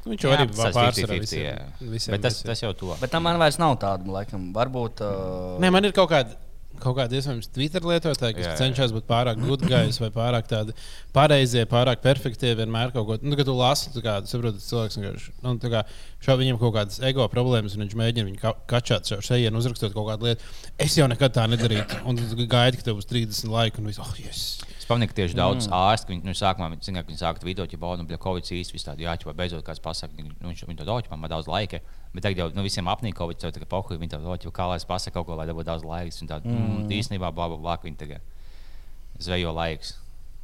[0.06, 1.42] viņš jau arī bija ir pārsvarā 50-50, visiem.
[1.46, 1.90] jā.
[1.90, 2.96] visiem Bet tas, tas jau to.
[3.00, 5.02] Bet tam man vairs nav tāda, laikam, varbūt.
[5.02, 6.38] Uh, Nē, man ir kaut kāda.
[6.82, 8.58] Kaut kāda iespējams Twitter lietotāja, kas Jā, jā.
[8.58, 10.74] cenšas būt pārāk gudrāks vai pārāk tādi
[11.14, 12.50] pareizie, pārāk perfektie.
[12.58, 15.84] Vienmēr kaut ko nu, kad tu lasi, tu kā, saproti, cilvēks vienkārši nu, kā,
[16.26, 19.94] šā viņam kaut kādas ego problēmas, un viņš mēģina viņu ka- kačāt šo šejienu, uzrakstot
[19.94, 20.50] kaut kādu lietu.
[20.82, 22.02] Es jau nekad tā nedarītu.
[22.08, 24.42] Un tu gaidi, ka tev būs 30 laika, un viss, oh, yes.
[24.82, 25.74] Es pamanīju, ka tieši daudz mm.
[25.78, 28.86] ārstu, viņi, nu, sākumā viņi, zina, ka viņi sāka video, ja nu, Covid īsti viss
[28.88, 31.78] tādi jāķipa, beidzot kāds pasaka, viņi, nu, viņš, viņi to doķi, man daudz laika.
[32.10, 34.66] Bet tagad jau nu, visiem apnīk Covid, jau tā kā pohuļ, viņi to doķi, kā
[34.72, 36.16] lai es pasaku kaut ko, lai dabūtu daudz laika.
[36.18, 36.56] Un tā, mm.
[36.58, 39.94] mm, īstenībā, bla, bla, bla, viņi tagad zvejo laiks.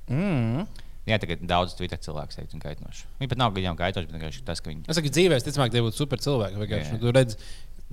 [0.07, 0.69] mm,
[1.09, 3.07] Jā, tagad daudz Twitter cilvēku teikt, un kaitinoši.
[3.19, 4.85] Viņi pat nav gadījumā kaitinoši, bet vienkārši tas, ka viņi.
[4.93, 6.61] Es saku, dzīvē, ticamāk, tie būtu super cilvēki.
[6.61, 6.93] vienkārši.
[6.93, 7.39] Nu, Tu redzi,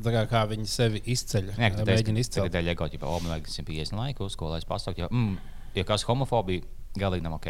[0.03, 1.53] tā kā, kā viņi sevi izceļ.
[1.55, 2.57] Jā, ka mēģina tas izcelt.
[2.59, 5.07] ir ka oh, man vajag 150 laikus, ko lai es pasaku.
[5.07, 5.37] Mm,
[5.79, 6.61] ja kas homofobija,
[6.95, 7.47] galīgi nav ok.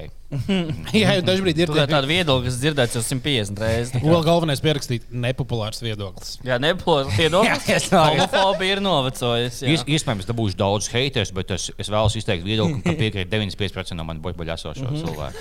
[0.95, 3.91] Jā, jau dažkārt ir ir tāda viedokļa, kas dzirdēts jau 150 reizes.
[3.93, 6.31] tā Vēl galvenais pierakstīt nepopulārs viedoklis.
[6.47, 7.89] Jā, nebūs viedoklis.
[7.93, 9.65] Homofobija ir novecojusi.
[9.67, 9.75] jā.
[9.75, 14.03] Ies- Iespējams, dabūšu daudz haters, bet es, es vēlos izteikt viedokli, ka piekrīt 95% no
[14.09, 14.97] manas boļbuļā esošo Mhm.
[15.05, 15.39] cilvēku.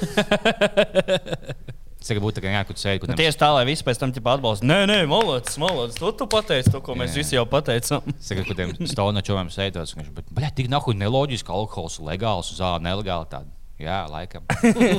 [2.04, 4.68] Tagad būtu tā kā jābūt sēdi, kur Nu, tieši tā, lai visi pēc tam atbalstītu.
[4.68, 5.96] Nē, nē, malots, malots.
[6.00, 7.22] Tu, tu pateici to, ko mēs Jā.
[7.22, 8.04] visi jau pateicām.
[8.28, 12.82] Tagad, kad tiem stāvnačoviem sēdās, viņš bet, bļā, tik nahuļ neloģiski, ka alkohols legāls, zāle
[12.84, 13.30] nelegāli.
[13.32, 13.53] Tāda.
[13.80, 14.44] Jā, laikam.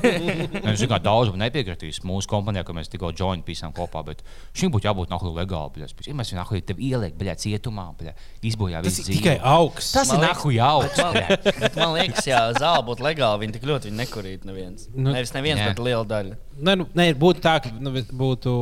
[0.65, 4.23] Es zinu, ka daudz nepiekritīs mūsu kompānijā, ka mēs tikko joint pīsām kopā, bet
[4.57, 5.85] šim būtu jābūt nahuļ legāli.
[6.03, 8.13] Ja mēs viņu nahuļ tev ieliek, bļā, cietumā, bļā,
[8.43, 9.93] izbojā Tas visu ir tikai augsts.
[9.95, 11.03] Tas ir Man liekas- nahuļ augsts.
[11.05, 14.89] Man, man liekas, ja zāle būtu legāla, viņi tik ļoti viņi nekurītu neviens.
[14.93, 15.71] Nu, Nevis neviens, jā.
[15.71, 16.35] bet liela daļa.
[16.59, 18.57] Nē, nu, nē, būtu tā, ka nu, būtu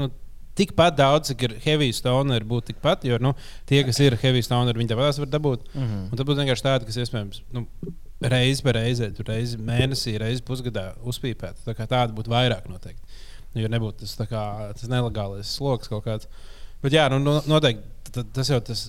[0.00, 0.08] nu,
[0.56, 3.04] tikpat daudz, cik ir heavy stoner, būtu tikpat.
[3.08, 3.34] Jo nu,
[3.68, 5.68] tie, kas ir heavy stoner, viņi tāpatās var dabūt.
[5.74, 6.08] Mm -hmm.
[6.10, 7.42] Un tad būtu vienkārši tādi, kas iespējams.
[7.52, 7.66] Nu,
[8.32, 11.64] Reizi pa reizē, reizi mēnesī, reizi pusgadā uzpīpēt.
[11.66, 13.22] Tā tāda būtu vairāk noteikti.
[13.54, 14.44] Nu, jo nebūtu tas, kā,
[14.74, 16.30] tas nelegālais sloks kaut kāds.
[16.82, 18.88] Bet jā, nu, no- noteikti tas jau tas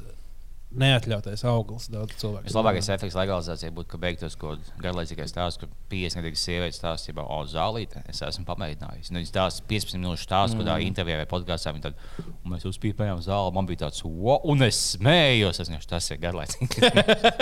[0.76, 2.48] neatļautais auglis daudz cilvēku.
[2.50, 7.14] Vislabākais efekts legalizācijai būtu, ka beigtos kaut kāds garlaicīgais stāsts, kur 50 gadīgas sievietes stāsta,
[7.14, 8.02] jau o, zālīte.
[8.12, 9.12] Es esmu pamēģinājis.
[9.12, 10.66] Nu, Viņas stāsta 15 minūšu stāstu, mm.
[10.66, 11.76] kādā intervijā vai podkāstā.
[11.86, 13.56] Tad, un mēs uzpīpējām zāli.
[13.56, 15.62] Man bija tāds, wow, un es smējos.
[15.64, 16.92] Es vienkārši tas ir garlaicīgi.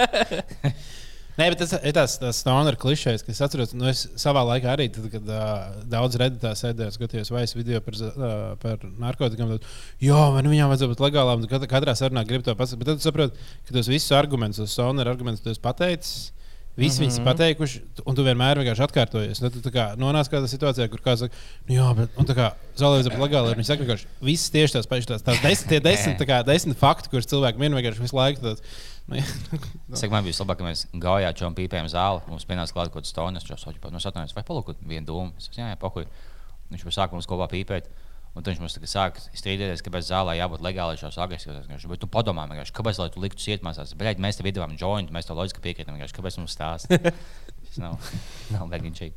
[1.34, 3.72] Nē, bet tas ir tas, tas stoner klišejs, kas atceros.
[3.74, 7.98] Nu, es savā laikā arī, tad, kad uh, daudz redītā sēdēju, skatījos vairs video par,
[7.98, 9.56] uh, par narkotikām.
[9.56, 9.66] Tad,
[10.04, 11.42] jā, man viņām vajadzētu būt legālām.
[11.42, 12.84] tu kat- Katrā sarunā grib to pasakāt.
[12.84, 16.32] Bet tad saproti, ka tos visus argumentus, tos stoner argumentus, tu esi pateicis.
[16.76, 17.06] Visi mm -hmm.
[17.06, 19.40] viņas ir pateikuši, un tu vienmēr vienkārši atkārtojies.
[19.40, 21.36] Tad tu tā kā nonāc kādā situācijā, kur kāds saka,
[21.70, 23.54] nu jā, bet un tā kā zālē būt legāli.
[23.54, 26.78] Viņi saka, ka visas tieši tās pašas, tās, tās desmit, tie desmit, tā kā, desmit
[26.78, 28.42] fakti, kurus cilvēki min vienkārši visu laiku.
[28.42, 28.62] Tāds,
[29.10, 29.26] nu, jā.
[30.00, 32.24] Saka, man bija labāk, ka mēs gājām čom pīpējām zāli.
[32.32, 35.36] Mums pienāca klāt kaut kāds stāsts, kas jau no satnēs, vai palūkot vienu dūmu.
[35.38, 36.08] Es saku, jā, jā, pahuj.
[36.72, 37.92] Viņš jau sāka mums kopā pīpēt.
[38.34, 41.68] Un tad viņš mums sāk strīdēties, kāpēc zālē jābūt legālai šos agresīvos.
[41.70, 43.76] Bet tu padomā, kāpēc lai tu liktu cietumā?
[44.00, 46.00] Bet mēs tev iedavām joint, mēs tev loģiski piekrītam.
[46.02, 46.98] Kāpēc mums stāsta?
[47.04, 48.00] Tas nav,
[48.56, 49.14] nav šeit.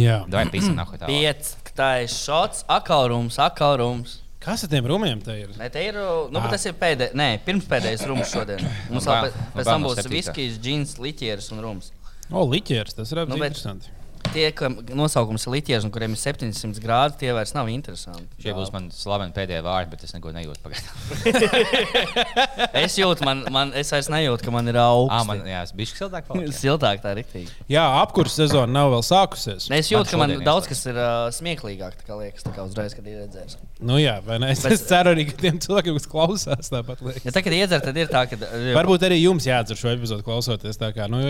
[0.00, 0.22] jā.
[0.32, 1.12] Vai pīsam nākotnē tālāk?
[1.12, 4.22] Piec, tā ir šots, akalrums, akalrums.
[4.44, 5.48] Kas ar tiem rumiem te ir?
[5.56, 6.42] Nē, te ir, nu, Ah.
[6.44, 8.60] bet tas ir pēdējais, nē, pirmspēdējais rums šodien.
[8.90, 11.92] Mums vēl pēc, tam no būs viskijs, džins, liķieris un rums.
[12.30, 13.88] O, liķieris, tas ir Nu, nu, bet- interesanti.
[14.34, 18.26] Tie, kam nosaukums ir liķieris un kuriem ir 700 grādi, tie vairs nav interesanti.
[18.42, 20.94] Šie būs mani slaveni pēdējie vārdi, bet es neko nejūtu pagaidām.
[22.84, 25.14] Es jūtu, man, man, es vairs nejūtu, ka man ir augsts.
[25.14, 26.26] Ah, man, jā, es biju siltāk.
[26.28, 26.50] paliek.
[26.56, 27.52] Siltāk tā ir rīktīgi.
[27.70, 29.68] Jā, apkurss sezona nav vēl sākusies.
[29.74, 32.96] Es jūtu, ka man daudz kas ir uh, smieklīgāk, tā kā liekas, tā kā uzreiz,
[32.98, 33.56] kad ir redzējis.
[33.84, 34.50] Nu, jā, vai ne?
[34.54, 37.26] Es, Bet- es ceru arī, ka tiem cilvēkiem, kas klausās, tāpat liekas.
[37.28, 38.40] Ja tā, kad iedzer, tad ir tā, ka.
[38.80, 40.78] Varbūt arī jums jāatcer šo epizodu klausoties.
[40.80, 41.22] tā Kā, nu,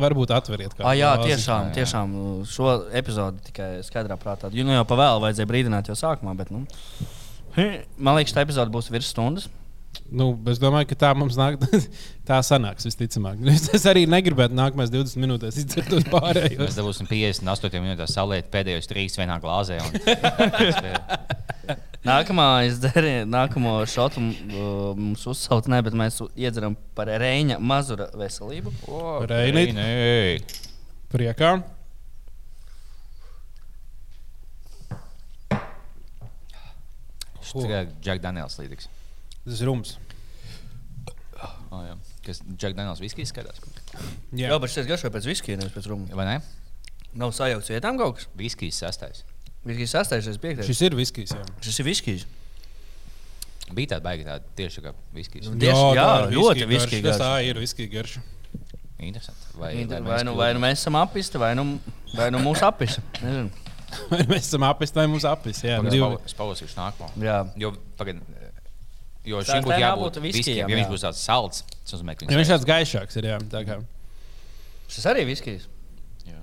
[0.00, 0.86] varbūt atveriet kādu.
[0.90, 2.14] Ah, jā, tiešām, tiešām
[2.48, 4.50] šo epizodi tikai skaidrā prātā.
[4.54, 6.64] Jo nu jau pavēlu vajadzēja brīdināt jau sākumā, bet nu,
[7.98, 9.50] man liekas, tā epizode būs virs stundas.
[10.10, 11.56] Nu, es domāju, ka tā mums nāk,
[12.28, 13.38] tā sanāks visticamāk.
[13.52, 16.76] Es, es arī negribētu nākamās 20 minūtēs izdzert tos Mēs pārējos.
[16.78, 19.78] dabūsim 58 minūtēs saliet pēdējos trīs vienā glāzē.
[19.80, 19.90] Un...
[22.04, 28.74] Nākamā izdarīja, nākamo šotu uh, mums uzsauc, ne, bet mēs iedzeram par Reņa Mazura veselību.
[29.30, 29.72] Reinīt.
[29.78, 29.86] Nē,
[31.14, 31.54] Priekā.
[37.52, 38.88] Tas ir Jack Daniels līdzīgs.
[39.44, 39.96] Tas ir rums.
[41.74, 41.96] Oh, jā.
[42.24, 43.58] Kas Jack Daniels viskijas skatās?
[44.32, 46.08] Jā, Jā, bet šis garšo pēc viskija, nevis pēc runa.
[46.16, 46.36] Vai ne?
[47.18, 48.28] Nav sajaukts vietām kaut kas.
[48.38, 49.24] Viskijas sastais.
[49.66, 50.68] Viskijas sastāvdaļas piektais.
[50.68, 51.34] Šis, šis ir viskijs.
[51.34, 52.26] Jā, šis ir viskijs.
[53.74, 55.50] Bija tāda baigta tāda tieši tā kā viskijas.
[55.50, 57.20] Tieši, jā, tā ir ļoti viskija garša.
[57.22, 58.24] Tā ir viskija garša.
[59.04, 59.46] Interesanti.
[59.58, 61.64] Vai, Vai, vai vai, mēs nu, vai nu mēs esam apisti, vai nu,
[62.14, 63.02] vai nu mūsu apisi.
[63.22, 63.63] Nezinu.
[64.10, 65.68] Vai mēs esam apēsti vai mums apēsti?
[65.70, 66.18] Jā, Pagaid, divi.
[66.30, 67.10] es palasīšu nākamo.
[67.24, 67.38] Jā.
[67.60, 68.20] Jo, pagaid,
[69.24, 70.72] jo Tā- šim tā būtu jābūt viskijam, viskijam.
[70.74, 73.30] Ja viņš būs tāds salds, tas nozīmē, ka Ja viņš viņš tāds gaišāks ir.
[73.32, 73.78] Jā, tā kā.
[74.94, 75.68] Šis arī viskijs.
[76.28, 76.40] Jā.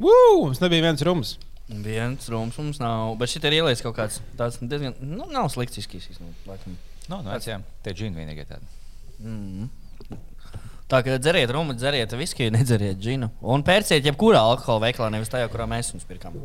[0.00, 0.46] Woo!
[0.46, 1.36] Mums nebija viens rums.
[1.68, 3.16] Viens rums mums nav.
[3.20, 4.94] Bet šī ir ielaists kaut kāds tāds diezgan.
[5.04, 6.22] Nu, nav slikts izskatījis.
[6.24, 6.32] Nu.
[7.08, 8.64] No, no, jā, tie džini vienīgie tādi.
[9.20, 9.68] mm.
[10.88, 13.28] Tā kā dzeriet rumu, dzeriet viskiju, nedzeriet džinu.
[13.54, 16.38] Un pērciet jebkurā alkohola veikalā, nevis tajā, kurā mēs jums pirkām.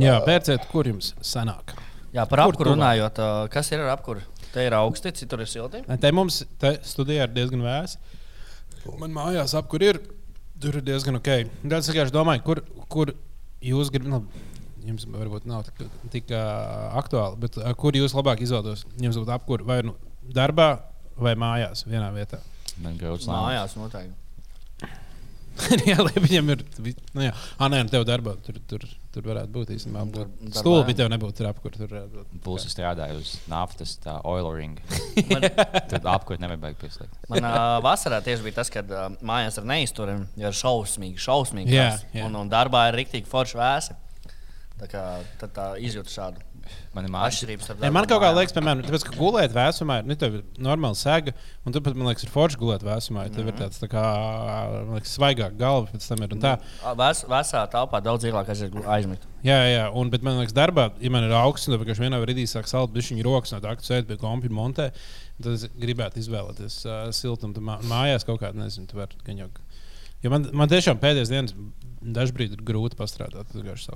[0.00, 1.74] Jā, pērciet, kur jums sanāk.
[2.14, 3.20] Jā, par Kur apkuru runājot,
[3.52, 4.24] kas ir ar apkuru?
[4.54, 5.82] Te ir augsti, citur ir silti.
[6.00, 7.98] Te mums te studijā ir diezgan vēs.
[8.96, 10.00] Man mājās ap kur ir.
[10.58, 11.28] Tur ir diezgan ok.
[11.60, 13.12] Tad es vienkārši domāju, kur, kur
[13.62, 14.10] jūs gribat.
[14.16, 14.46] Nu,
[14.88, 18.86] jums varbūt nav tik, tik uh, aktuāli, bet uh, kur jūs labāk izvēlētos?
[19.04, 19.92] Jums būtu apkur vai nu
[20.34, 20.78] darbā
[21.20, 22.40] vai mājās vienā vietā.
[22.84, 23.48] Man grūts lēmums.
[23.48, 24.16] Mājās noteikti.
[25.90, 26.62] jā, lai viņam ir.
[27.16, 30.24] Nu, jā, ah, nē, nu tev darbā tur, tur, tur varētu būt īstenībā.
[30.54, 31.74] Stulbi tev nebūtu tur apkur.
[31.74, 32.36] Tur varētu būt.
[32.44, 34.78] Pulsi strādāja uz naftas, tā oil ring.
[35.32, 35.48] Man,
[35.90, 37.16] Tad apkurt nevar beigt pieslēgt.
[37.32, 37.54] man ā,
[37.84, 41.74] vasarā tieši bija tas, kad ā, mājās ar neizturiem ir šausmīgi, šausmīgi.
[41.74, 42.12] Jā, karsts.
[42.14, 42.28] jā.
[42.28, 43.98] Un, un darbā ir rīktīgi forši vēsi.
[44.78, 45.04] Tā kā
[45.40, 46.47] tad tā izjūta šādu
[46.94, 47.10] Man ir
[47.62, 50.42] starp Ne, man kaut kā liekas, piemēram, tāpēc, ka gulēt vēsumā ir nu, tev ir
[50.58, 51.34] normāla sēga,
[51.66, 53.24] un tāpēc man liekas, ir forši gulēt vēsumā.
[53.28, 53.48] Ja tev Mhm.
[53.48, 54.02] ir tāds tā kā
[54.94, 56.32] liekas, svaigāk galva pēc tam ir.
[56.32, 58.24] un Tā, Ā, Vēs, vēsā telpā daudz
[58.70, 59.22] gu- aizmigt.
[59.44, 62.18] jā, jā, un, bet man liekas, darbā, ja man ir augsts, un tad vienkārši vienā
[62.24, 64.90] brīdī sāk salt, viņa rokas no tā, ka sēž pie kompļa montē,
[65.42, 67.54] tad es gribētu izvēlēties uh, siltumu.
[67.86, 69.48] Mājās kaut kādā, nezinu, tu vari gan jau.
[70.24, 71.52] Jo man, man tiešām pēdējās dienas
[72.02, 73.48] dažkārt ir grūti pastrādāt.
[73.50, 73.86] Tas vienkārši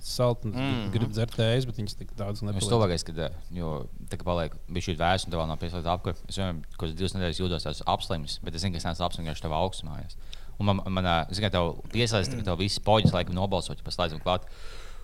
[0.47, 0.69] un Mhm.
[0.75, 0.91] mm.
[0.95, 2.69] gribu dzert tējas, bet viņas tik daudz Es nepaliek.
[3.07, 6.17] kad eh, jo, tā kā paliek bija šī vēsta, un tev vēl nav pieslēgta apkūra.
[6.29, 9.07] Es vienmēr kaut kādas divas nedēļas jūtos tāds apslims, bet es zinu, ka es neesmu
[9.07, 10.17] apslims vienkārši tev augstumājās.
[10.61, 13.87] Un man, man ā, es tikai tev piesaistīju, ka tev visi poģis laikam nobalsot, ja
[13.87, 14.47] paslēdzam klāt.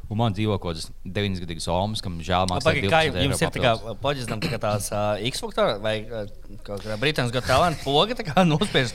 [0.08, 2.78] Un man dzīvo kaut kāds 9 gadīgs Omas, kam žēl maksāt.
[2.80, 6.24] Kā 12 eiro jums ir tā kā poģistam tā kā tās uh, X-faktora vai uh,
[6.98, 8.94] Britānijas got talanta poga, tā kā nospiež.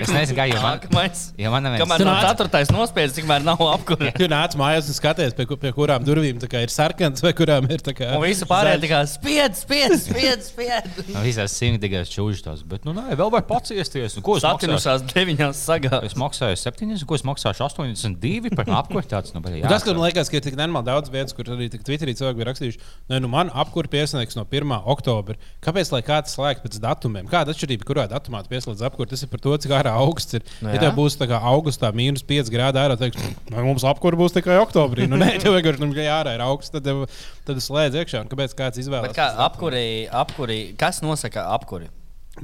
[0.00, 1.26] Es nezinu, kā jau Nākamais.
[1.36, 4.08] Ja man neviens- Kamēr nāc- ceturtais nospiež, tikmēr nav apkura.
[4.20, 7.68] Tu nāc mājās un skaties, pie, pie kurām durvīm tā kā ir sarkans, vai kurām
[7.68, 8.08] ir tā kā.
[8.16, 10.88] Un visu pārējie tā kā spied, spied, spied, spied.
[11.12, 14.16] No visās simtīgās čūžas, bet, nu, nē, vēl var paciesties.
[14.16, 14.72] Un Ko es maksāju?
[14.80, 16.08] Satinušās deviņās sagās.
[16.08, 19.36] Es maksāju 70, ko es maksāšu 82 par apkurtāts.
[19.36, 21.68] Nu, bet Un Tas, ka man liekas, ka ir tik nenormāli daudz vietas, kur arī
[21.72, 24.74] Twitterī cilvēki bija rakstījuši, ka nu, man apkūra piesniegs no 1.
[24.94, 25.36] oktobra.
[25.64, 27.28] Kāpēc lai kāds slēgts pēc datumiem?
[27.30, 29.10] Kāda atšķirība, kurā datumā tu pieslēdz apkūru?
[29.12, 30.46] Tas ir par to, cik ārā augsts ir.
[30.62, 30.86] Nu ja jā.
[30.86, 33.18] tev būs tā kā augustā mīnus 5 grādi ārā, tad
[33.52, 35.10] mums apkūra būs tikai oktobrī.
[35.10, 37.06] Nu, nē, tev vienkārši nu, ja ārā ir augsts, tad, tev-
[37.48, 38.26] tad slēdz iekšā.
[38.30, 39.12] Kāpēc kāds izvēlējās?
[39.12, 39.86] Bet kā apkuri,
[40.22, 41.90] apkuri, kas nosaka apkuri?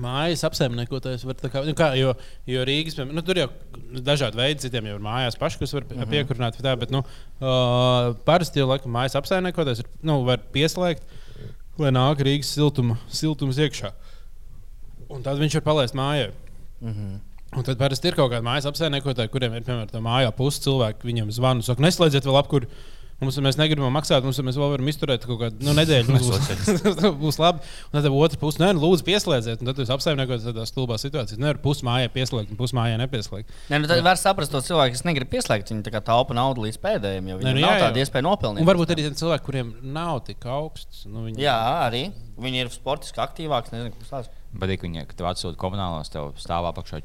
[0.01, 2.13] Mājas apsaimniekotājs var tā kā, nu kā, jo,
[2.49, 3.47] jo Rīgas, nu, tur jau
[4.05, 6.11] dažādi veidi, citiem jau ir mājās paši, kas var mm -hmm.
[6.13, 6.59] piekurināt.
[6.63, 11.03] Tā, bet, nu, uh, parasti jau laikam mājas apsaimniekotājs ir, nu, var pieslēgt,
[11.79, 13.93] lai nāk Rīgas siltuma, siltums iekšā.
[15.09, 16.33] Un tad viņš var palaist mājā.
[16.81, 17.19] Mm -hmm.
[17.57, 21.07] Un tad parasti ir kaut kāda mājas apsaimniekotāja, kuriem ir, piemēram, tā mājā pusi cilvēku,
[21.07, 22.67] viņiem zvana, saka, neslēdziet vēl apkuri.
[23.17, 26.13] Mums, mēs negribam maksāt, mums mēs vēl varam izturēt kaut kādu nu, nedēļu.
[26.13, 26.83] Mums būs,
[27.23, 27.63] būs labi.
[27.89, 29.63] Un tad otra puse, nē, nu, lūdzu, pieslēdziet.
[29.65, 31.41] Un tad jūs apsaimniekojat tādā stulbā situācijā.
[31.41, 33.55] Nevar pusi mājā pieslēgt, un pusi mājā nepieslēgt.
[33.73, 35.73] Nē, nu tad var saprast to cilvēku, kas negrib pieslēgt.
[35.73, 37.87] Viņi tā kā taupa naudu līdz pēdējiem, jo viņiem nu nav jā, jā.
[37.87, 38.61] tāda iespēja nopelnīt.
[38.61, 41.07] Un varbūt arī cilvēki, kuriem nav tik augsts.
[41.09, 41.41] Nu, viņi...
[41.47, 41.57] Jā,
[41.87, 42.11] arī.
[42.37, 43.73] Viņi ir sportiski aktīvāki.
[43.73, 44.43] Nezinu, kas tas ir.
[44.61, 47.01] Patīk, ka tev atsūta komunālos, tev stāv apakšā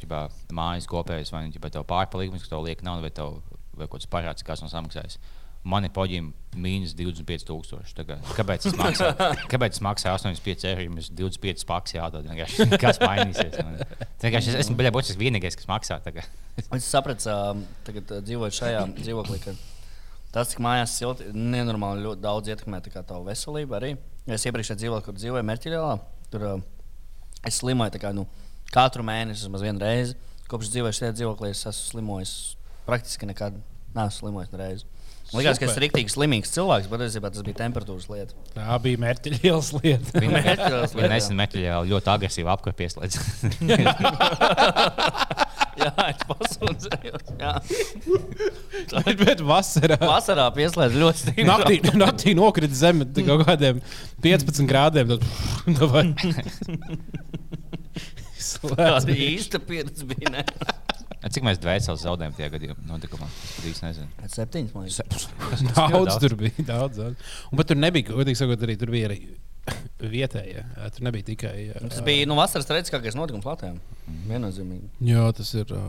[0.56, 3.40] mājas kopējas, vai viņa tev pārpalikums, ka tev liek naudu, vai tev
[3.76, 5.18] vai kaut kāds parāds, kas no samaksājas.
[5.64, 7.94] Man ir poģim mīnus 25,000.
[7.98, 9.28] Tā kā- Kāpēc es maksāju?
[9.52, 12.26] Kāpēc es maksāju 85 eiro, ja mums 25 paks jādod?
[12.82, 13.60] Kas mainīsies?
[14.22, 16.00] Es esmu beļķis, tas vienīgais, kas maksā.
[16.78, 17.30] Es sapratu,
[17.88, 19.54] tagad dzīvojot šajā dzīvoklī, ka
[20.34, 23.96] tas, cik mājās silti, nenormāli ļoti daudz ietekmē tavu veselību arī.
[24.30, 25.86] Es iepriekšējā dzīvoklī, kur dzīvoju Merķiļā,
[26.34, 26.62] tur uh,
[27.42, 28.28] Es slimoju kā, nu,
[28.74, 30.14] katru mēnesi, vismaz vienu reizi.
[30.52, 32.34] Kopš dzīvoju šajā dzīvoklī, es esmu slimojis
[32.86, 33.58] praktiski nekad.
[33.96, 34.86] Nē, slimojis reizi.
[35.32, 38.34] Liekas, ka es esmu rīktīgi slimīgs cilvēks, bet patiesībā tas bija temperatūras lieta.
[38.56, 40.10] Tā bija mērķa liela lieta.
[40.20, 40.68] Viņa lieta,
[41.14, 43.14] nesen meklēja ļoti agresīvu apkārt pieslēdz.
[45.82, 47.24] Jā, es pasūdzējos.
[47.40, 47.54] Jā.
[49.24, 49.98] bet, vasarā.
[50.02, 51.46] Vasarā pieslēdz ļoti stipri.
[51.48, 53.76] Naktī, naktī nokrita zeme kaut kādiem
[54.26, 55.08] 15 grādiem.
[55.16, 55.24] Tad,
[55.80, 56.06] davai.
[58.52, 58.68] Tāda
[59.00, 59.06] Slēdz.
[59.16, 60.44] īsta pieredze bija.
[61.22, 62.78] Cik mēs dvēseles zaudējām tajā gadījumā?
[62.90, 63.28] Notikumā.
[63.30, 64.28] Es īsti nezinu.
[64.34, 65.28] Septiņas man liekas.
[65.78, 66.66] Daudz tur bija.
[66.66, 67.34] Daudz, daudz.
[67.52, 69.20] Un pat tur nebija, godīgi sakot, arī tur bija arī
[70.16, 70.64] vietējie.
[70.96, 71.54] Tur nebija tikai.
[71.68, 73.76] jā, Tas bija nu, vasaras trešais notikums Latvijā.
[74.32, 74.90] Viennozīmīgi.
[75.12, 75.70] Jā, tas ir.
[75.78, 75.84] ā,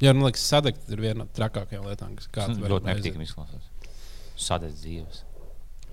[0.00, 3.66] Jā, man liekas, sadegt ir viena no trakākajām lietām, kas kāds var ļoti nepatīkami izklausās.
[4.40, 5.18] Sadēļ dzīves.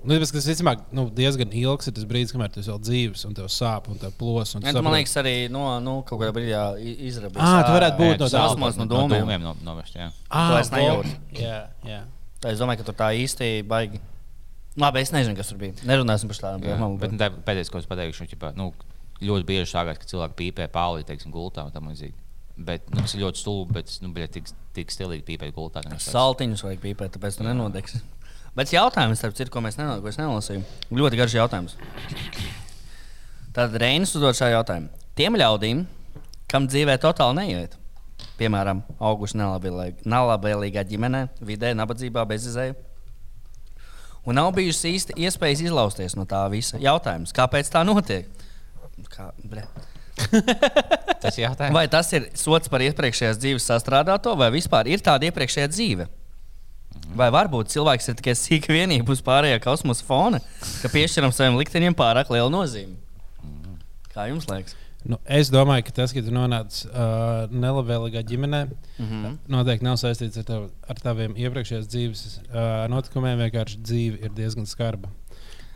[0.08, 3.26] Nu, tāpēc, tas visticamāk nu, diezgan ilgs ir tas brīdis, kamēr tu esi vēl dzīves,
[3.28, 4.54] un tev sāp, un tev plos.
[4.56, 7.44] Un tu tu, man liekas, arī no, nu, kaut kādā brīdī izrabīs.
[7.44, 8.44] Ā, tu varētu būt no tā.
[8.46, 10.08] Sāsmos no domiem no, novest, jā.
[10.32, 11.12] Ā, to es nejūtu.
[11.42, 12.06] Jā, jā.
[12.40, 14.00] Tā es domāju, ka tur tā īsti baigi.
[14.80, 15.74] Labi, es nezinu, kas tur bija.
[15.90, 16.98] Nerunāsim par tādām Jā, lietām.
[17.02, 18.70] bet nu, tā pēdējais, ko es pateikšu, ir, nu,
[19.26, 22.14] ļoti bieži sākās, ka cilvēki pīpē pāri, teiksim, gultā un tam līdzīgi.
[22.68, 25.82] Bet nu, tas ir ļoti stulbi, bet nu, bļa, tik, tik stilīgi pīpēt gultā.
[26.02, 28.02] Saltiņus vajag pīpēt, tāpēc tu nenodegsi.
[28.58, 30.64] Bet jautājums, starp citu, ko mēs nenol- ko es nelasīju,
[30.98, 31.76] ļoti garš jautājums.
[33.54, 34.90] Tad Reinis uzdod šādu jautājumu.
[35.18, 35.84] Tiem ļaudīm,
[36.50, 37.78] kam dzīvē totāli neiet,
[38.40, 39.38] piemēram, auguši
[40.06, 42.76] nelabvēlīgā- ģimenē, vidē, nabadzībā, bezizēja,
[44.26, 46.78] un nav bijusi īsti iespējas izlausties no tā visa.
[46.82, 48.26] Jautājums, kāpēc tā notiek?
[49.14, 49.64] Kā, bre.
[51.22, 51.74] Tas ir jautājums.
[51.74, 56.08] Vai tas ir sots par iepriekšējās dzīves sastrādāto, vai vispār ir tāda iepriekšējā dzīve?
[57.18, 60.42] Vai varbūt cilvēks ir tikai sīka vienība uz pārējā kosmosa fona,
[60.82, 62.98] ka piešķiram saviem likteņiem pārāk lielu nozīmi?
[64.14, 64.76] Kā jums liekas?
[65.08, 69.06] Nu, es domāju, ka tas, ka tu nonāc uh, nelabvēlīgā ģimenē, mm.
[69.06, 69.36] -hmm.
[69.54, 73.40] noteikti nav saistīts ar, tav, ar taviem iepriekšējās dzīves uh, notikumiem.
[73.46, 75.12] Vienkārši dzīve ir diezgan skarba.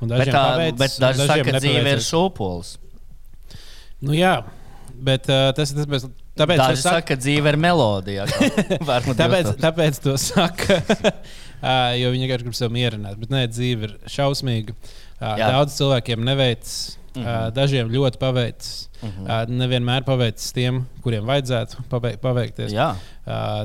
[0.02, 2.74] Dažiem tā, paveic, daži saka, ka dzīve ir šūpols.
[4.02, 4.34] Nu, jā,
[4.98, 6.10] bet uh, tas ir tas,
[6.40, 8.26] tāpēc, Daži es saku, ka dzīve ir melodija.
[9.22, 10.80] Tāpēc, tāpēc to saka.
[12.02, 13.20] jo viņi vienkārši grib sevi mierināt.
[13.22, 14.76] Bet nē, dzīve ir šausmīga.
[15.22, 15.52] Jā.
[15.54, 16.66] daudz cilvēkiem neveic,
[17.14, 17.22] mm.
[17.22, 17.52] -hmm.
[17.54, 18.70] dažiem ļoti paveic.
[19.02, 19.10] Mm.
[19.10, 19.54] -hmm.
[19.60, 22.74] nevienmēr paveic tiem, kuriem vajadzētu paveik, paveikties.
[22.74, 22.96] Jā,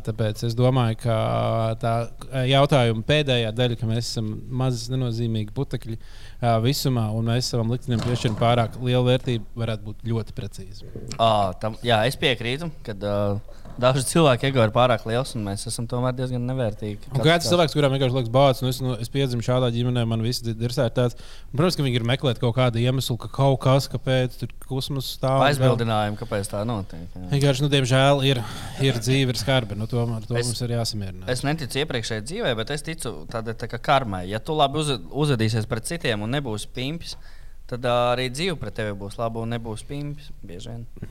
[0.05, 1.17] tāpēc es domāju, ka
[1.81, 1.95] tā
[2.49, 6.26] jautājuma pēdējā daļa, ka mēs esam mazi nenozīmīgi putekļi uh,
[6.65, 10.89] visumā, un mēs savam liktenim piešķiram pārāk lielu vērtību, varētu būt ļoti precīzi.
[11.19, 15.67] à, tam, jā es piekrītu, ka uh, daži cilvēki ego ir pārāk liels, un mēs
[15.69, 17.11] esam tomēr diezgan nevērtīgi.
[17.13, 20.25] Un kāds cilvēks, kuram vienkārši liekas, bācis, nu es, nu, es piedzimu šādā ģimenē, man
[20.25, 21.19] viss ir tāds.
[21.51, 25.11] Un, protams, ka viņi ir meklēt kaut kādu iemeslu, ka kaut kas, kāpēc tur kosmos
[25.19, 25.45] stāv.
[25.51, 27.05] Aizbildinājumi, kāpēc tā notiek.
[27.13, 27.25] jā.
[27.35, 28.43] Vienkārši, nu, diemžēl, ir,
[28.85, 29.77] ir dzīve, ir skarba.
[29.79, 31.29] Nu, to, ar to Es- mums ir jāsamierinās.
[31.33, 34.25] Es neticu iepriekšējai dzīvē, bet es ticu tādai tā karmai.
[34.31, 37.17] Ja tu labi uz, uzvedīsies pret citiem un nebūsi pimpis,
[37.67, 40.13] tad ā, arī dzīve pret tevi būs laba un nebūs vien.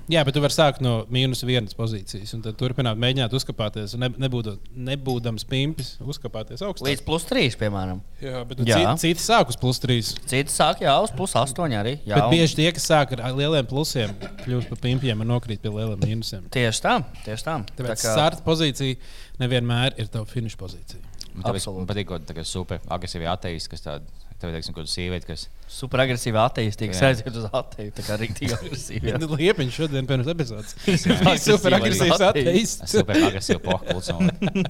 [0.07, 4.05] Jā, bet tu vari sākt no mīnus vienas pozīcijas, un tad turpināt mēģināt uzkāpties, un
[4.05, 6.87] ne, nebūdot, nebūdams pimpis, uzkāpties augstāk.
[6.87, 7.99] Līdz plus 3, piemēram.
[8.23, 8.77] Jā, bet Jā.
[8.95, 9.97] citi, citi sāk uz plus 3.
[10.31, 11.97] Citi sāk jau uz plus 8 arī.
[12.07, 15.59] Jā, Bet un- bieži tie, kas sāk ar lieliem plusiem, kļūst par pimpiem un nokrīt
[15.59, 16.47] pie lieliem mīnusiem.
[16.55, 16.95] Tieši tā,
[17.25, 17.57] tieši tā.
[17.75, 18.95] Tāpēc Tā kā- starta pozīcija
[19.43, 21.03] nevienmēr ir tava finiša pozīcija.
[21.35, 24.07] Man patīk, ka tā kā super agresīvi ateisti, kas tāda,
[24.41, 25.45] tev teiksim, kaut kāda sieviete, kas.
[25.71, 26.99] Super agresīvi ateistīvi Jā.
[26.99, 27.95] saistīti uz ateistu.
[27.97, 29.09] Tā kā rīktīgi agresīvi.
[29.11, 29.19] jā.
[29.31, 30.75] Liepiņš šodien pirms epizodes.
[30.85, 32.75] Agresīvi Super agresīvs ateists.
[32.83, 32.93] ateists.
[32.97, 34.11] Super agresīvi pohkulis.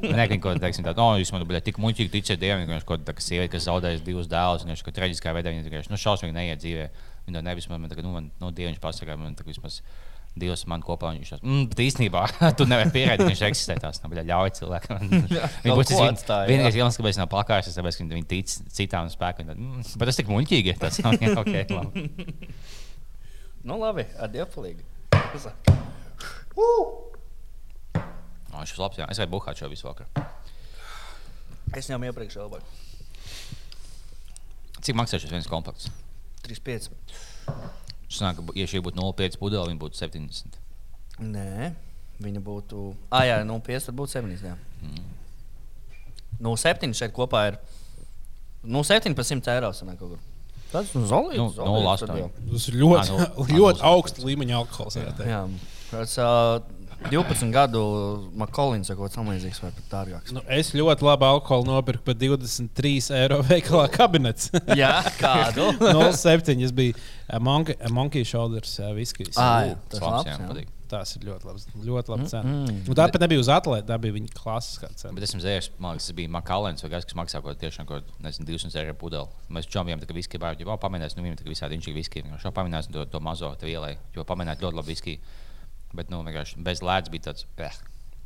[0.06, 2.88] Nē, ka kaut teiksim, tā, no, jūs man bija tik muļķīgi ticēt Dievam, ka viņš
[2.94, 6.00] kaut kāda sieviete, kas zaudējas divus dēlus, un viņš kaut traģiskā veidā viņa vienkārši, nu,
[6.06, 6.88] šausmīgi neiet dzīvē.
[7.26, 9.82] Viņa to nevis man, man tagad, nu, man, nu, Dievs pasakā, man tagad vismaz.
[10.36, 12.24] Dievs man kopā viņš tās, mm, bet īstenībā
[12.60, 13.78] tu nevari pierādīt, ka viņš eksistē.
[13.80, 15.06] Tas nav ļauj cilvēkam.
[15.64, 16.20] Kaut būs tas vien-
[16.52, 19.54] vienīgais iemesls, kāpēc viņš nav plakājis, tas tāpēc, ka viņi tic citām spēkam.
[19.56, 20.76] Mm, bet tas tik muļķīgi.
[20.82, 22.10] Tas nav okay, labi.
[23.64, 24.84] Nu, labi, ar dievpalīgi.
[26.56, 26.68] O,
[28.56, 29.00] Viņš ir labs.
[29.00, 29.08] Jā.
[29.12, 30.26] Es gribēju buhāt šo visu vakaru.
[31.76, 32.64] Es jau iepriekš vēl biju.
[34.86, 35.90] Cik maksā šis viens komplekts?
[36.46, 36.92] 3,5.
[38.10, 40.60] Tas nāk, ka, ja šī būtu 0,5 pudele, viņa būtu 70.
[41.26, 41.72] Nē,
[42.22, 42.84] viņa būtu.
[43.10, 44.36] Ah, jā, nu, 5 tad būtu 7.
[44.46, 44.56] Jā.
[44.86, 45.10] Mm.
[46.46, 47.58] Nu, 7 šeit kopā ir.
[48.66, 49.72] Nu, 7 par 100 eiro.
[49.74, 50.24] sanāk kaut kur.
[50.72, 51.38] Tas ir zolīts.
[51.40, 52.08] Nu, zolīts 0,8.
[52.10, 52.30] tad jau.
[52.52, 54.98] Tas ir ļoti, Ā, nu, ā, ļoti nu, augsts līmeņa alkohols.
[55.00, 55.30] jā, teikt.
[55.32, 55.44] Jā.
[55.92, 56.58] Tas, uh,
[57.12, 57.82] 12 gadu
[58.40, 60.36] Makolīns kaut kas tamlīdzīgs, vai pat dārgāks.
[60.36, 64.52] Nu, es ļoti labi alkoholu nopirku par 23 eiro veikalā kabinets.
[64.82, 65.72] Jā, kādu?
[66.16, 66.64] 07.
[66.66, 69.36] Es biju uh, monkey, uh, monkey Shoulders viskijs.
[69.38, 70.72] Ah, jā, tas Labs, jā, patīk.
[70.90, 71.64] Tas ir ļoti labs.
[71.82, 72.46] Ļoti labi cena.
[72.46, 75.16] Mm, Mm, tā pat nebija uz atlētas, tā bija viņa klasiskā cena.
[75.18, 78.46] Bet dzēris, man liekas, tas bija Makalens vai kas, kas maksā kaut tiešām kaut nezinu,
[78.52, 79.26] 200 eiro pudeli.
[79.50, 81.98] Mēs čomiem tā kā viski bērnu, jau pamēģinājām, nu viņam tā kā visādi viņš ir
[81.98, 82.24] viski.
[82.42, 85.18] Šo pamēģinājām to, to mazo te ielai, jo pamēģinājām ļoti labi viski.
[85.96, 87.78] Bet, nu, vienkārši bez lēdz bija tāds, eh,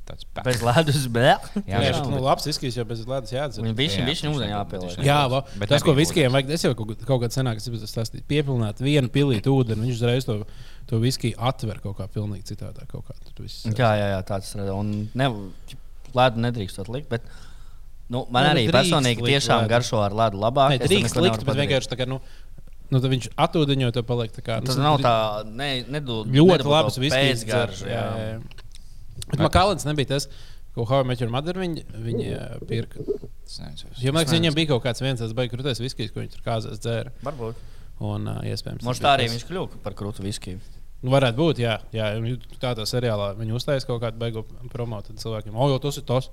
[0.10, 0.44] tāds pēc.
[0.48, 1.50] Bez ledus, bet.
[1.70, 3.62] Jā, Jā, jā, nu, labs viskijs jau bez ledus jāatdzer.
[3.66, 5.04] Viņam bija ūdeņa nebūtu- jāpieliek.
[5.06, 8.82] Jā, va, Bet tas, ko viskijam vajag, es jau kaut, kaut kādā senāk stāstīju, piepilnāt
[8.82, 10.40] vienu pilīti ūdeni, viņš uzreiz to,
[10.90, 12.88] to viskiju atver kaut kā pilnīgi citādā.
[12.90, 14.72] Kaut kā, viss- Jā, jā, jā tāds ir.
[14.74, 15.30] Un ne,
[16.16, 17.10] ledu nedrīkst likt.
[17.10, 17.22] Bet,
[18.10, 19.70] nu, man arī nu, drīkst personīgi likt tiešām ledu.
[19.76, 20.74] garšo ar ledu labāk.
[20.74, 22.08] Nē, drīkst likt, bet vienkārši tā kā.
[22.10, 22.18] Nu,
[22.90, 24.60] Nu, tad viņš atūdeņo to paliek tā kā.
[24.66, 27.44] Tas nu, nav dri- tā, ne, nedu, ļoti labs viskijs.
[27.46, 27.84] pēcgarš.
[27.86, 28.40] Jā, jā.
[29.30, 30.26] Bet Makalens nebija tas,
[30.74, 33.04] ko How Met Your Mother viņa, viņa pirka.
[33.06, 33.60] Tas.
[34.02, 36.44] Jo man liekas, viņam bija kaut kāds viens tāds baigs krūtis viskijs, ko viņš tur
[36.46, 37.14] kāzās dzēra.
[37.26, 37.62] Varbūt.
[38.10, 38.82] Un uh, iespējams.
[38.88, 39.36] Mums tas tā arī tas.
[39.38, 40.60] viņš kļuva par krūtu viskiju.
[41.04, 41.78] Nu, varētu būt, jā.
[41.96, 44.98] jā un tādā seriālā viņi uztaisīja kaut kādu beigu promo.
[45.06, 46.30] Tad cilvēkiem, oh, jo tas ir tas.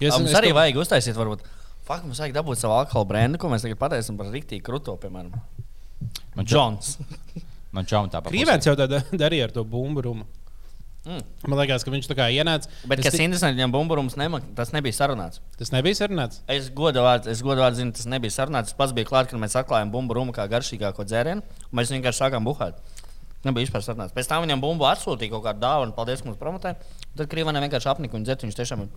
[0.00, 1.44] Ja Ja es- mums es arī to- vajag uztaisīt, varbūt.
[1.86, 5.32] Fakt, mums vajag dabūt savu alkohola brendu, ko mēs tagad pateiksim par rīktīgu krūto, piemēram.
[6.38, 6.96] Man Džons.
[7.74, 8.30] man čau tāpat.
[8.30, 10.14] Krīvēns jau tā da- darīja ar to bumbu.
[11.08, 11.22] Mm.
[11.48, 12.68] Man liekas, ka viņš tā kā ienāca.
[12.84, 15.40] Bet, kas tik- interesanti, viņam bumburums nema, tas nebija sarunāts.
[15.56, 16.40] Tas nebija sarunāts.
[16.52, 18.74] Es godu vārdu, es godu vārdu zinu, tas nebija sarunāts.
[18.74, 21.40] Es pats biju klāts, kad mēs atklājām bumbu rumu kā garšīgāko dzērienu.
[21.42, 22.74] un Mēs vienkārši sākām buhāt.
[23.46, 24.12] Nebija vispār sarunāts.
[24.12, 26.74] Pēc tam viņam bumbu atsūtīja kaut kādu dāvanu, paldies, ka mums promotē.
[27.16, 28.44] Tad Krīvanam vienkārši apnika un dzērt.
[28.44, 28.88] Viņš tiešām ir.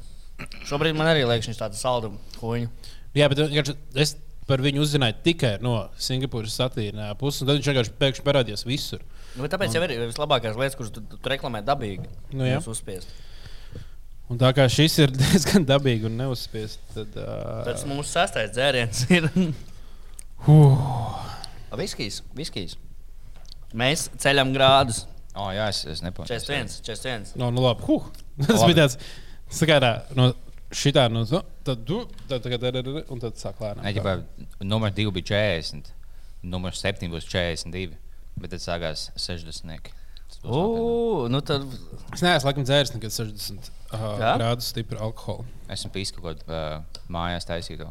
[0.67, 2.11] Šobrīd man arī liekas, viņš tāds saldu
[2.41, 2.67] huņu.
[3.15, 4.15] Jā, bet es
[4.51, 7.41] par viņu uzzināju tikai no Singapūras satīra puses.
[7.45, 9.01] un Tad viņš vienkārši pēkšņi parādījās visur.
[9.37, 12.09] Nu, bet tāpēc jau ir vislabākās lietas, kuras tu, tu, tu reklamē dabīgi.
[12.35, 12.59] Nu, jā.
[12.67, 13.11] Uzspiest.
[14.31, 17.15] Un tā kā šis ir diezgan dabīgi un neuzspiests, tad.
[17.19, 19.27] Uh, Tas mūsu sastais dzēriens ir.
[20.47, 21.25] uh,
[21.79, 22.77] Viskijs, viskijs.
[23.77, 25.05] Mēs ceļam grādus.
[25.31, 26.41] Oh, jā, es, es nepamanīju.
[26.43, 27.35] 41, 41.
[27.39, 27.85] no, nu labi.
[27.87, 28.09] Huh.
[28.47, 28.73] Tas Labi.
[28.73, 28.97] bija tāds.
[29.51, 30.31] Sakārā, no
[30.75, 33.83] šitā, no, nu, tad, tu, tad, tad, tad, tad, un tad sāk lēnām.
[33.85, 34.15] Nē, ģipā,
[34.63, 35.91] numurs 2 bija 40,
[36.47, 37.97] numurs 7 būs 42,
[38.39, 39.91] bet tad sākās 60.
[40.31, 40.83] Tas būs nopietni.
[40.87, 41.65] Ugh, nu tad.
[42.15, 44.31] Es neesmu laikam dzēris nekad 60 uh, Jā?
[44.39, 45.43] grādus stipru alkoholu.
[45.71, 47.89] Esmu pīs kaut ko uh, mājās taisīto.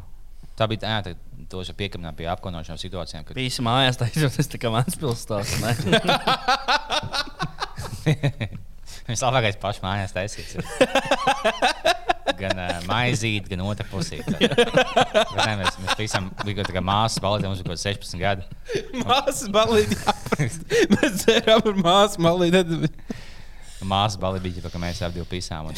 [0.57, 1.13] Tā bija tā,
[1.53, 3.25] tos jau piekabinājām pie apkaunošanām situācijām.
[3.29, 3.37] Kad...
[3.37, 5.57] Visi mājās taisot, tas tā kā mans pilsētas.
[9.09, 10.57] Viņš labākais pašs mājās taisīts.
[12.41, 14.21] Gan uh, maizīt, gan otrā pusē.
[15.39, 18.47] Nē, mēs, mēs visam bija kaut kā māsas balīti, mums bija kaut kāds 16 gadi.
[19.03, 19.99] Māsas balīti.
[20.95, 22.79] Mēs dzērām ar māsu balīti.
[23.81, 25.71] Māsas balīti bija, ka mēs abi pisām.
[25.71, 25.77] Un...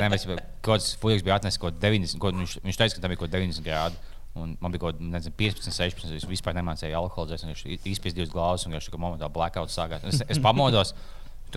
[0.00, 0.26] Nē, mēs
[0.64, 3.66] kāds fujiks bija atnesis kaut 90, kaut, viņš, viņš teica, ka tam bija kaut 90
[3.66, 4.00] grādi.
[4.38, 6.12] Un man bija kaut kāda nezinu, 15, 16.
[6.20, 7.34] Es vispār nemācīju alkoholu.
[7.34, 10.04] Es izpēju divas glāzes, un viņš momentā blackouts sākās.
[10.12, 10.94] Es, es pamodos,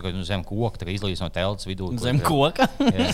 [0.01, 1.91] kā nu, zem koka, izlīdz no telts vidū.
[1.91, 2.65] kur- Zem koka.
[2.97, 3.11] Jā.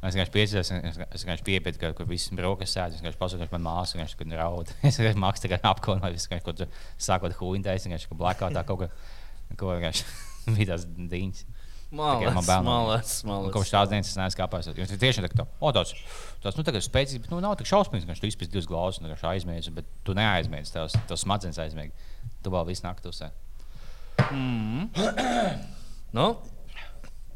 [0.00, 2.94] Es vienkārši piecēlos, es vienkārši piepietu, ka, ka viss brokas sēž.
[2.96, 4.70] Es vienkārši pasakāšu, man māsa vienkārši kad raud.
[4.88, 6.68] Es vienkārši māksu tikai apkaunot, es vienkārši kaut ko
[7.04, 8.88] sākot huīntēs, vienkārši ka blackoutā kaut ko,
[9.60, 10.06] ko vienkārši
[10.56, 10.78] bija
[12.70, 13.52] malāts, Un malāts.
[13.58, 14.68] Kopš tās dienas es neesmu kāpājis.
[14.78, 15.90] Tas tiešām tā, o, tāds,
[16.40, 19.10] tāds, nu, tagad spēcīgs, bet nu, nav tik šausmīgs, ka viņš izpēs divas glāzes un
[19.34, 21.90] aizmēģis, bet tu neaizmēģis, tavs, tavs smadzenes aizmēģi.
[22.46, 23.32] Tu vēl visu nakti uzsē.
[24.28, 24.88] Mm.
[26.16, 26.24] Nu,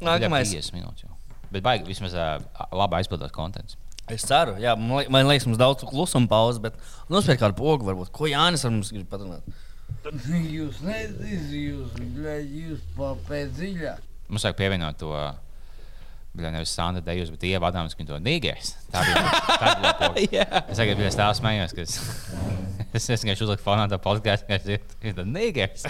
[0.03, 0.51] Nākamais.
[0.51, 0.51] nākamais.
[0.51, 1.13] 50 minūtes jau.
[1.53, 2.41] Bet baigi vismaz uh,
[2.75, 3.77] labi aizpildot kontents.
[4.11, 6.75] Es ceru, jā, man li- man liekas, mums daudz klusuma pauzes, bet
[7.09, 8.11] nospēj kādu pogu, varbūt.
[8.13, 9.47] Ko Jānis ar mums grib patunāt?
[10.05, 11.95] Jūs nezināt, jūs,
[12.59, 14.03] jūs papēc dziļāk.
[14.27, 15.13] Mums vajag pievienot to.
[16.35, 18.73] Bija nevis Sandra Dejus, bet Ieva Adams, viņa to nīgēs.
[18.91, 20.63] Tā bija tā bija poga.
[20.73, 25.15] Es tagad biju tā smējos, ka es, vienkārši uzliku fonā to podkāstu, ka es ir
[25.15, 25.87] tā nīgēs.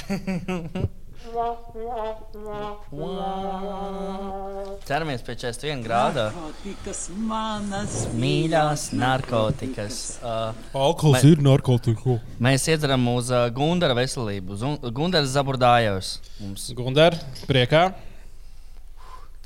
[4.85, 6.27] Ceramies pie 41 grāda.
[6.29, 9.99] Narkotikas manas Mīļās narkotikas.
[10.21, 12.19] Uh, Alkohols Vai- ir narkotiku.
[12.41, 14.53] mēs iedzeram uz uh, Gundara veselību.
[14.53, 16.19] Uz Gundara Zaburdājos.
[16.39, 17.17] Mums Gundar,
[17.49, 17.87] priekā.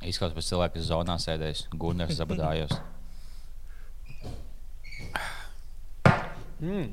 [0.07, 2.77] Izskatās pēc cilvēka, kas zonā sēdēs, Gunārs Zabadājos.
[6.59, 6.87] Mm.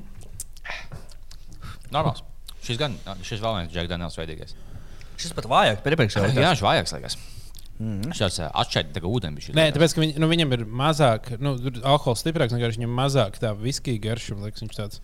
[1.91, 2.23] Normāls.
[2.63, 4.55] Šis gan, šis vēl viens Jack Daniels veidīgais.
[5.17, 6.33] šis pat vājāk par iepriekšējo.
[6.35, 7.17] Jā, viņš vajag, liekas.
[7.77, 9.43] Viņš tāds atšķirt, tā kā ūdeni.
[9.55, 13.37] Nē, tāpēc, ka viņ, nu, viņam ir mazāk, nu, tur alkohols stiprāks, vienkārši viņam mazāk
[13.41, 14.37] tā viskija garša.
[14.41, 15.01] Liekas, viņš tāds.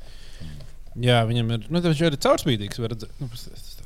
[1.04, 2.82] Jā, viņam ir, nu, viņš ir caurspīdīgs.
[2.82, 3.14] var redzēt.
[3.22, 3.30] Nu,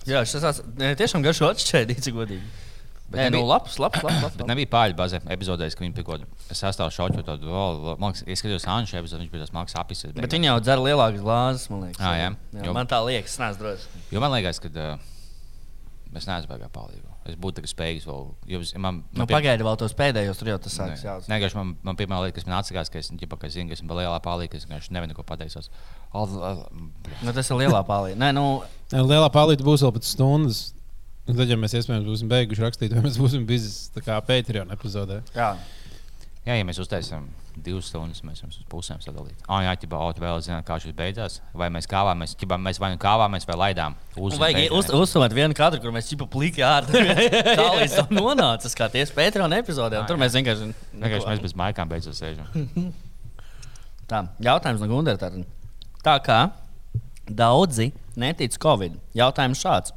[0.07, 0.63] Jā, šis tāds
[1.01, 2.47] tiešām garšo atšķaidīts, godīgi.
[3.07, 4.21] Bet Nē, nu, nebija- labs, labs, labs.
[4.23, 4.49] labs, Bet labs.
[4.51, 6.91] nebija pāri bazē epizodēs, ka viņi pie kaut kāda sastāvā
[7.47, 10.05] oh, man liekas, es skatījos Anšu epizodi, viņš bija tas mākslinieks apis.
[10.17, 12.01] Bet viņi jau dzer lielākas glāzes, man liekas.
[12.03, 12.31] Ā, jā.
[12.59, 13.87] jā Jo- man tā liekas, neesmu drošs.
[14.11, 14.97] Jo man liekas, ka uh,
[16.15, 17.13] es neesmu baigā palīdzību.
[17.27, 18.27] Es būtu spējīgs vēl.
[18.47, 21.07] Jo es- man, Nu, man pie- pagaidi vēl tos pēdējos, tur jau tas sākas Nē,
[21.07, 21.31] jāsaka.
[21.31, 23.91] Nē, man, man pirmā lieta, kas man atsakās, ka es, ģipa, ka zinu, ka esmu
[23.99, 25.67] lielā palīdzība, ka es vienkārši nevienu neko pateicos.
[26.15, 26.69] Al- al-
[27.23, 28.19] Nu, tas ir lielā palīdzība.
[28.23, 30.61] Nē, nu, Lielā palīdzība būs vēl pēc stundas.
[31.27, 33.43] Tad, ja mēs iespējams būsim beiguši rakstīt, vai mēs būsim
[34.05, 35.21] kā Patreon epizodē.
[35.35, 35.51] jā.
[36.47, 37.25] Jā, ja mēs uztaisām
[37.59, 39.41] divas stundas, mēs varam uz pusēm sadalīt.
[39.51, 41.33] Ah, jā, ķibā, o, tu vēl zināt, kā šis beidzās.
[41.57, 43.97] Vai mēs kāvāmies, ķibā, mēs vai nu kāvāmies, vai laidām.
[44.15, 47.03] Uz Vajag uz, uzsvērt vienu kadru, kur mēs čipa plīgi ārā.
[47.59, 49.99] Tā līdz tam nonāca, kā tieši Patreon epizodē.
[49.99, 50.69] un Tur mēs vienkārši.
[50.93, 52.47] Vienkārši mēs bez maikām beidzot sēžam.
[54.11, 55.33] Tā, jautājums no Gunara.
[56.07, 56.39] Tā kā
[57.27, 59.96] daudzi netic Covid, jautājums šāds.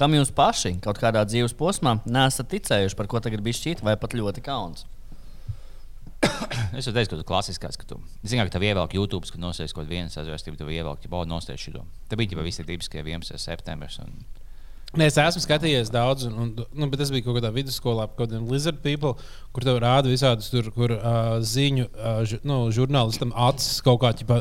[0.00, 3.98] Kam jūs paši kaut kādā dzīves posmā nesat ticējuši, par ko tagad bija šķiet, vai
[4.00, 4.86] pat ļoti kauns?
[6.78, 9.74] Es jau teicu, ka tu klasiskās, ka tu zini, ka tev ievelk YouTube, kad nosēs
[9.76, 11.84] kaut vienu sazvērstību, tev ievelk, ja baudu nosēs šo.
[12.08, 13.36] Te bija jau visi tipiskie 11.
[13.42, 13.98] septembris.
[14.00, 14.14] Un...
[14.98, 18.24] Nē, es esmu skatījies daudz, un, un, nu, bet tas bija kaut kādā vidusskolā, kaut
[18.24, 19.12] kādiem lizard people,
[19.54, 24.10] kur tev rāda visādus tur, kur uh, ziņu uh, ž, nu, žurnālistam acis kaut kā
[24.18, 24.40] ķipa,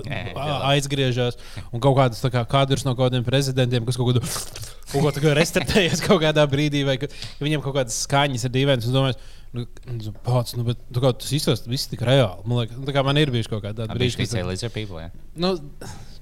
[0.72, 1.38] aizgriežas,
[1.70, 4.26] un kaut kādas kā kadrus no kaut kādiem prezidentiem, kas kaut kādu.
[4.90, 8.90] Kaut ko restartējies kaut kādā brīdī, vai ka, ka viņiem kaut kādas skaņas ir dīvainas.
[8.90, 9.06] Nu,
[9.54, 9.68] nu,
[10.26, 12.42] pats, nu, bet, tu kā, tas izstāsta viss tik reāli.
[12.50, 14.66] Man, liekas, nu, tā kā man ir bijuši kaut kādi brīži, kad kad ticēja līdz
[14.66, 15.04] ar people.
[15.06, 15.12] Ja?
[15.38, 15.54] Nu,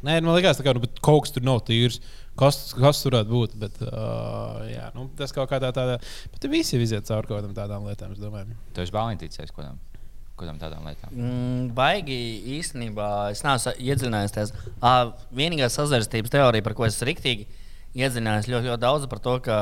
[0.06, 2.00] nē, man liekas, ka nu, bet kaut kas tur nav tīrs.
[2.38, 3.56] Kas, kas tur varētu būt?
[3.58, 5.98] Bet, uh, jā, nu, tas kaut kādā tādā.
[6.34, 8.58] Bet visi iziet cauri kaut kādām tādām lietām, es domāju.
[8.76, 9.80] Tu esi bāliņš ticējis kaut kādam.
[10.38, 11.16] Kādām tādām lietām?
[11.16, 12.18] Mm, baigi
[12.60, 14.52] īstenībā es neesmu iedziļinājies tajās.
[14.78, 17.48] Uh, vienīgā sazvērstības teorija, par ko es riktīgi
[17.98, 19.58] iedziļinājos ļoti, ļoti daudz, par to, ka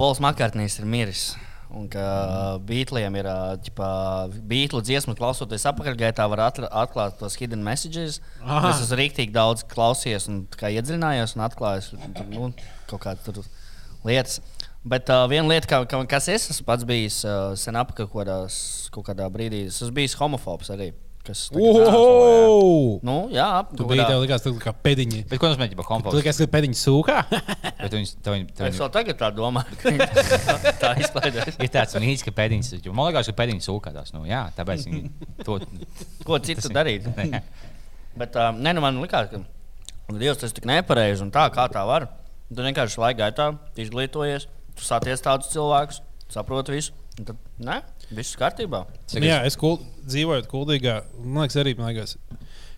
[0.00, 1.26] Pols Makārtnīs ir miris.
[1.68, 2.02] Un ka
[2.64, 3.26] beatliem ir
[4.48, 8.22] beigta dziesma, klausoties apakaļgaitā, var atklāt tos hidden messages.
[8.40, 8.70] Aha.
[8.70, 11.90] Es esmu rīktīgi daudz klausījies un iedziļinājos un atklājis
[12.30, 12.52] nu,
[12.88, 13.50] kaut kādas
[14.08, 14.40] lietas.
[14.88, 19.04] Bet uh, viena lieta, kā, kā, kas es esmu pats bijis uh, sen apakaļ kaut,
[19.10, 20.92] kādā brīdī, es esmu bijis homofobs arī.
[21.28, 21.42] Kas.
[21.52, 23.00] Wow!
[23.04, 25.18] Nu, jā, Tu biji tev likās, tā kā pēdiņi.
[25.28, 26.16] Bet ko nozīmē ģipa Tu komforts?
[26.16, 27.16] likās, ka pēdiņi sūkā.
[27.82, 29.92] Bet viņus, tev, viņ, tev, Es vēl tagad tā domāju, ka
[30.48, 31.58] tā- tā izklaidēs.
[31.60, 34.14] ir tāds mīts, ka pēdiņas, man liekas, ka pēdiņas sūkādās.
[34.16, 35.02] Nu, jā, tāpēc viņi
[35.44, 35.58] to.
[36.24, 37.10] Ko citu darīt?
[37.18, 37.42] Nē.
[38.18, 39.44] Bet uh, ne, nu man likās, ka
[40.16, 42.08] Dievs tas ir tik nepareizi un tā, kā tā var.
[42.48, 43.50] Tu vienkārši laika gaitā
[43.84, 45.98] izglītojies, tu saties tādus cilvēkus,
[46.32, 46.94] saproti visu.
[47.20, 47.76] un Tad, nē,
[48.14, 48.84] viss kārtībā.
[49.10, 49.78] Cik Jā, es kul,
[50.08, 51.00] dzīvoju Kuldīgā.
[51.24, 52.16] Man liekas, arī man liekas.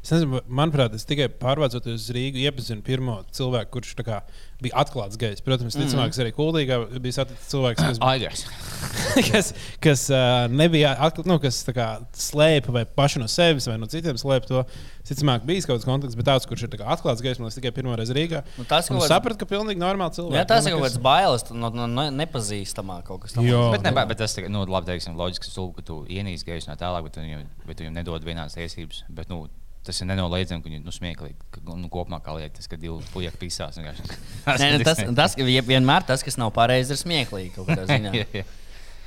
[0.00, 4.22] Es nezinu, manuprāt, es tikai pārvācoties uz Rīgu, iepazinu pirmo cilvēku, kurš kā
[4.64, 5.42] bija atklāts gejs.
[5.44, 6.06] Protams, mm.
[6.24, 8.46] arī Kuldīgā bija saticis cilvēks, kas, Aigars.
[9.30, 9.50] kas,
[9.84, 14.16] kas uh, nebija atklāts, nu, kas kā slēpa vai paši no sevis vai no citiem
[14.20, 14.64] slēpa to.
[15.10, 17.58] Ticamāk, bija kaut kāds kontakts, bet tāds, kurš ir tā kā atklāts gejs, man liekas,
[17.58, 18.44] tikai pirmo reizi Rīgā.
[18.56, 20.38] Nu, tas kaut es sapratu, ka pilnīgi normāli cilvēki.
[20.38, 23.66] Jā, tas ir Man kaut kāds bailes no, no, no nepazīstamā kaut kas Jo.
[23.74, 27.08] Bet, ne, bet tas ir nu, labi, teiksim, loģiski, ka tu, ienīsti gejus no tālāk,
[27.08, 29.02] bet tu viņiem, bet tu viņiem nedod vienādas tiesības.
[29.10, 29.48] Bet, nu,
[29.86, 31.38] Tas ir nenoliedzami, ka viņi nu, smieklīgi.
[31.54, 33.78] Ka, nu, kopumā kā lieta, tas, ka divi puiši pisās.
[33.80, 34.18] vienkārši.
[34.60, 37.54] Nē, nu, tas, tas vienmēr tas, kas nav pareizi, ir smieklīgi.
[37.56, 38.12] kaut kādā ziņā.
[38.20, 38.44] Jā, jā.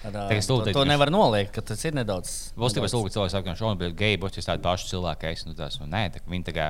[0.04, 2.32] Tad, ā, Tā kā to, to nevar noliegt, ka tas ir nedaudz.
[2.58, 5.30] Būs tikai nedaudz- stulbi cilvēki, saka, ka šodien bija geji, bet tas tādi paši cilvēki.
[5.30, 6.66] Es, nu, tās, nu, nē, tā, viņi tā kā,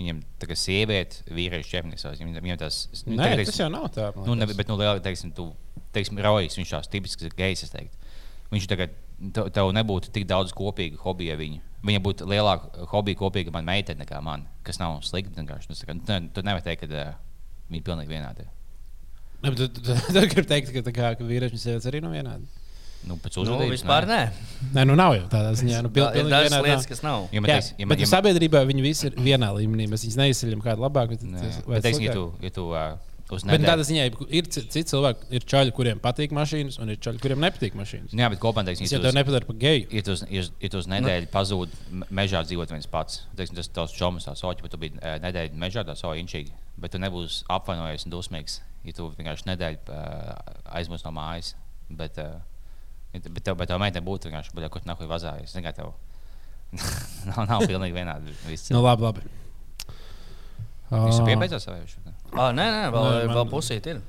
[0.00, 3.86] viņiem tā kā sieviete, vīrieši čepnis, viņiem, viņiem tas, nu, Nē, kā tas jau nav
[3.94, 4.08] tā.
[4.26, 5.52] Nu, ne, bet, nu, lielāk, teiksim, tu,
[5.94, 8.02] teiksim, Rojas, viņš tās tipisks gejs, es teiktu.
[8.50, 8.98] Viņš tagad,
[9.34, 11.60] tev, tev nebūtu tik daudz kopīgu hobiju ar viņu.
[11.82, 15.34] Viņa būtu lielāka hobija kopīga man meitene nekā man, kas nav slikti.
[15.36, 15.58] Nu, kā,
[16.34, 17.14] Tu, nevari teikt, ka uh,
[17.70, 18.46] viņi ir pilnīgi vienādi.
[19.42, 22.12] Ne, bet tu- tu- tu gribi teikt, ka, kā, ka vīrieši un sievietes arī nav
[22.14, 22.46] vienādi.
[23.02, 23.72] Nu, pēc Nu, uzvedības.
[23.82, 24.18] vispār nē.
[24.76, 25.80] Nē, nu nav jau tādā ziņā.
[25.82, 26.88] Nu, pil, Tā Ir pilnīgi dažas lietas, nav.
[26.92, 27.24] kas nav.
[27.32, 27.40] Jā,
[27.80, 29.88] ja man, bet man, sabiedrībā viņi visi ir vienā līmenī.
[29.90, 31.16] Mēs viņus neizceļam kādu labāku.
[31.16, 32.94] bet nē, tas- vai bet, teiksim, ja tu, ja tu uh,
[33.32, 34.02] Bet tādā ziņā
[34.36, 38.12] ir ci- citi cilvēki, ir čaļi, kuriem patīk mašīnas, un ir čaļi, kuriem nepatīk mašīnas.
[38.12, 39.86] Jā, bet kopumā, teiksim, Tas ja tev nepadara par geju.
[39.90, 43.68] Ja tu uz, ja tu uz nedēļu pazūdi me- mežā dzīvot viens pats, teiksim, tas
[43.72, 46.98] tavs čoms, tā soķis, bet tu biji uh, nedēļu mežā, tā soķis inčīgi, bet tu
[47.00, 49.98] nebūsi apvainojies un dusmīgs, ja tu vienkārši nedēļu
[50.76, 51.54] aizmūs no mājas.
[51.88, 52.40] Bet, uh,
[53.12, 55.56] bet tev, bet tev meitene būtu vienkārši, bet, ko tu nahuj vazājies.
[55.64, 55.94] Kā tev
[57.28, 58.32] nav, nav pilnīgi vienādi.
[58.72, 59.24] Nu, labi, labi.
[60.92, 62.11] Visu Ā, piebeidzās vai viņš?
[62.32, 64.00] Ah, nē, nē, vēl, Nē, man- vēl pusīt ir.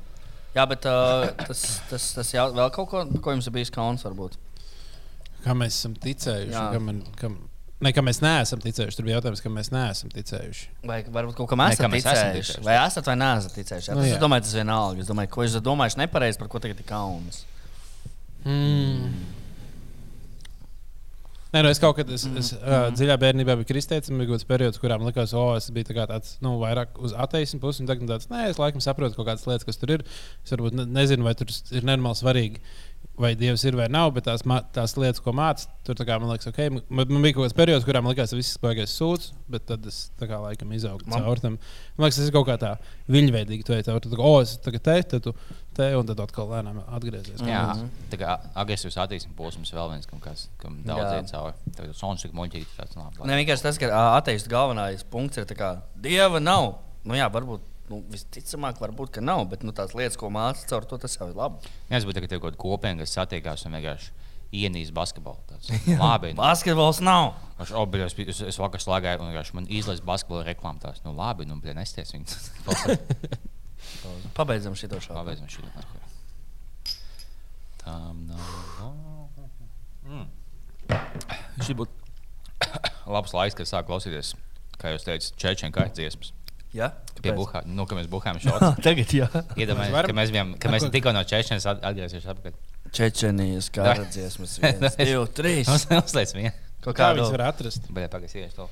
[0.55, 4.03] Jā, bet uh, tas, tas, tas jau vēl kaut ko, ko jums ir bijis kauns
[4.05, 4.37] varbūt.
[5.43, 6.53] Kā mēs esam ticējuši?
[6.53, 6.67] Jā.
[6.75, 7.33] Kam, kam,
[7.83, 8.95] ne, ka mēs neesam ticējuši.
[8.99, 10.67] Tur bija jautājums, kam mēs neesam ticējuši.
[10.87, 12.53] Vai varbūt kaut kam esat kam mēs esam ticējuši?
[12.53, 12.65] ticējuši.
[12.69, 13.89] Vai esat vai neesat ticējuši?
[13.91, 14.15] Jā, Nu, tas, jā.
[14.19, 15.03] es domāju, tas vienalga.
[15.03, 17.41] Es domāju, ko jūs domājat nepareizi, par ko tagad ir kauns.
[18.45, 19.09] Mm.
[21.53, 24.39] Nē, nu es kaut kad es, es, uh, dziļā bērnībā biju kristietis, un bija kaut
[24.39, 27.83] kāds periods, kurā man likās, o, es biju tā tāds nu, vairāk uz ateismu pusi.
[27.83, 30.05] un Tagad tāds, nē, es laikam saprotu kaut kādas lietas, kas tur ir.
[30.41, 32.63] Es varbūt ne, nezinu, vai tur ir nenormāli svarīgi,
[33.21, 34.41] vai Dievs ir vai nav, bet tās,
[34.73, 36.61] tās lietas, ko mācās, tur kā, man liekas, ok.
[36.73, 39.85] Man, man bija kaut kāds periods, kurā man likās, ka viss baigais sūds, bet tad
[39.93, 41.59] es tā kā laikam izaugu caur tam.
[41.99, 42.73] Man liekas, tas ir kaut kā tā
[43.13, 43.67] viļņveidīgi.
[43.67, 45.37] Tu ej caur, tad, o, es tagad te, tad tu
[45.77, 47.41] te, un tad atkal lēnām atgriezies.
[47.47, 47.63] Jā,
[48.11, 51.19] tā kā agresīvs attīstības posms vēl viens, kam, kas, kam daudz Jā.
[51.19, 51.75] iet cauri.
[51.77, 53.27] Tagad sons tik muļķīgi tāds labi.
[53.29, 56.75] Ne vienkārši tas, ka ateistu galvenais punkts ir, ka dieva nav.
[57.03, 60.87] Nu, jā, varbūt nu, visticamāk, varbūt, ka nav, bet nu, tās lietas, ko mācās caur
[60.87, 61.73] to, tas jau ir labi.
[61.91, 64.13] Es būtu tagad kaut kāda kopiena, kas satiekās un vienkārši
[64.53, 65.41] ienīst basketbolu.
[65.49, 65.71] Tāds,
[66.03, 67.33] Labi, nu, Basketbols nav.
[67.57, 70.81] es, oh, bet es, es, es vakar slēgāju un vienkārši man izlaiž basketbola reklāmu.
[70.83, 72.37] Tās, nu, labi, nu, nesties viņu.
[74.37, 75.15] Pabeidzam šo šādu.
[75.17, 75.65] Pabeidzam šo.
[77.83, 79.27] Tam nav.
[80.03, 80.27] Mm.
[81.63, 81.91] Šis būtu
[83.15, 84.33] labs laiks, kad sāk klausīties,
[84.79, 86.33] kā jūs teicat, čečiem kā dziesmas.
[86.73, 86.89] Jā,
[87.21, 87.37] Pie Kāpēc?
[87.37, 88.71] buhā, nu, ka mēs buhām šādu.
[88.83, 89.27] Tagad, jā.
[89.59, 92.55] Iedomājieties, ka mēs, bijām, ka mēs tikko no čečienas atgriezīsimies atpakaļ.
[92.93, 94.57] Čečenijas kara dziesmas.
[94.63, 95.69] viens, divi, trīs.
[95.69, 96.53] Uzliec vienu.
[96.83, 97.21] Kā kādu.
[97.21, 97.85] viņas var atrast?
[97.95, 98.65] Bet pagaidi, iešu to.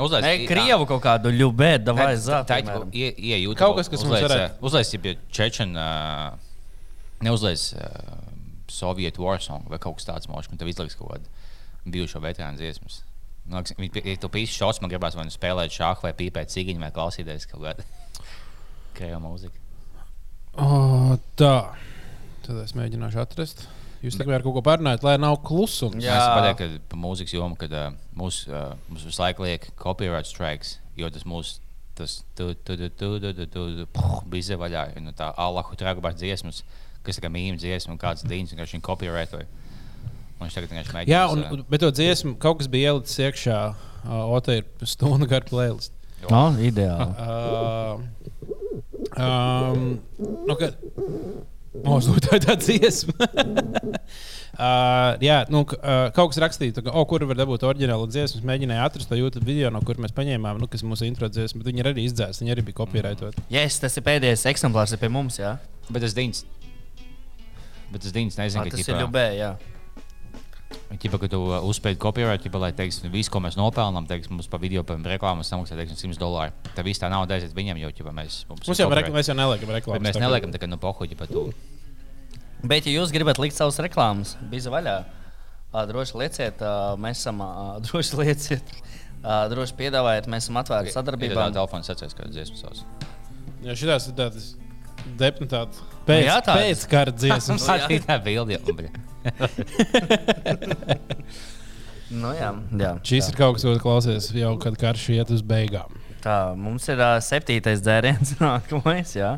[0.00, 2.14] Uzliec, Ne, Krievu kaut kādu ļubētu, vai
[2.96, 3.58] ir iejūta.
[3.60, 5.86] Kaut kas, kas mums varētu- Uzliec, ja čečena,
[7.20, 7.82] neuzliec uh,
[8.72, 11.28] Sovietu war song vai kaut kas tāds mošs, un tev izliks kaut kādu
[11.92, 13.02] bijušo veterānu dziesmas.
[13.44, 16.48] Man liekas, viņi- Ja tu pīsi šos, man gribās vai nu spēlēt šāhu vai pīpēt
[16.54, 17.84] cigiņu vai klausīties kaut kādu
[18.96, 19.52] krievu mūziku.
[20.56, 21.74] O, tā.
[22.46, 23.66] Tad es mēģināšu atrast.
[24.02, 26.02] Jūs tikai ar kaut ko parunājat, lai nav klusums.
[26.02, 30.26] Jā, es domāju, ka mūzikas joma, kad uh, mūs, uh, mums visu laiku liek copyright
[30.26, 31.60] strikes, jo tas mūsu
[31.94, 32.24] tas
[34.32, 34.84] bija vaļā.
[34.96, 36.62] No nu, tā Allahu trakbāra dziesmas,
[37.06, 39.46] kas ir mīmīma dziesma un kāds dīns, kas viņa copyrightoja.
[40.42, 41.12] Viņš tagad vienkārši mēģina.
[41.12, 43.58] Jā, un, uh, un, bet to dziesmu kaut kas bija ielicis iekšā.
[44.02, 45.94] Uh, Otra ir stunda gara playlist.
[46.22, 47.06] Tā no, ir ideāli.
[47.18, 47.94] Uh,
[49.18, 49.86] um,
[50.48, 50.72] nu, ka,
[51.72, 53.28] domāju, tā ir tā dziesma.
[54.64, 58.42] uh, jā, nu, uh, kaut kas rakstīja, ka, oh, kur var dabūt oriģinālu dziesmu.
[58.42, 61.62] Es mēģināju atrast to YouTube video, no kur mēs paņēmām, nu, kas mūsu intro dziesma,
[61.62, 63.40] bet viņi ir arī izdzēsti, viņi arī bija kopierētot.
[63.52, 65.56] Yes, tas ir pēdējais eksemplārs ir pie mums, jā.
[65.88, 66.44] Bet tas dīns.
[67.92, 69.54] Bet tas dīns nezinu, Ah, ka Tas ir ļubē, jā.
[71.02, 74.46] Ķipa, ka tu uh, uzspēji copyright, ķipa, lai teiksim, visu, ko mēs nopelnām, teiksim, mums
[74.52, 76.52] par video, par reklāmas samaksā teiksim, 100 dolāru.
[76.76, 79.72] Tā viss tā nauda aiziet viņam, jo ķipa, mēs, mums, jau, rekl mēs jau neliekam
[79.72, 80.04] Bet reklāmas.
[80.06, 81.46] mēs tā neliekam tā kā no pohuļa par to.
[82.62, 84.96] Bet, ja jūs gribat likt savus reklāmas, bija vaļā.
[85.88, 86.60] Droši lieciet,
[87.00, 87.40] mēs esam
[87.88, 88.74] droši lieciet.
[89.22, 91.54] Droši piedāvājiet, mēs esam atvērti Tā sadarbībām.
[91.56, 92.82] telefons atceras, ka dziesmas sauc.
[93.62, 94.48] Jā, šitās ir tādas
[95.18, 96.62] deputātas pēc, jā, tādas.
[96.62, 97.66] pēc kara dziesmas.
[97.66, 97.86] jā.
[97.86, 98.58] Tā ir tā bilde.
[102.12, 105.94] Nu, jā, jā, Šis ir kaut kas, ko klausies jau, kad karš iet uz beigām.
[106.22, 109.14] Tā, mums ir uh, septītais dzēriens, nākamais.
[109.16, 109.32] Jā,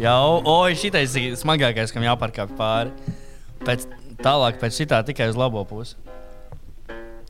[0.00, 3.14] jau oi, šitais ir smagākais, kam jāpārkāpj pāri.
[3.62, 3.86] Pēc,
[4.24, 5.94] tālāk, pēc šitā tikai uz labo pusi.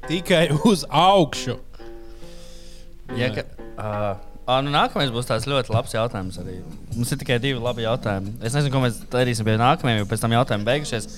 [0.07, 1.59] Tikai uz augšu.
[3.19, 3.45] Ja, ka,
[3.77, 4.09] uh,
[4.47, 6.41] uh, nu, nākamais būs tāds ļoti labs jautājums.
[6.43, 6.57] Arī.
[6.97, 8.39] Mums ir tikai divi labi jautājumi.
[8.41, 11.11] Es nezinu, ko mēs darīsim pie nākamajiem, jo pēc tam jautājumi beigušies.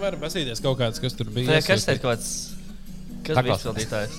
[0.00, 1.44] Man var pasīties kaut kāds, kas tur bija.
[1.50, 2.28] Tā, kas ir kaut kāds?
[3.20, 3.76] Kas bija Paklausās.
[3.84, 4.14] izpildītājs?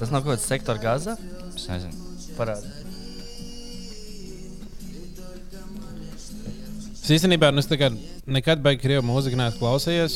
[0.00, 1.18] Tas nav kaut kāds sektora gāza?
[1.52, 1.92] Es nezinu.
[2.38, 2.72] Parādi.
[6.96, 7.76] Es īstenībā nu, es tā
[8.24, 10.14] nekad beigās krievu mūziku neesmu klausījies.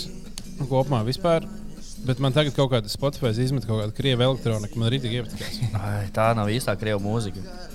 [0.65, 1.45] Kopumā vispār.
[2.09, 4.81] Bet man tagad kaut kāda Spotify izmet kaut kāda krievu elektronika.
[4.81, 5.61] Man arī tik iepatikās.
[5.77, 7.69] Ai, tā nav īstā krievu mūzika.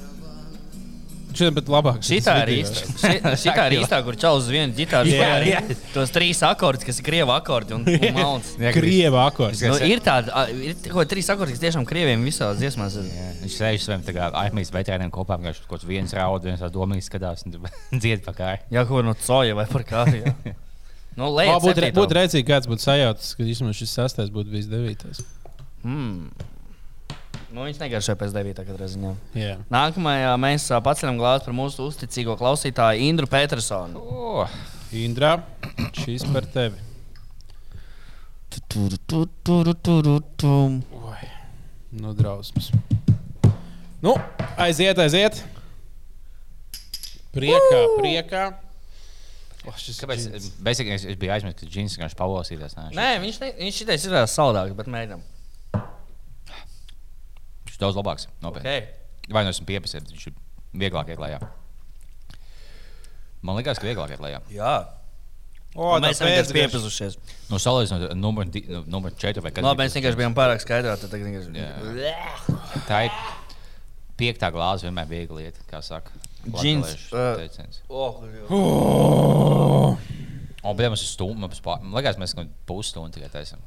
[1.36, 2.00] Šī ir labāk.
[2.08, 2.84] Šitā ir īsta.
[3.02, 5.12] ši- Šitā ir īstā, kur čaus uz vienu ģitāru.
[5.12, 5.78] Jā, spēlē jā.
[5.94, 8.54] Tos trīs akordus, kas ir krievu akordi un, un melns.
[8.78, 9.62] Krieva akords.
[9.68, 10.32] Nu, ir tādi,
[10.72, 13.10] ir kādi trīs akordi, kas tiešām krieviem visās dziesmās ir.
[13.12, 17.06] Jā, Viņš sēž saviem armijas veterāniem kopā, viņš kaut kāds viens raud, viens tā domīgi
[17.10, 17.58] skatās un
[18.02, 18.64] dzied pa kāju.
[18.72, 20.22] Jā, kaut ko no coja vai par kādu.
[20.24, 20.36] jā.
[21.16, 25.22] Nu, Jā, lejā būtu, būtu redzīgi, kāds būtu sajūta, ka šis sastais būtu bijis devītais.
[25.88, 26.26] Mm.
[27.56, 29.10] Nu, viņš negaršoja pēc devītā katrā ziņā.
[29.40, 29.54] Jā.
[29.72, 34.02] Nākamajā mēs paceļam glāzi par mūsu uzticīgo klausītāju Indru Petersonu.
[34.04, 34.58] Oh,
[34.92, 35.38] Indra,
[35.96, 36.82] šīs par tevi.
[38.68, 40.82] Turu, turu, turu, tum.
[41.00, 41.30] Oi,
[42.02, 42.74] nu, drausmas.
[44.04, 44.18] Nu,
[44.60, 45.40] aiziet, aiziet.
[47.36, 48.44] Priekā, priekā.
[49.64, 50.28] Oh, kāpēc?
[50.60, 52.76] Basically, es, biju aizmirsis, ka Džins vienkārši pavosīties.
[52.92, 55.24] Nē, viņš, ne, viņš šitais ir vēl saldāks, bet mēģinām.
[57.76, 58.30] Viņš ir daudz labāks.
[58.40, 58.72] Nopietni.
[58.72, 59.34] Okay.
[59.36, 60.36] Vai nu esmu pieprasījis, viņš ir
[60.80, 61.42] vieglāk iet lejā.
[63.44, 64.40] Man liekas, ka vieglāk iet lejā.
[64.54, 64.76] Jā,
[65.76, 67.18] O, mēs vienkārši piepazušies.
[67.52, 70.64] Nu, salīdzinot ar numuru nu, numuru 4 vai Labi, mēs vienkārši bijām pārāk
[71.12, 71.52] Tagad vienkārši.
[71.60, 72.14] Jā.
[72.88, 73.18] Tā ir
[74.16, 76.16] piektā glāze, vienmēr viegli iet, kā saka.
[76.48, 77.44] Džins, uh.
[77.92, 78.24] Oh,
[80.64, 81.84] O, Un, bet stunda, mums pār...
[81.84, 83.60] man liekas, mēs kaut pusstundu tikai taisām.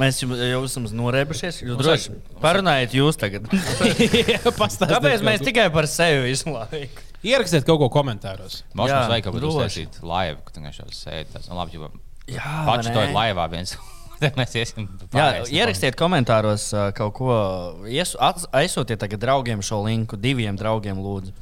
[0.00, 1.60] Mēs jums- jau esam norēbušies.
[1.64, 3.46] Jūs droši parunājiet jūs tagad.
[4.60, 7.04] Pastāstiet Kāpēc mēs tikai par sevi visu laiku?
[7.26, 8.60] Ierakstiet kaut ko komentāros.
[8.76, 9.56] Mums vajag kaut ko droši.
[9.56, 11.30] uztaisīt live, ka vienkārši tāds sēdi.
[11.34, 11.80] Tas, un labi,
[12.26, 13.76] Jā, paši to ir laivā viens.
[14.20, 14.86] Tad mēs iesim.
[15.14, 17.34] Jā, ierakstiet komentāros uh, kaut ko.
[17.86, 21.34] Aizsūtiet tagad draugiem šo linku, diviem draugiem, lūdzu.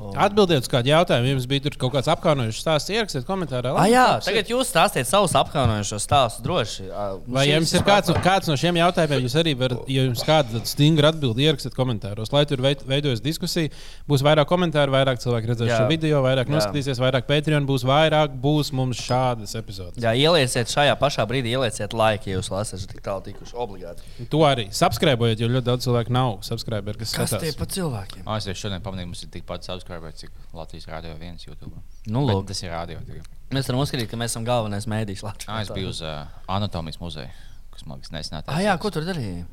[0.00, 1.26] Un- Atbildiet uz kādu jautājumu.
[1.28, 3.74] Ja jums bija kaut kāds apkaunojošs stāsts, ierakstiet komentārā.
[3.76, 6.86] Ah, jā, tagad jūs stāstiet savus apkaunojošos stāstus droši.
[6.88, 10.02] Ā, Vai šis- jums ir kāds, no- kāds no šiem jautājumiem, jūs arī varat, ja
[10.08, 13.68] jums kāda stingra atbildi, ierakstiet komentāros, lai tur veid- veidojas diskusija.
[14.08, 15.78] Būs vairāk komentāru, vairāk cilvēku redzēs Jā.
[15.84, 16.56] šo video, vairāk Jā.
[16.56, 20.00] noskatīsies, vairāk Patreon būs, vairāk būs mums šādas epizodes.
[20.02, 24.00] Jā, ielieciet šajā pašā brīdī, ielieciet laiku, ja jūs lasāt, tik tālu tikuši obligāti.
[24.30, 27.56] To arī subscribējiet, jo ļoti daudz cilvēku nav subscribēji, kas Kas tie skatās.
[27.58, 28.22] pa cilvēkiem?
[28.26, 31.74] Ah, es šodien pamanīju, mums ir tikpat subscriberi, cik Latvijas rādio viens YouTube.
[32.06, 32.46] Nu, lūk.
[32.46, 33.00] tas ir rādio.
[33.06, 33.26] tagad.
[33.50, 35.50] Mēs varam uzskatīt, ka mēs esam galvenais mēdījis Latvijā.
[35.50, 37.30] Ah, es biju uz uh, Anatomijas muzeju,
[37.74, 38.42] kas man liekas nesenā.
[38.46, 39.46] Ah, jā, ko tur darīja?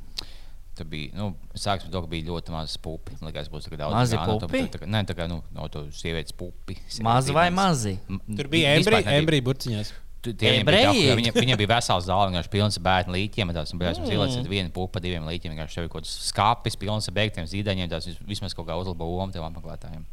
[0.78, 3.16] Tur bija, nu, sāksim to, ka bija ļoti maz pupi.
[3.18, 4.62] Man liekas, būs daudz Mazi pupi?
[4.70, 6.78] tā Nē, tā kā, nu, no to sievietes pupi.
[7.02, 7.96] Mazi vai mazi?
[8.38, 9.96] Tur bija embrija, burciņās.
[10.28, 13.52] Bija tā, Viņa, bija vesels zāle, vienkārši pilns ar bērnu līķiem.
[13.56, 14.12] Tās, mums Mm.
[14.12, 15.54] ielicis vienu pupu, diviem līķiem.
[15.56, 17.90] Vienkārši tev ir kaut kāds skāpis, pilns ar beigtiem zīdaiņiem.
[17.90, 20.04] Tas vis- vismaz kaut kā uzlabo lomu tev apmeklētājiem.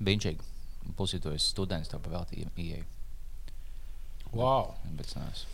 [0.00, 0.48] Biņķīgi.
[0.96, 2.86] Plus, ja tu esi students, tev pavēltīja ieeju.
[4.36, 4.74] Wow.
[4.96, 5.44] Bet, nās.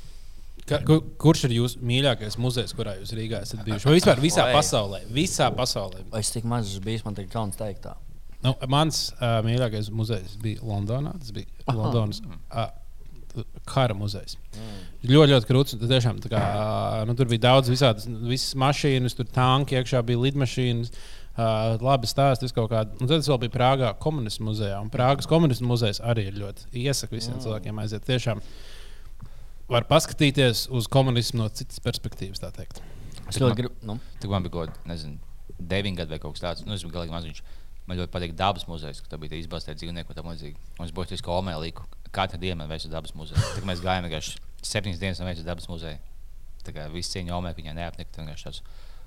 [0.66, 3.86] Ka, ku, kurš ir jūsu mīļākais muzejs, kurā jūs Rīgā esat bijuši?
[3.86, 5.02] Vai vispār visā pasaulē?
[5.14, 6.02] Visā pasaulē.
[6.18, 7.94] Es tik maz esmu bijis, man tik kauns teikt tā.
[8.44, 11.14] Nu, mans uh, mīļākais muzejs bija Londonā.
[11.20, 11.76] Tas bija Aha.
[11.76, 12.66] Londonas uh,
[13.68, 14.38] kara muzejs.
[14.56, 14.80] Mm.
[15.12, 15.78] Ļoti, ļoti krūts.
[15.82, 20.24] Tiešām, tā kā, uh, nu, tur bija daudz visādas visas mašīnas, tur tanki, iekšā bija
[20.24, 20.92] lidmašīnas.
[20.92, 22.96] Uh, labi stāsti, kaut kāda.
[23.00, 24.78] Un tad es vēl biju Prāgā komunismu muzejā.
[24.80, 27.44] Un Prāgas komunismu muzejs arī ir ļoti iesaku visiem mm.
[27.44, 28.06] cilvēkiem aiziet.
[28.08, 28.40] Tiešām
[29.72, 32.80] var paskatīties uz komunismu no citas perspektīvas, tā teikt.
[33.26, 33.76] Es ļoti gribu.
[33.84, 35.18] Nu, Tur man bija kaut kāds, nezinu,
[35.58, 36.66] deviņi gadi vai kaut kas tāds.
[36.66, 37.44] Nu, es biju galīgi maziņš.
[37.86, 40.56] Man ļoti patīk dabas muzejs, ka tur bija izbāzti dzīvnieki un tā līdzīgi.
[40.80, 41.84] Un es būtu kā omē līku.
[42.14, 43.38] Katru dienu man veicu dabas muzeju.
[43.54, 46.00] Tad mēs gājām vienkārši septiņas dienas un veicu dabas muzeju.
[46.66, 48.24] Tā kā viss cieņa omē, viņai neapnika.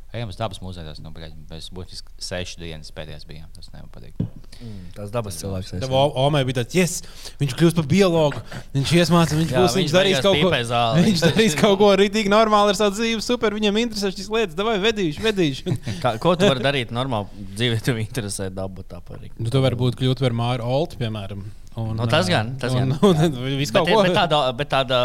[0.09, 0.87] Ejam uz dabas muzeju.
[0.89, 3.45] Tas, nu, mēs būtiski sešas dienas pēdējās bijām.
[3.53, 4.15] Tas neman patīk.
[4.57, 5.73] mm, tas dabas cilvēks.
[5.77, 6.95] es- Tad Omei bija tāds, yes,
[7.39, 8.41] viņš kļūst par biologu.
[8.73, 11.03] Viņš iesmācās, viņš, būs, viņš viņš darīs kaut ko zāli.
[11.09, 13.21] Viņš darīs kaut ko rītīgi normāli ar savu dzīvi.
[13.21, 14.57] Super, viņam interesē šīs lietas.
[14.57, 15.77] Vai vedīšu, vedīšu.
[16.03, 19.29] Kā, ko tu vari darīt normāli dzīvē, tev interesē dabu tāpat arī.
[19.37, 21.45] nu, tu vari būt kļūt par Māru Oltu, piemēram.
[21.77, 22.97] Un, Nu, tas gan, tas un, gan.
[23.05, 24.97] Un, un, Bet, bet, tāda, bet tāda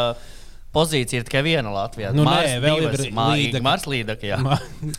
[0.74, 2.10] pozīcija ir tikai viena Latvijā.
[2.14, 3.16] Nu, nē, Māris vēl ir divas, Līdaka.
[3.18, 4.26] Mā- Igmārs Līdaka,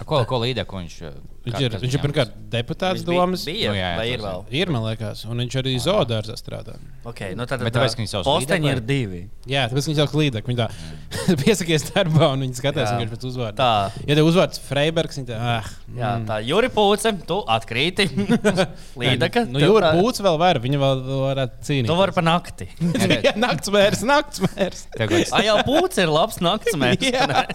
[0.05, 0.99] Ko, ko līdē, ko viņš?
[1.45, 3.43] Viņš kā- ir, viņš ir pirmkārt deputāts Viņš domas.
[3.45, 4.39] Bija, Nu, jā, jā, ir vēl?
[4.49, 6.75] Ir, man liekas, un viņš arī zoodārzā strādā.
[7.05, 9.19] Okay, nu tad, Bet tāpēc, ka viņi savus līdeku ir divi.
[9.45, 10.49] Jā, tāpēc viņš sauc līdzeku.
[10.49, 12.95] Viņa tā piesakies darbā, un viņi skatās Jā.
[12.97, 13.57] vienkārši pēc uzvārda.
[13.61, 14.07] Tā.
[14.09, 15.69] Ja tev uzvārds Freibergs, viņa tā, ah,
[15.99, 18.07] Jā, tā Juri Pūce, tu atkrīti.
[19.05, 19.45] Līdaka.
[19.49, 21.91] Nu, tā- būs vēl var, viņa vēl vēl varētu cīnīties.
[21.93, 22.67] Tu vari pa nakti.
[23.27, 24.85] Jā, nakts mērs, nakts mērs.
[24.97, 27.13] Tev kaut kas- Ai, jau pūce ir labs nakts mērķis.
[27.13, 27.45] Jā.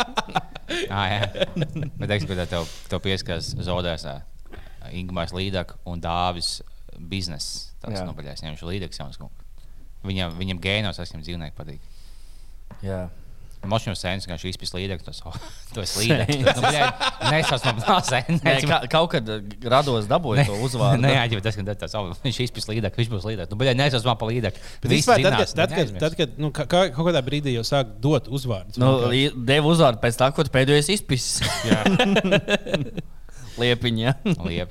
[0.91, 1.47] Ah, jā.
[1.99, 4.05] Bet, teiksim, ka tev, tev pieskarās zaudēs
[4.97, 6.61] Ingūns Līdaka un Dāvis
[7.11, 7.71] biznesa.
[7.81, 7.93] Tas
[8.65, 9.19] ir līdzīgs jauns.
[9.21, 9.33] kaut-
[10.05, 11.81] Viņam, viņam gēnos, es viņam dzīvnieki patīk.
[12.83, 13.09] Jā.
[13.61, 15.21] Mašīnu sēnes, kā šī izpētes līdeka, tas
[15.75, 16.39] tas līdeks.
[16.57, 16.71] Nu,
[17.31, 18.41] Nē, tas no sēnes.
[18.65, 21.03] Ka, kaut kad uh, rados dabūju to uzvārdu.
[21.05, 23.53] Nē, jā, tas, ka tas oh, viņš izpētes līdeka, viņš būs līdeks.
[23.53, 24.65] Nu, bet nē, tas man pa līdeku.
[24.81, 27.95] Bet vispār, tad, kad, tad, kad, tad, kad nu, kā, kaut kādā brīdī jau sāk
[28.01, 28.81] dot uzvārdus.
[28.81, 31.45] Nu, devu uzvārdu pēc tā, ko tu pēdējais izpisis.
[33.63, 34.15] Liepiņa.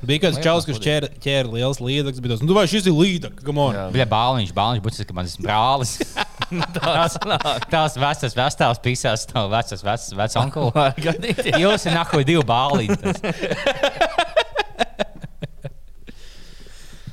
[0.04, 3.46] Bija kāds čels, kurš ķēra, ķēra liels līdzekļus, bet tas, nu, vai šis ir līdzekļs,
[3.48, 3.78] kam on?
[3.78, 3.86] Jā.
[3.96, 5.94] Bija bāliņš, bāliņš, būtis, ka man ir brālis.
[6.80, 7.18] tās,
[7.70, 10.88] tās vecas, vecās pisās, tā vecas, vecas, vecas onkuli.
[11.08, 11.54] Gadīties.
[11.62, 13.00] Jūs esat nahuj divi bāliņi.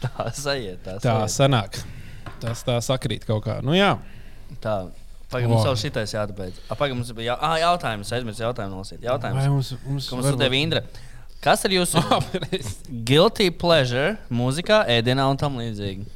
[0.07, 0.81] Tā sajiet.
[0.85, 1.35] Tā, Tā sajiet.
[1.37, 1.81] sanāk.
[2.43, 3.61] Tas tā sakrīt kaut kā.
[3.65, 3.97] Nu, jā.
[4.63, 4.87] tā.
[5.27, 6.61] Pagaidām, mums jau šitais jāatbeidz.
[6.71, 7.37] Pagaidām, mums bija jā...
[7.43, 8.13] ah, jautājums.
[8.15, 9.01] Aizmirsu jautājumu nolasīt.
[9.01, 9.49] Vai Jautājums.
[9.51, 10.83] mums, mums Ko mums uzdeva Indra?
[11.45, 12.01] Kas ir jūsu
[13.09, 16.07] guilty pleasure mūzikā, ēdienā un tam līdzīgi?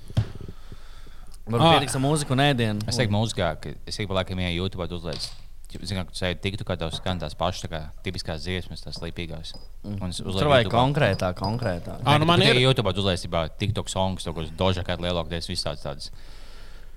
[1.51, 1.74] Varbūt Ah.
[1.76, 2.84] pietiks ar mūziku un ēdienu.
[2.90, 5.36] Es teiktu, mūzikā, ka es ik pa laikam ieju YouTube, uzlieku
[5.70, 8.97] Zinām, ka tu sēdi tiktu, kā tev skan tās pašas, tā kā tipiskās dziesmas, tās
[9.05, 9.52] lipīgās.
[9.86, 11.94] Un es uzlieku Tur vajag konkrētā, konkrētā.
[12.02, 16.10] Ā, nu man ir- YouTube uzlaisībā TikTok songs, to, kas dožā kā lielākais visāds tāds.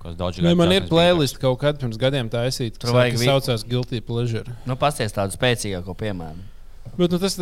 [0.02, 4.42] Kas dožā Nē, man ir playlist kaut kad pirms gadiem taisīta, kas saucās Guilty Pleasure.
[4.66, 6.42] Nu, pasties tādu spēcīgāko piemēru.
[6.98, 7.38] Bet nu, tas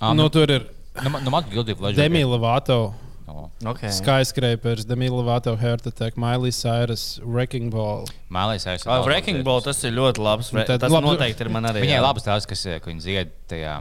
[0.00, 0.66] Ah, nu, tur ir
[1.02, 2.02] nu, nu, man Guilty Pleasure.
[2.02, 2.92] Demi Lovato,
[3.32, 3.50] No.
[3.64, 3.88] Okay.
[3.90, 8.04] Skyscrapers, Demi Lovato, Heart Attack, Miley Cyrus, Wrecking Ball.
[8.28, 8.82] Mālīs aiz.
[8.84, 10.50] Oh, Wrecking Ball tas ir ļoti labs.
[10.52, 11.06] Nu, tad Tas labi.
[11.06, 11.84] noteikti ir man arī.
[11.86, 12.02] Viņai jā.
[12.02, 13.76] labas tās, kas, eh, ko viņa dzied tajā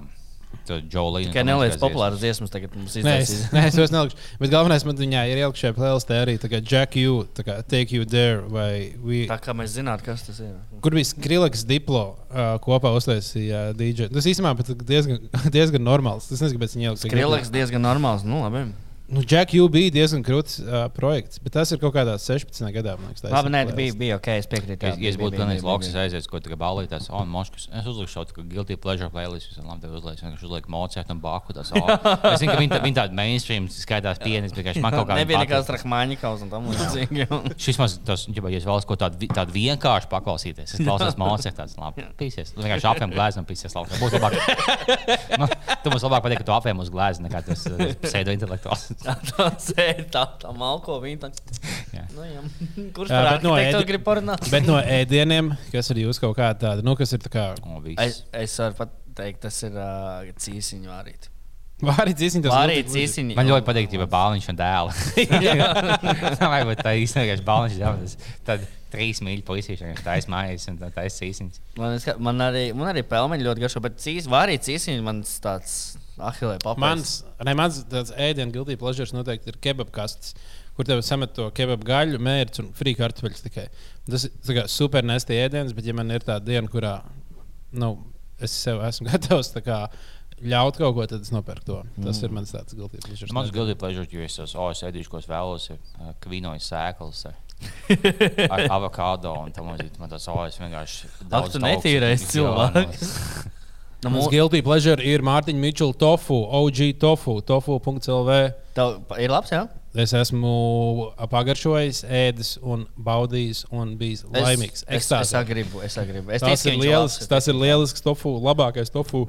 [0.69, 1.31] Jolīna.
[1.31, 3.53] Tikai neliec populāras dziesmas tagad mums Nē, es, izdevies.
[3.55, 4.19] nē, es vairs nelikšu.
[4.39, 7.57] Bet galvenais man viņā ir ielikt šajā playlistē arī tā kā Jack U, tā kā
[7.65, 10.53] Take You There vai we, Tā kā mēs zinātu, kas tas ir.
[10.83, 14.11] Kur bija Skrillex Diplo uh, kopā uztaisīja DJ.
[14.13, 15.25] Tas īstenībā pat diezgan,
[15.57, 16.29] diezgan normāls.
[16.31, 17.05] Es nezinu, kāpēc viņi ielikt.
[17.07, 18.23] Skrillex diezgan normāls.
[18.27, 18.67] Nu, labi.
[19.11, 22.63] Nu, Jack U bija diezgan krūts uh, projekts, bet tas ir kaut kādā 16.
[22.71, 22.93] gadā.
[22.95, 24.87] Man liekas, Labi, nē, bija, bija ok, es piekrītu.
[24.87, 27.65] Es bija, būtu bija, loks, es aizietu, ko tagad balītās, un moškas.
[27.75, 31.51] Es uzliku šo guilty pleasure playlist, es labi tev uzlieku, vienkārši uzlieku Mozart un Baku.
[31.57, 31.91] Tas, oh.
[32.31, 35.43] Es zinu, ka viņi, tā- viņi tādi mainstream skaitās pienis, bet man kaut kā Nebija
[35.43, 37.27] nekāds Rahmaņikovs un tam līdzīgi.
[37.67, 41.75] Šis maz, tas, ja es vēlos ko tādu, tādu vienkārši paklausīties, es klausos Mozart, tāds
[41.75, 42.55] labi, pīsies.
[42.55, 43.99] Tu vienkārši apēm glēzi un pīsies laukā.
[43.99, 44.39] Būs labāk.
[45.35, 45.51] Man,
[45.83, 49.00] tu mums labāk patīk, ka tu apēm uz glēzi, nekā tas uh, pseido intelektuāls.
[49.01, 51.19] Tā sēž tā, tā malko viņa.
[51.25, 52.07] tā-.
[52.15, 52.41] Nu, jā.
[52.95, 54.47] Kurš bet no arhitektu ēdi- grib parunāt?
[54.53, 57.81] Bet no ēdieniem, kas ir jūs kaut kāda tāda, nu, kas ir tā kā O.
[57.97, 61.29] Es, es varu pat teikt, tas ir uh, cīsiņu vārīt.
[61.81, 62.49] vārīts īstenībā.
[62.51, 63.07] tas Vārīt pleasure.
[63.07, 63.37] cīsiņu.
[63.39, 65.01] Man ļoti patīk, ja bāliņš un dēls.
[66.53, 68.15] Vai būt tā īstenībā bāliņš dēls?
[68.47, 71.61] Tad trīs mīļi puisīši, kas taisa mājas un taisa īsiņas.
[71.79, 75.77] Man, es, man arī, man arī pelmeņi ļoti garšo, bet cīs, vārīt cīsiņu man tāds
[76.29, 76.83] ahilē papildus.
[76.83, 77.13] Mans,
[77.47, 80.35] ne, mans tāds ēdienu guilty pleasures noteikti ir kebabkastes,
[80.77, 83.67] kur tev samet to kebabu gaļu, mērķis un frī kartupeļus tikai.
[84.07, 86.95] Tas ir tā super nesti ēdiens, bet ja man ir tāda diena, kurā
[87.71, 87.93] nu,
[88.41, 89.83] es sev esmu gatavs tā kā,
[90.41, 91.77] ļaut kaut ko, tad es nopērku to.
[91.99, 92.25] Tas mm.
[92.25, 93.33] ir mans tāds guilty pleasures.
[93.35, 96.71] Mans guilty pleasure, jo es esmu, oh, es ēdīšu, ko es vēlos, ir uh, kvīnojas
[96.73, 97.25] sēklas.
[98.49, 100.01] ar- avokado un tam līdzīgi.
[100.01, 101.09] Man tas, oh, es vienkārši.
[101.11, 103.11] Ak, daudz tu netīrais cilvēks.
[104.01, 108.39] Nu, mū- guilty pleasure ir Mārtiņa Mičela tofu, OG tofu, tofu.lv.
[108.73, 109.67] Tev ir labs, jā?
[109.93, 114.83] Es esmu pagaršojis, ēdis un baudījis un bijis Es- laimīgs.
[114.87, 116.31] Es, es, es gribu, es gribu.
[116.31, 119.27] Es Tas ticu, ir lielisks, tas ir lielisks tofu, labākais tofu.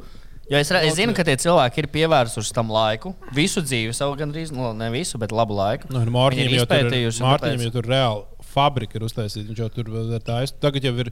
[0.50, 3.12] Jo es, es zinu, ka tie cilvēki ir pievērsuši tam laiku.
[3.34, 5.90] Visu dzīvi, savu gandrīz, nu, ne visu, bet labu laiku.
[5.92, 9.48] Nu, Mārtiņam jau tur Mārtiņam jau tur reāli fabrika ir uztaisīta.
[9.50, 10.60] Viņš jau tur ir taisnība.
[10.66, 11.10] Tagad jau ir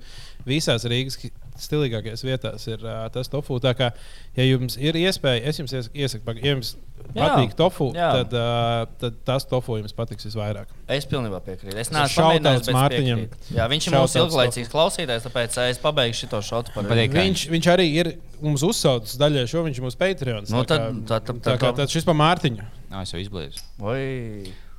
[0.48, 1.18] visās Rīgas
[1.64, 3.58] stilīgākajās vietās ir uh, tas tofu.
[3.62, 3.90] Tā kā,
[4.36, 6.74] ja jums ir iespēja, es jums ies- iesaku, ja jums
[7.10, 8.10] Jā, patīk tofu, jā.
[8.20, 10.70] tad, uh, tad tas tofu jums patiks visvairāk.
[10.90, 11.76] Es pilnībā piekrītu.
[11.80, 13.22] Es neesmu es Mārtiņam.
[13.56, 16.86] Jā, viņš ir mūsu ilglaicīgs klausītājs, tāpēc es pabeigšu šo šotu par.
[16.90, 18.12] Kā Viņš, viņš arī ir
[18.42, 20.48] mums uzsaucis daļai šo, viņš ir mūsu Patreon.
[20.52, 22.66] Nu, tad- tad- tad- tā kā tad- šis pa Mārtiņu.
[22.90, 23.58] Nā, es jau izblīdu.
[23.78, 24.00] Vai...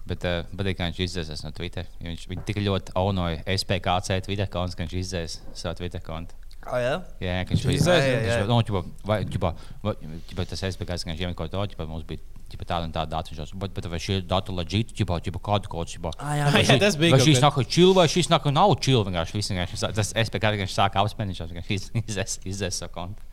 [0.07, 1.85] Bet uh, patīk, kā viņš izdzēsās no Twitter.
[2.01, 6.33] Viņš viņu tik ļoti aunoja SPKC Twitter konts, ka viņš izdzēs savu Twitter kontu.
[6.61, 6.91] Ah, jā?
[7.23, 8.41] Jā, jā, ka viņš Viņš bija izdzēs, jā, jā.
[8.49, 9.49] No, ķipa, vai, ķipa,
[9.81, 9.93] vai,
[10.29, 12.21] ķipa, tas SPKC, ka viņš iemet kaut ko tādu, mums bija
[12.51, 13.09] ķipa, tāda un tāda
[13.39, 15.89] jau, bet, bet vai šie dati leģīti, ķipa, ķipa, kādu kaut ko
[16.21, 19.01] Ah, jā, Jā, tas bija Vai šis nāk čili, vai šis nāk nav čili.
[19.09, 23.25] Vienkārši viss vienkārši tas SPK vienkārši sāk apspēlēt, viņš vienkārši iz- izdzēs izdzēs savu kontu.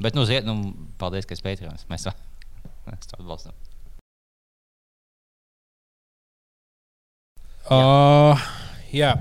[0.00, 1.84] Bet, nu, ziet, nu, paldies, ka es Patreons.
[1.92, 2.14] Mēs to
[2.88, 3.52] mēs to atbalstam.
[7.70, 8.40] Uh,
[8.96, 9.12] jā,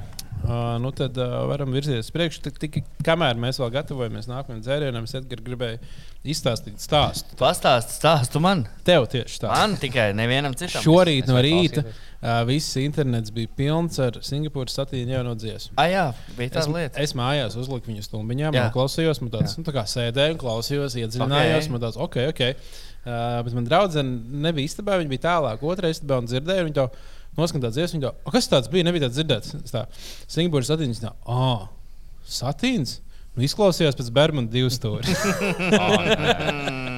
[0.44, 2.42] uh, nu tad uh, varam virzīties uz priekšu.
[2.46, 5.80] Tik, tik, kamēr mēs vēl gatavojamies nākamajam dzērienam, es Edgars gribēju
[6.30, 7.38] izstāstīt stāstu.
[7.40, 8.66] Pastāsti, stāstu man.
[8.88, 9.52] Tev tieši tā.
[9.54, 10.84] Man tikai nevienam citam.
[10.84, 15.78] Šorīt Es no rīta uh, viss internets bija pilns ar Singapūras satīnu jauno dziesmu.
[15.80, 16.06] Ah, jā,
[16.38, 17.00] bija tā Es, lieta.
[17.06, 18.66] es mājās uzliku viņu stumbiņā, Jā.
[18.66, 21.70] man klausījos, man tāds, nu, tā kā sēdēju, un klausījos, iedziļinājos.
[21.70, 21.74] Ok.
[21.76, 22.44] Man tāds, ok, ok.
[23.00, 26.66] Uh, bet man draudzene nebija istabā, viņa bija tālāk, otrā istabā un dzirdēja.
[26.68, 26.76] Viņa
[27.36, 29.56] to noskatījās dziesmu, viņa "O, kas tāds bija, nebija tāds dzirdēts.
[29.72, 29.86] Tā,
[30.28, 31.68] Singapūras satīns, tā, ah,
[32.26, 33.00] satīns.
[33.36, 35.06] Nu, izklausījās pēc Bermuda divu stūri.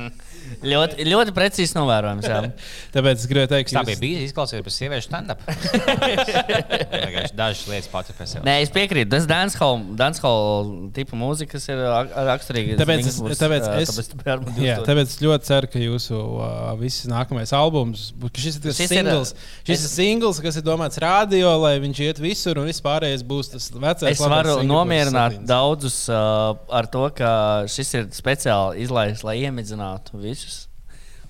[0.62, 2.28] Ļoti, ļoti precīzi novērojams.
[2.30, 2.42] Jā.
[2.96, 5.42] Tāpēc es gribēju teikt, Tā ka bija jūs- bijis izklausīties pēc sieviešu stand-up.
[6.22, 8.44] Vienkārši Dažas lietas pats par sevi.
[8.46, 9.10] Nē, es piekrītu.
[9.14, 12.78] Tas dancehall tipa mūzika, kas ir ak- raksturīga.
[12.82, 17.54] Tāpēc es- tāpēc es- tāpēc Jā, tāpēc es ļoti ceru, ka jūsu uh, viss nākamais
[17.58, 19.34] albums, būs- ka šis ir tas Šis ir, singls,
[19.66, 23.24] šis es- ir singls, kas ir domāts radio, lai viņš iet visur un viss pārējais
[23.28, 24.12] būs tas vecais.
[24.12, 27.32] Es labais varu nomierināt daudzus uh, ar to, ka
[27.72, 30.51] šis ir speciāli izlaists, lai iemidzinātu visus,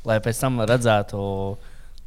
[0.07, 1.19] lai pēc tam redzētu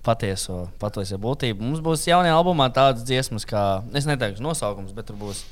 [0.05, 1.65] patieso, patieso būtību.
[1.65, 5.45] Mums būs jaunajā albumā tādas dziesmas, kā es neteikšu nosaukums, bet tur būs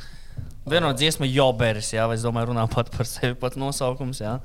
[0.63, 4.21] Viena no dziesmu joberis, jā, es domāju, runā pat par sevi pats nosaukums.
[4.23, 4.37] Jā.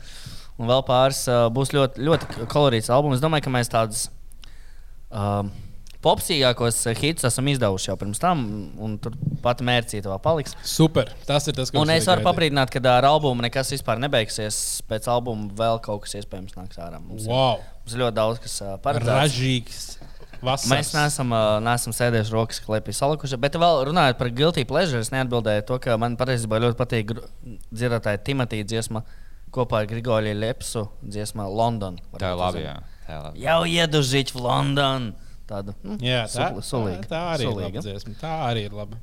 [0.57, 1.21] Un vēl pāris
[1.53, 3.19] būs ļoti, ļoti kolorīts albums.
[3.19, 4.07] Es domāju, ka mēs tādus
[5.13, 5.45] uh,
[6.01, 8.41] popsīgākos hits esam izdevuši jau pirms tam,
[8.81, 9.13] un tur
[9.45, 10.57] pat mērcīte vēl paliks.
[10.65, 11.13] Super.
[11.29, 14.81] Tas ir tas, ko Un es varu pabrīdināt, ka ar albumu nekas vispār nebeigsies.
[14.89, 16.97] Pēc albuma vēl kaut kas iespējams nāks ārā.
[16.97, 17.61] Mums, ir, Wow.
[17.87, 19.15] Mums ir ļoti daudz, kas uh, paredzēts.
[19.15, 19.83] Ražīgs.
[20.37, 20.69] Vasaras.
[20.69, 23.39] Mēs neesam, uh, neesam sēdējuši rokas klēpī salikuši.
[23.41, 27.13] Bet vēl runājot par guilty pleasure, es neatbildēju to, ka man patiesībā ļoti patīk
[27.71, 29.01] dzirdētāja Timotija dziesma
[29.55, 31.97] kopā ar Grigoriju Lepsu dziesma London.
[32.19, 32.65] Tā ir labi.
[32.67, 32.75] Jā.
[33.39, 35.07] Jau iedužīt v London.
[35.47, 37.05] Tāda nu, Jā, tā, suli- sulīga.
[37.07, 37.79] tā, tā arī Sulīga.
[37.79, 38.15] ir dziesma.
[38.19, 38.97] Tā arī ir laba.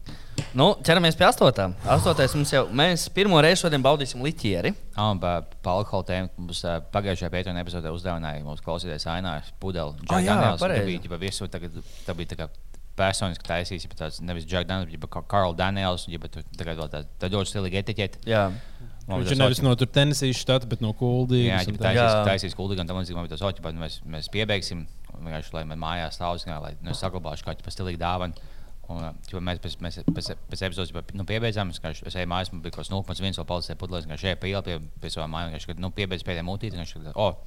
[0.55, 1.71] Nu, ķeramies pie astotā.
[1.89, 4.75] Astotais mums jau, mēs pirmo reizi šodien baudīsim liķieri.
[4.95, 6.61] Ah, un par pa alkohola tēmu mums
[6.93, 9.97] pagājušajā pētījumā epizodē uzdevināja mums klausīties Ainā Pudeli.
[10.11, 11.01] Ah, jā, Daniels, un pareizi.
[11.01, 12.49] tā bija, visu, tagad, tā bija tā kā
[12.95, 17.31] personiski taisīs, ja tāds nevis Jack Daniels, bet Karl Daniels, ja tagad vēl tā, tā
[17.33, 18.23] ļoti stilīga etiķete.
[18.29, 18.45] Jā.
[19.05, 21.67] Man Viņš ir nevis no tur Tenesijas štata, bet no Jā, Kuldīgas.
[21.69, 21.91] un tā.
[21.91, 22.25] taisīs, Jā.
[22.25, 24.87] taisīs kuldīgi, un tam līdzīgi man bija tas oķis, bet mēs, mēs piebeigsim,
[25.19, 28.33] vienkārši, lai man mājās stāvs, kā, lai nu, saglabāšu kādu pastilīgu dāvanu.
[28.93, 32.29] Un, uh, ķipa, mēs pēc, mēs, pēc, pēc epizodes nu, piebeidzām, es, vienkārši- es eju
[32.29, 35.33] mājās, man bija kaut kas 0,1 vēl palicis pudeles, kā šeit pie, pie, pie savām
[35.33, 37.41] mājām, kad nu, piebeidz pēdējā mutīte, viņš oh,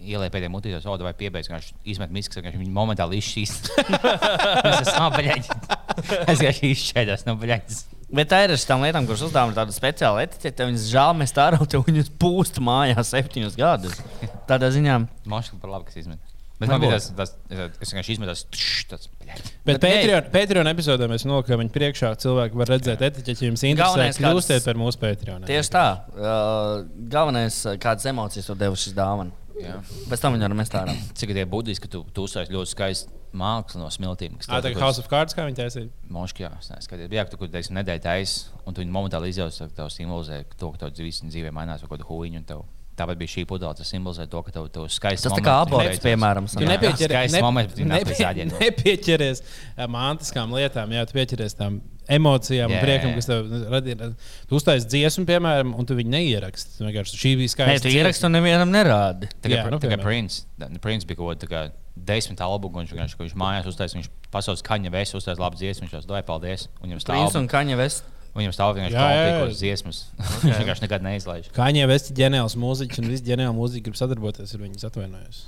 [0.00, 3.68] ielēja pēdējā mutīte, oh, vai piebeidz, viņš izmet miskas, viņš viņu momentāli izšķīst.
[4.72, 5.44] es esmu, oh, bļaļ,
[6.32, 7.82] es vienkārši izšķēdos, nu, bļaļ.
[8.12, 10.66] Bet tā ir ar tām lietām, kuras uzdevām tādu speciālu etiķeti.
[10.68, 13.96] Viņas žēl, mēs tā rautu, viņas pūst mājās septiņus gadus.
[14.50, 14.98] Tādā ziņā.
[15.32, 16.20] Moškas par labu, kas izmet.
[16.60, 18.34] Bet man bija tas, tas, es vienkārši izmetu
[18.92, 19.08] tas.
[19.66, 22.12] Bet Patreon, Patreon epizodē mēs nolikām viņu priekšā.
[22.22, 24.10] Cilvēki var redzēt etiķeķi, jums interesē.
[24.20, 25.48] Kļūstiet par mūsu Patreon.
[25.48, 25.86] Tieši tā.
[26.12, 29.34] Uh, galvenais, uh, kādas emocijas tu devi šis dāvana.
[29.58, 29.80] Jā.
[30.12, 30.94] Pēc tam viņi var mest ārā.
[31.18, 34.36] Cik tie budiski, ka tu, tu uzsāc ļoti skaistu mākslu no smiltīm.
[34.40, 35.88] kas Tā ir kaut House of Cards, kā viņi taisīja.
[36.12, 36.50] Moškā.
[36.52, 40.42] Jā, ka tu, kur teiksim, nedēļa taisa, un tu viņu momentāli izjausi, ka tev simbolizē
[40.56, 42.42] to, ka tev dzīves dzīvē mainās kaut kādu huīņu.
[42.44, 45.40] un tev- Tāpat bija šī pudele, tas simbolizē to, ka tev, tev skaists Tas tā
[45.40, 46.44] kā aborts, piemēram.
[46.60, 48.58] Nepieķeries skaists moments, viņi pēc nepie, āģēna.
[48.60, 49.40] nepieķeries
[49.88, 51.80] mantiskām lietām, jā, tu pieķeries tām
[52.12, 54.10] emocijām un Jā, priekam, kas tev radīja.
[54.50, 56.82] Tu uztaisīji dziesmu, piemēram, un tu viņu neieraksti.
[56.84, 57.88] Vienkārši šī bija Nē, skaista.
[57.88, 59.30] tu ieraksti un nevienam nerādi.
[59.40, 59.98] Tā kā, Jā, nu, tā kā.
[60.02, 60.42] Prince,
[60.84, 64.90] Prince bija kaut kāda desmit albumu, viņš vienkārši, ka viņš mājās uztaisīja, viņš pasaules kaņa
[64.94, 66.68] vēs, uztaisīja labu dziesmu, viņš tās doja paldies.
[66.80, 68.04] Un viņam stāv, un Kaņa Vest.
[68.34, 69.98] viņam stāv vienkārši komplikos dziesmas.
[70.42, 71.50] Viņš vienkārši nekad neizlaiž.
[71.52, 74.78] Kaņē vesti ģeniāls mūziķis, un visi ģeniāli mūziķi grib sadarboties ar viņu.
[74.80, 75.42] Es atvainojos.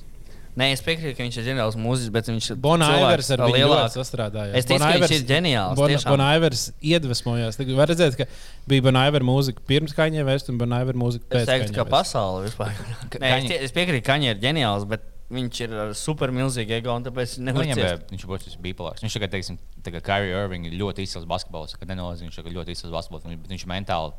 [0.55, 3.73] Nē, es piekrītu, ka viņš ir ģeniāls mūziķis, bet viņš ir Bonaivers ar lielāku.
[3.75, 4.53] ļoti sastrādājās.
[4.61, 5.81] Es ticu, ka viņš ir ģeniāls.
[5.81, 6.12] tiešām.
[6.15, 7.59] Bonaivers iedvesmojās.
[7.59, 8.29] Tagad Var redzēt, ka
[8.71, 11.95] bija Bonaivers mūzika pirms Kaņē vesti un Bonaivers mūzika Es pēc teiktu, Kanye ka West.
[11.97, 12.71] pasaule vispār.
[13.11, 15.03] Ka- Nē, es, es piekrītu, ka Kaņa ir ģeniāls, bet
[15.33, 19.05] viņš ir ar super milzīgu ego un tāpēc Nu, Viņam bija, viņš būs bipolārs.
[19.05, 21.77] Viņš tagad, teiksim, tagad Kyrie Irving ir ļoti izcils basketbols.
[21.81, 24.13] Kad nenoliedz, viņš ir ļoti izcils basketbols, bet viņš mentāli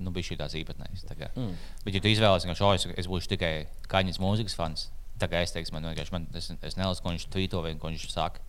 [0.00, 1.04] nu, bija šī tās īpatnējs.
[1.08, 1.16] Tā.
[1.36, 1.56] Mm.
[1.84, 3.52] Bet, ja tu izvēlēsies, ka šo, es, es būšu tikai
[3.92, 4.88] kaņas mūzikas fans,
[5.20, 8.08] kā es teiktu, man vienkārši, man, es, es nelasu, ko viņš tvīto vai ko viņš
[8.10, 8.42] saka.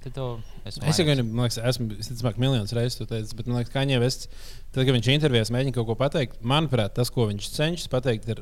[0.00, 0.26] Tad to
[0.64, 4.16] es liekas, esmu visticamāk, miljonus reizes to teicis, bet man liekas, ka Kaņēvis,
[4.72, 8.40] tad, kad viņš intervijās mēģina kaut ko pateikt, manuprāt, tas, ko viņš cenšas pateikt, ir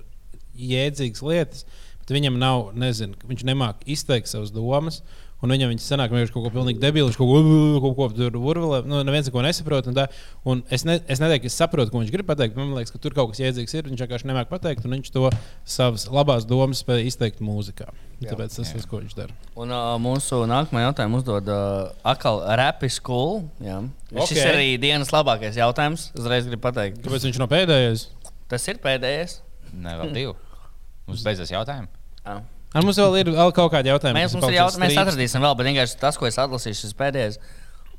[0.58, 1.66] jēdzīgas lietas,
[2.08, 5.02] bet viņam nav, nezinu, viņš nemāk izteikt savas domas.
[5.38, 8.06] Un viņam viņš sanāk, ka viņš kaut ko pilnīgi debilu, viņš kaut ko, kaut ko
[8.16, 9.86] tur urvulē, nu, neviens neko nesaprot.
[9.86, 10.08] Un tā,
[10.42, 12.56] un es, ne, es neteiktu, ka es saprotu, ko viņš grib pateikt.
[12.56, 13.86] bet Man liekas, ka tur kaut kas jēdzīgs ir.
[13.86, 15.30] Viņš vienkārši nemāk pateikt, un viņš to
[15.62, 17.86] savas labās domas spēja izteikt mūzikā.
[18.18, 18.32] Jā.
[18.32, 19.38] Tāpēc tas ir tas, ko viņš dara.
[19.54, 23.44] Un uh, mūsu nākamā jautājuma uzdod uh, Akal Rapi School.
[23.62, 23.78] Jā.
[24.10, 24.32] Okay.
[24.32, 26.10] Šis ir arī dienas labākais jautājums.
[26.18, 26.98] Uzreiz gribu pateikt.
[27.06, 28.08] Kāpēc viņš nav pēdējais?
[28.50, 29.38] Tas ir pēdējais.
[29.70, 30.36] Nē, vēl divi.
[31.08, 31.88] Mums beidzas jautājumi.
[32.24, 32.36] Jā.
[32.76, 34.18] Ar mums vēl ir vēl kaut kādi jautājumi.
[34.20, 34.82] Mēs, mums ir palicis jaut...
[34.82, 37.38] Mēs atradīsim vēl, bet vienkārši tas, ko es atlasīšu, šis pēdējais.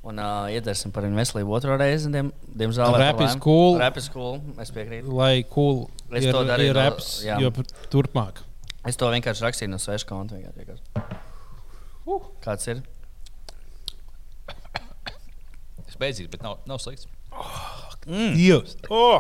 [0.10, 2.08] Un uh, iedzersim par viņu veselību otro reizi.
[2.14, 3.42] Diem, diemžēl, is laimi.
[3.44, 3.80] cool.
[3.82, 4.38] Rap is cool.
[4.62, 5.10] Es piekrītu.
[5.18, 5.82] Lai cool
[6.14, 7.36] Es ir, to darīju ir no- raps, jā.
[7.42, 7.50] jo
[7.92, 8.40] turpmāk.
[8.88, 10.38] Es to vienkārši rakstīju no sveša konta.
[10.40, 11.20] vienkārši, vienkārši.
[12.46, 12.80] Kāds ir?
[15.84, 17.10] Tas beidzīs, bet nav, nav slikts.
[18.08, 18.32] Mm.
[18.38, 18.78] Dievs!
[18.90, 19.20] Oh!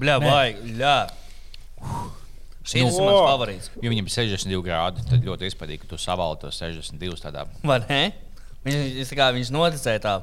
[0.00, 0.30] Bļā, Nē.
[0.30, 0.46] vai,
[0.80, 0.96] jā.
[2.60, 3.70] Šis ir Nu, mans favorīts.
[3.80, 7.46] Jo viņam ir 62 grādi, tad ļoti iespaidīgi, ka tu savāli tos 62 tādā.
[7.64, 8.02] Vai ne?
[8.66, 10.14] Viņš, kā, viņš noticēja tā.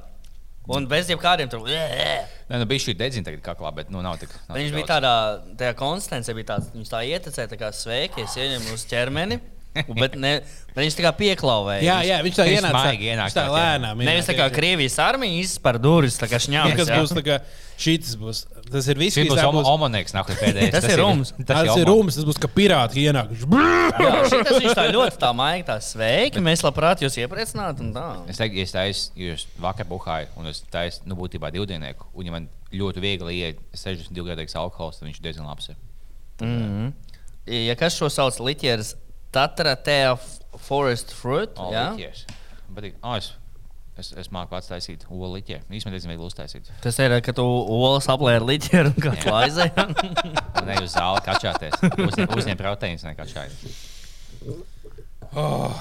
[0.68, 1.64] Un bez jebkādiem tur.
[1.66, 4.34] Nē, nu bija šī dedzina tagad kaklā, bet nu nav tik.
[4.50, 5.14] Nav Viņš tik bija tādā,
[5.60, 9.40] tajā konstantē, bija tāds, viņš tā ietekmēja, tā kā sveiki, es ieņemu uz ķermeni.
[10.02, 10.34] Bet, ne,
[10.74, 11.82] bet viņš tā kā pieklāvēja.
[11.86, 12.82] Jā, jā, viņš tā Viņš ienāca.
[12.86, 14.04] maigi ienāk viņš tā lēnām.
[14.08, 16.78] Nevis tā kā Krievijas armija izspēr durvis, tā kā šņāvis.
[16.78, 17.00] Tas jā.
[17.02, 17.38] būs tā kā
[17.82, 18.42] šīs būs.
[18.68, 19.70] Tas ir viss, Šis kas būs būs.
[19.72, 20.74] Omonēks, nāk pēdējais.
[20.76, 21.32] Tas ir rums.
[21.48, 23.32] Tas ir rūms, tas būs kā pirāti ienāk.
[24.04, 26.44] Jā, šitas viņš tā ļoti tā maigi, tā sveiki.
[26.44, 27.88] Mēs labprāt jūs iepriecinātu.
[27.88, 28.06] un tā.
[28.34, 32.36] Es teiktu, es taisu, jūs vakar buhāju, un es taisu, nu, būtībā divdienieku, un ja
[32.36, 35.72] man ļoti viegli iet 62 gadīgs alkohols, tad viņš diezgan labs.
[35.72, 35.80] Ir.
[36.44, 36.96] Mm -hmm.
[37.70, 39.07] Ja kas šo sauc liķieris, Tatra
[39.86, 40.14] Tea
[40.68, 41.52] Forest Fruit.
[41.62, 41.92] Oh, jā?
[42.76, 42.96] Patīk.
[43.06, 43.32] Oh, es,
[44.02, 45.60] es, es māku pats taisīt olu liķi.
[45.70, 46.72] Īstenībā diezgan viegli uztaisīt.
[46.84, 49.70] Tas ir, ka tu olas aplēji ar liķieru un kāds laizē.
[50.68, 51.78] Ne uz zāli kačāties.
[51.96, 53.78] Uzņem, uzņem proteīns, ne kačāties.
[55.38, 55.72] Oh,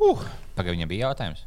[0.00, 0.22] uh.
[0.56, 1.42] Pagaidām, viņam bija jautājums.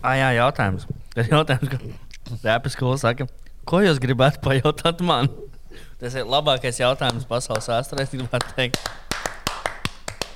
[0.00, 0.86] ah, jā, jautājums.
[1.12, 3.26] Tas jautājums, ka Rēpes skola saka,
[3.68, 5.28] ko jūs gribētu pajautāt man?
[6.00, 8.80] Tas ir labākais jautājums pasaules vēsturē, es gribētu teikt.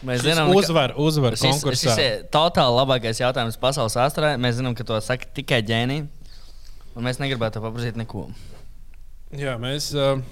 [0.07, 1.95] Mēs zinām, ka- uzvar, uzvar Šis, šis konkursā.
[2.03, 4.35] ir totāli labākais jautājums pasaules vēsturē.
[4.41, 6.07] Mēs zinām, ka to saka tikai ģēniji.
[6.97, 8.29] Un mēs negribētu paprasīt neko.
[9.37, 9.91] Jā, mēs.
[9.93, 10.23] Uh,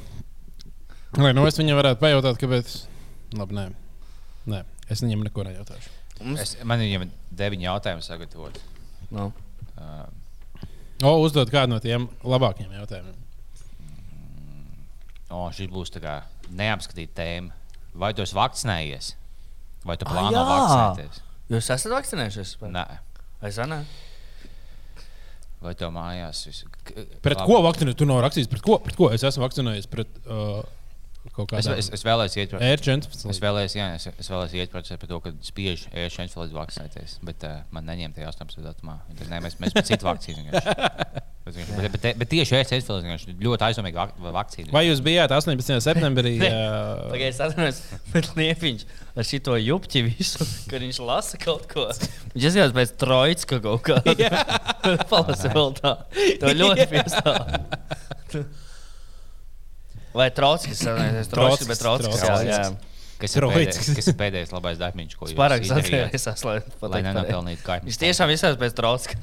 [1.19, 2.75] lai nu es viņam varētu pajautāt, kāpēc.
[3.37, 3.67] Labi, nē.
[4.55, 4.63] nē.
[4.89, 5.91] Es viņam neko nejautāšu.
[6.23, 6.41] Mums...
[6.41, 8.61] Es, man ir jau deviņi jautājumi sagatavot.
[9.11, 9.33] No.
[9.75, 10.07] Uh,
[11.05, 13.17] O, uzdod kādu no tiem labākajiem jautājumiem.
[15.35, 16.15] o, šis būs tā kā
[16.55, 17.51] neapskatīta tēma.
[17.99, 19.09] Vai tu esi vakcinējies?
[19.85, 20.45] Vai tu Ah, plāno jā.
[20.49, 21.23] vakcinēties?
[21.53, 22.55] Jūs esat vakcinējušies?
[22.73, 22.85] Nē.
[23.45, 23.83] Es ne.
[25.65, 26.69] Vai tev mājās visu?
[26.85, 27.49] K- Pret labi.
[27.49, 27.97] ko vakcinēt?
[27.97, 28.79] Tu nav rakstījis, pret ko?
[28.85, 29.11] Pret ko?
[29.13, 30.61] Es esmu vakcinējies pret uh,
[31.33, 32.53] kaut Es, kādu es, es vēlējos iet.
[32.61, 33.09] ērčentu.
[33.33, 37.45] Es vēlējos, jā, es, es vēlējos iet par to, ka spiež ēšana līdz vakcinēties, bet
[37.49, 38.61] uh, man neņem tajā 18.
[38.65, 38.99] datumā.
[39.17, 40.53] Tad, ne, mēs, mēs pēc citu vakcīnu.
[41.45, 44.71] Bet, bet, bet, bet tieši ēšana līdz ļoti aizdomīga vak vakcīna.
[44.73, 45.77] Vai jūs bijāt 18.
[45.85, 46.39] septembrī?
[46.41, 47.81] Uh, Pagaidiet, es atceros,
[48.15, 51.85] bet Liepiņš ar šito jupķi visu, kad viņš lasa kaut ko.
[52.33, 54.31] Viņš izskatās pēc trojas kaut kāda.
[55.13, 55.93] Palasa vēl tā.
[56.41, 57.37] To ļoti piestāv.
[60.17, 60.81] Vai Trotskis?
[61.21, 62.25] Es Trotskis, bet Trotskis.
[62.25, 62.65] Jā, jā.
[63.21, 67.89] Kas ir, pēdējais, kas ir pēdējais labais darbs, ko jūs Pārāk atcerējies, lai nenopelnītu kaimiņu?
[67.89, 69.19] Viņš tiešām izskatās pēc Trotska.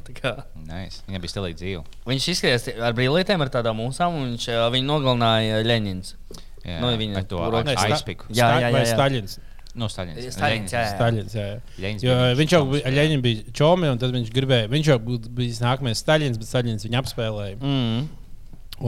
[0.69, 1.03] Nice.
[1.09, 1.83] Viņam bija stilīga dzīve.
[2.07, 4.47] Viņš izskatījās ar brīvlietēm, ar tādām mūsām, un viņš,
[4.77, 6.13] viņu nogalināja Leņņņins.
[6.61, 7.41] Jā, Nu, viņa to
[7.81, 8.29] aizpiku.
[8.29, 8.93] Jā, jā, jā, jā.
[8.93, 9.37] Staļins?
[9.81, 10.25] No Staļins.
[10.35, 10.95] Staļins, jā, jā.
[10.95, 11.45] Staļins, jā.
[11.79, 11.91] jā.
[12.03, 12.91] Jo, bija viņš jau bija.
[12.97, 14.69] Ļeņķis bija čomi, un tad viņš gribēja.
[14.71, 14.97] Viņš jau
[15.39, 18.01] bijis nākamais Staļins, bet Staļins viņu apspēlēja Mm.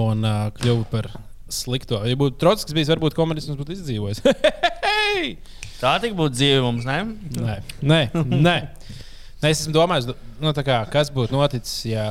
[0.04, 1.10] un uh, kļuva par
[1.54, 2.02] slikto.
[2.10, 4.24] Ja būtu Trotskis bijis, varbūt komunisms būtu izdzīvojis.
[5.14, 5.36] Hei!
[5.78, 7.00] Tā tik būtu dzīve mums, ne?
[7.38, 8.38] nē, nē, nē.
[8.42, 8.58] Nē,
[9.44, 10.06] Es domājis,
[10.40, 12.04] nu, kā, kas būtu noticis, ja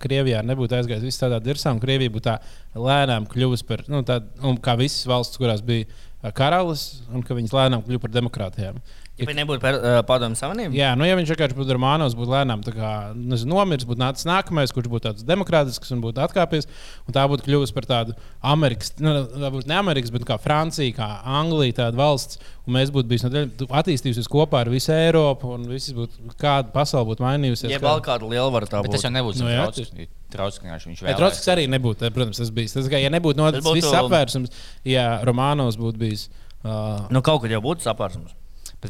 [0.00, 2.36] Krievijā nebūtu aizgājis viss tādā dirzā, un Krievija būtu tā
[2.72, 7.84] lēnām kļuvusi par, nu, tādu, kā visas valsts, kurās bija karalis, un ka viņas lēnām
[7.84, 8.80] kļuva par demokrātijām.
[9.16, 12.34] Ja viņi nebūtu par, uh, padomu savienību, Jā, nu, ja viņš vienkārši būtu Romanovs, būtu
[12.34, 16.68] lēnām tā kā, nezinu, nomiris, būtu nācis nākamais, kurš būtu tāds demokrātisks un būtu atkāpies.
[17.08, 20.92] Un tā būtu kļuvusi par tādu Amerikas, nu, tā būtu ne Amerikas, bet kā Francija,
[20.98, 22.38] kā Anglija, tāda valsts.
[22.68, 27.08] Un mēs būtu bijuši no attīstījušies kopā ar visu Eiropu, un visi būtu, kāda pasaule
[27.14, 27.70] būtu mainījusies.
[27.72, 28.98] ja vēl kāda liela var tā Bet būt.
[28.98, 30.08] tas jau nebūtu Nu, jā, Trotskis.
[30.34, 31.20] Trotskis viņš Bet vēl.
[31.22, 32.02] Trotskis arī nebūtu.
[32.02, 32.68] tā, Protams, tas bija.
[32.74, 33.86] Tas, kā, ja nebūtu noticis būtu- būtu...
[33.86, 34.50] viss apvērsums,
[34.84, 36.26] ja Romanovs būtu bijis.
[36.66, 38.34] Uh, Nu, kaut kad jau būtu sapārsums.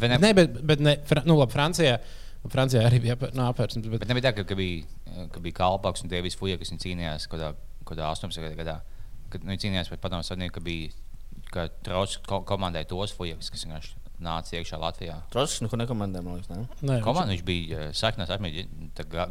[0.03, 1.99] Bet, ne, ne, bet, bet ne, Fra, nu, labi, Francijā.
[2.47, 3.47] Francijā arī bija apvēr- nu.
[3.57, 4.85] Bet, bet nebija tā, ka, ka bija,
[5.35, 7.55] ka bija kalpaks un tie visi fuja, kas cīnījās kaut kādā,
[7.89, 8.55] kādā 18.
[8.61, 8.81] gadā.
[9.33, 10.95] Kad nu, viņi cīnījās pret padomu savienību, ka bija
[11.53, 15.19] ka Trotskis ko komandēja tos fuja, kas vienkārši nāca iekšā Latvijā.
[15.33, 16.51] Trotskis neko nekomendē, man liekas.
[16.53, 16.65] Ne?
[16.89, 18.67] Nē, Komanda viņš bija eh, saknās armijā,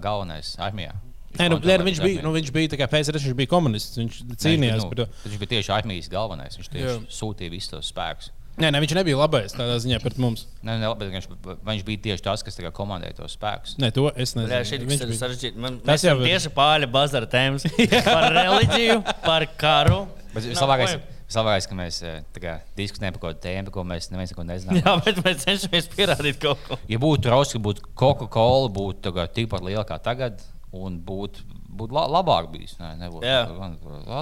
[0.04, 0.94] galvenais armijā.
[1.36, 3.98] Nē, nu, nē, nu, viņš bija, nu, viņš bija PSRS, viņš bija komunists.
[4.00, 5.08] Viņš cīnījās Nē, par to.
[5.26, 6.56] Viņš bija tieši armijas galvenais.
[6.56, 7.00] Viņš tieši Jā.
[7.12, 8.30] sūtīja visus tos spēkus.
[8.56, 10.46] Nē, nē, viņš nebija labais tādā ziņā pret mums.
[10.64, 11.26] Nē, ne, bet viņš,
[11.68, 13.74] viņš bija tieši tas, kas komandēja tos spēkus.
[13.84, 14.78] Nē, to es šī nezinu.
[14.78, 15.18] ir Viņš bija.
[15.24, 15.60] sarežģīta.
[15.66, 16.28] Man- Tas Mēs jau ir.
[16.30, 17.66] tieši pāri bazara tēmas
[18.08, 20.00] par reliģiju, par karu.
[20.34, 20.96] Bet vislabākais,
[21.28, 24.80] vislabākais, ka mēs eh, kā, diskutējam par kaut kādu tēmu, ko mēs neviens neko nezinām.
[24.80, 26.80] Jā, bet mēs cenšamies pierādīt kaut ko.
[26.92, 30.40] Ja būtu Rauska, būtu Coca-Cola, būtu tikpat liela kā tagad,
[30.72, 31.44] un būtu
[31.76, 32.78] būt la labāk bijis.
[32.80, 33.28] Nē, nebūtu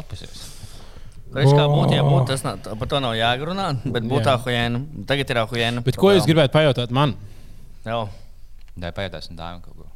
[0.01, 0.45] atpūsties.
[1.33, 4.35] Kā būtu, ja būtu, tas nav, par to nav jāgrunā, bet būtu Jā.
[4.37, 4.83] ahujēna.
[5.09, 5.83] Tagad ir ahujēna.
[5.85, 7.15] Bet ko jūs gribētu pajautāt man?
[7.87, 8.03] Jā.
[8.77, 9.89] Nē, pajautāsim dāvim kaut ko.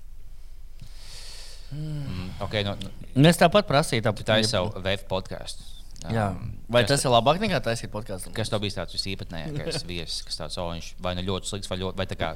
[1.67, 5.65] Mm, okay, no, no, Nu, Es tāpat prasīju, tāpat tā ir savu web podkāstu.
[6.13, 6.27] Jā.
[6.71, 8.31] Vai tas ir labāk nekā taisīt podkāstu?
[8.35, 11.79] Kas tev bija tāds visīpatnējākais viesis, kas tāds oh, viņš vai nu ļoti slikts, vai
[11.81, 12.33] ļoti, vai tā kā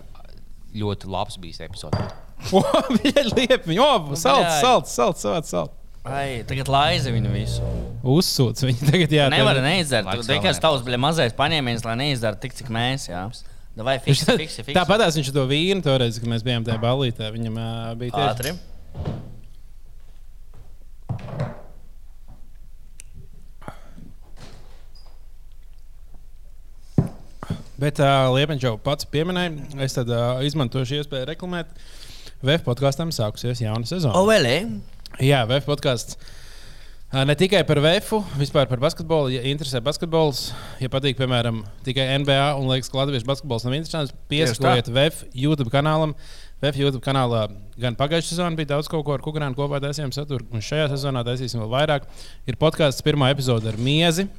[0.78, 2.08] ļoti labs bijis epizodē?
[2.98, 5.81] Viņa liep, viņa oh, salds, salds, salds, salds, salds.
[6.02, 7.72] Ai, tagad laizi viņu visu.
[8.02, 9.28] Uzsūc viņu tagad, jā.
[9.30, 9.68] Nevar tev-.
[10.08, 10.62] Laiks Tu ne.
[10.64, 13.06] tavs bija mazais paņēmiens, lai neizdara tik, cik mēs.
[13.12, 13.28] Jā.
[13.78, 14.76] Vai fiksi, fiksi, fiksi.
[14.76, 17.30] Tāpat viņš to vīnu toreiz, kad mēs bijām tajā ballītē.
[17.32, 18.58] Viņam uh, bija tieši Ātri.
[27.82, 29.54] Bet uh, Liepiņš jau pats pieminēja,
[29.86, 31.72] es tad uh, izmantošu iespēju reklamēt.
[32.42, 34.18] VF podkāstam sākusies jauna sezona.
[34.18, 34.50] O, vēl,
[35.20, 36.16] Jā, VF podkāsts
[37.12, 39.34] Ne tikai par VF, vispār par basketbolu.
[39.34, 40.46] Ja interesē basketbols,
[40.80, 45.74] ja patīk, piemēram, tikai NBA un liekas, ka Latvijas basketbols nav interesants, piesakojiet VF YouTube
[45.74, 46.14] kanālam.
[46.64, 47.50] VF YouTube kanālā
[47.84, 51.60] gan pagājušajā sezonā bija daudz ko, ar Kukurānu kopā taisījām saturu, un šajā sezonā taisīsim
[51.60, 52.08] vēl vairāk.
[52.48, 54.30] Ir podkāsts pirmā epizode ar Miezi.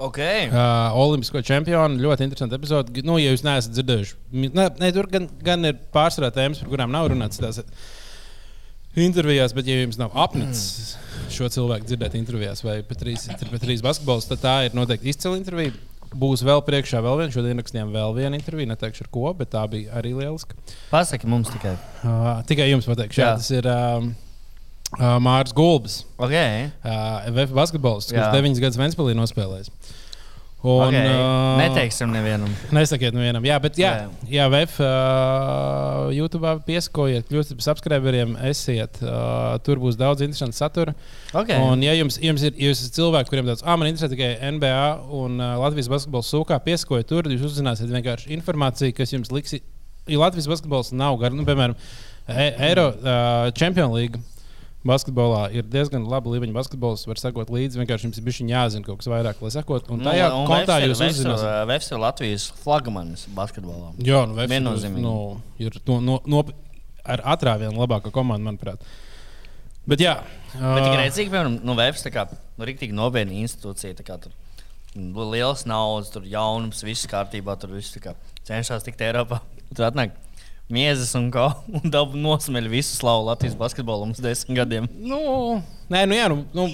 [0.00, 0.22] Ok.
[0.24, 2.00] Uh, Olimpisko čempionu.
[2.00, 3.04] Ļoti interesanti epizode.
[3.04, 6.96] Nu, ja jūs neesat dzirdējuši, ne, ne, tur gan, gan ir pārsvarā tēmas, par kurām
[6.96, 7.42] nav runāts.
[7.42, 7.60] Tās,
[8.92, 10.98] Intervijās, bet, ja jums nav apnicis
[11.32, 15.38] šo cilvēku dzirdēt intervijās vai pat trīs, pat trīs basketbolus, tad tā ir noteikti izcila
[15.40, 15.72] intervija.
[16.12, 17.32] Būs vēl priekšā vēl viena.
[17.32, 18.68] Šodien rakstījām vēl vienu interviju.
[18.68, 20.58] Neteikšu ar ko, bet tā bija arī lieliska.
[20.90, 21.72] Pasaki mums tikai.
[22.02, 23.30] Uh, tikai jums pateikšu, jā.
[23.30, 23.38] Jā.
[23.40, 24.10] tas ir um,
[24.98, 25.96] uh, Mārcis Gulbis.
[26.18, 26.36] Ok.
[26.36, 28.28] Uh, VF basketbolists, kurš Jā.
[28.36, 29.72] deviņas gadus Ventspēlī nospēlējis.
[30.62, 31.08] Un, okay.
[31.10, 32.50] uh, Neteiksim nevienam.
[32.70, 33.42] Nesakiet, nevienam.
[33.42, 34.28] Jā, bet, jā, Jā.
[34.30, 39.00] jā VF, uh, YouTube piesakojiet, kļūstiet par subscriberiem, esiet.
[39.02, 40.94] Uh, tur būs daudz interesantu satura.
[41.32, 41.58] Okay.
[41.58, 44.86] Un, ja jums, jums ir jūs esat cilvēki, kuriem tāds, ah, man interesē tikai NBA
[45.18, 49.58] un uh, Latvijas basketbols sūkā, piesakojiet tur, jūs uzzināsiet vienkārši informāciju, kas jums liks.
[50.06, 51.74] Jo Latvijas basketbols nav gar, nu, piemēram,
[52.30, 54.22] e Eiro uh, Champions League.
[54.82, 57.04] Basketbolā ir diezgan laba līmeņa basketbols.
[57.06, 57.78] Var sekot līdzi.
[57.78, 59.86] Vienkārši jums ir bijis jāzina kaut kas vairāk, lai sekot.
[59.94, 63.92] Un tajā Nu, un kontā Vefs ir- jūs uh, Vefs ir Latvijas flagmanis basketbolā.
[64.02, 65.04] Jā, nu, Vefs ir, Viennozīmīgi.
[65.04, 65.14] nu,
[65.62, 66.42] ir no, no, no,
[67.06, 68.82] ar atrāvienu labākā komanda, manuprāt.
[69.86, 70.16] Bet, jā,
[70.54, 72.12] Bet tik ā, redzīgi, piemēram, nu, Vefs ir
[72.58, 74.02] nu, rīktīgi nopietna institūcija.
[74.02, 74.32] kā Tur
[74.94, 78.14] nu, liels naudas, tur jaunums, viss kārtībā, tur viss kā
[78.44, 79.40] cenšas tikt Eiropā.
[79.74, 80.12] Tur atnāk
[80.72, 84.88] miezas un ko, un dabu nosmeļ visu slavu Latvijas basketbolam uz desmit gadiem.
[84.96, 85.60] nu,
[85.92, 86.66] nē, nu, jā, nu, nu,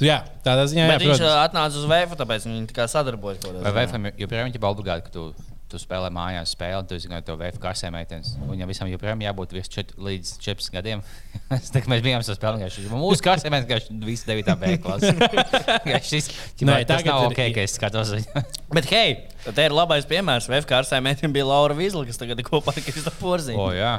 [0.00, 1.32] jā, tādā ziņā, jā, Bet viņš protams.
[1.32, 3.40] ā, atnāca uz VF, tāpēc viņi tā kā sadarbojas.
[3.44, 3.72] Vai.
[3.82, 5.30] VFM joprojām ir obligāti, ka tu,
[5.70, 8.32] tu spēlē mājās spēli, tu zini, ka to VF kasē meitenes.
[8.46, 11.02] Un ja visam joprojām jābūt čet, līdz 14 gadiem,
[11.74, 12.86] teiktu, mēs bijām spēlējuši.
[12.92, 14.56] Mūsu kasē mēs gājām visu 9.
[14.60, 15.14] B klases.
[16.10, 16.30] Šis,
[16.66, 18.12] Nē, tas nav ir- ok, ka es skatos.
[18.74, 19.16] Bet, hei,
[19.46, 20.50] te ir labais piemērs.
[20.50, 23.58] VF kārstā meitene bija Laura Vīsla, kas tagad ir kopā ar Kristu Porziņu.
[23.58, 23.96] O, jā.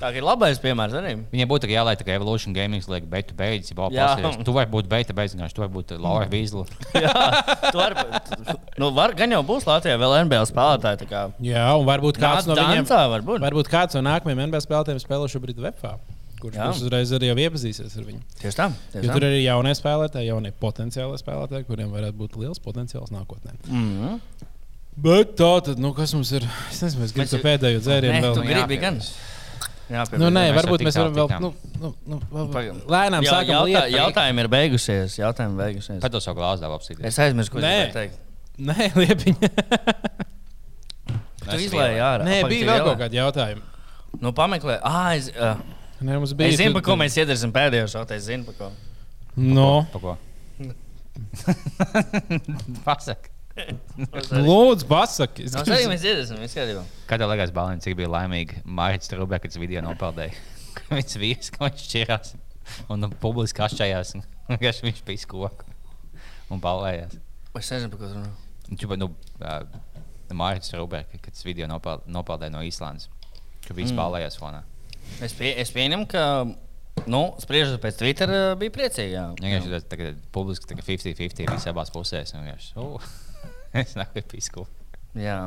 [0.00, 1.12] Tā ir labais piemērs arī.
[1.32, 4.06] Viņai būtu tikai jālaid tikai Evolution Gaming, liek, bet tu beidz, ja Jā.
[4.16, 4.44] balsīs.
[4.46, 6.64] Tu vari būt beigta vienkārši tu vari būt Laura Vīsla.
[7.04, 7.12] Jā,
[7.68, 8.06] tu vari,
[8.80, 11.02] nu, var, gan jau būs Latvijā vēl NBA spēlētāji.
[11.04, 13.44] tā kā Jā, un varbūt kāds no viņiem, Dancā varbūt.
[13.44, 15.98] varbūt kāds no nākamajiem NBA spēlētājiem spēlē šobrīd VFā.
[16.40, 16.70] Kurš Jā.
[16.70, 18.22] būs uzreiz arī jau iepazīsies ar viņu?
[18.40, 18.70] Tieši tā.
[18.94, 19.16] Tieši Jo tā.
[19.18, 23.58] tur ir arī jaunie spēlētāji, jaunie potenciāli spēlētāji, kuriem varētu būt liels potenciāls nākotnē.
[23.68, 24.46] Mm -hmm.
[25.00, 26.44] Bet tā tad, nu, kas mums ir?
[26.70, 28.34] Es nezinu, es gribu pēdējo dzērienu vēl.
[28.34, 28.98] tu gribi jā, gan.
[29.90, 31.30] Jā, Nu, nē, Mēs varbūt mēs varam vēl.
[31.42, 31.48] Nu,
[31.80, 32.44] nu, nu,
[32.94, 35.16] lēnām sākam jautā, jautājumi ir beigušies.
[35.18, 35.98] Jautājumi beigušies.
[36.04, 37.08] Pēc tam savu glāzi dāvā apsīties.
[37.10, 38.20] Es aizmirsu, ko gribēju teikt.
[38.70, 39.50] Nē, liepiņa.
[41.50, 42.28] Tu izlaiž ārā.
[42.28, 43.66] Nē, bija vēl kaut kādi jautājumi.
[44.22, 44.78] Nu, pameklē.
[44.86, 45.58] Ah, es, uh,
[46.00, 46.52] Nē, mums bija.
[46.52, 48.14] es zinu, par ko mēs iedarīsim pēdējo šautu.
[48.14, 48.70] Es zinu, par ko.
[49.40, 49.70] No.
[49.90, 50.16] Pa ko?
[52.86, 53.39] Pasaka.
[54.48, 55.44] Lūdzu, pasaki.
[55.48, 56.32] Es gribu- arī mēs.
[56.40, 56.84] Viss kārtībā.
[57.10, 58.10] Kad tev liekas, Balēns, cik bija
[59.10, 60.34] Strūbē, kad tas video nopeldēja?
[60.76, 62.32] Ka Viņš vīrs, ka viņš šķirās
[62.94, 63.62] un publiski
[64.50, 65.66] Vienkārši viņš bija skoku
[66.50, 67.16] un balējās.
[67.58, 68.30] Es nezinu, par ko runā.
[68.70, 69.08] Un Čipa, nu,
[69.42, 69.62] uh,
[70.38, 73.08] Mārcis Strūbē, kad tas video nopeld, nopeldēja no Īslandes,
[73.66, 73.98] ka viss Mm.
[73.98, 74.60] balējās fonā.
[75.26, 76.22] Es, pie, es pieņemu, ka,
[77.10, 78.30] nu, spriežot pēc Twitter,
[78.60, 79.16] bija priecīgi.
[79.16, 79.24] jā.
[79.42, 82.30] Vienkārši tas tagad publiski tagad 50-50 visā abās pusēs.
[82.38, 83.10] vienkārši, uh,
[83.76, 84.66] Es nevaru pisku.
[85.18, 85.38] Jā,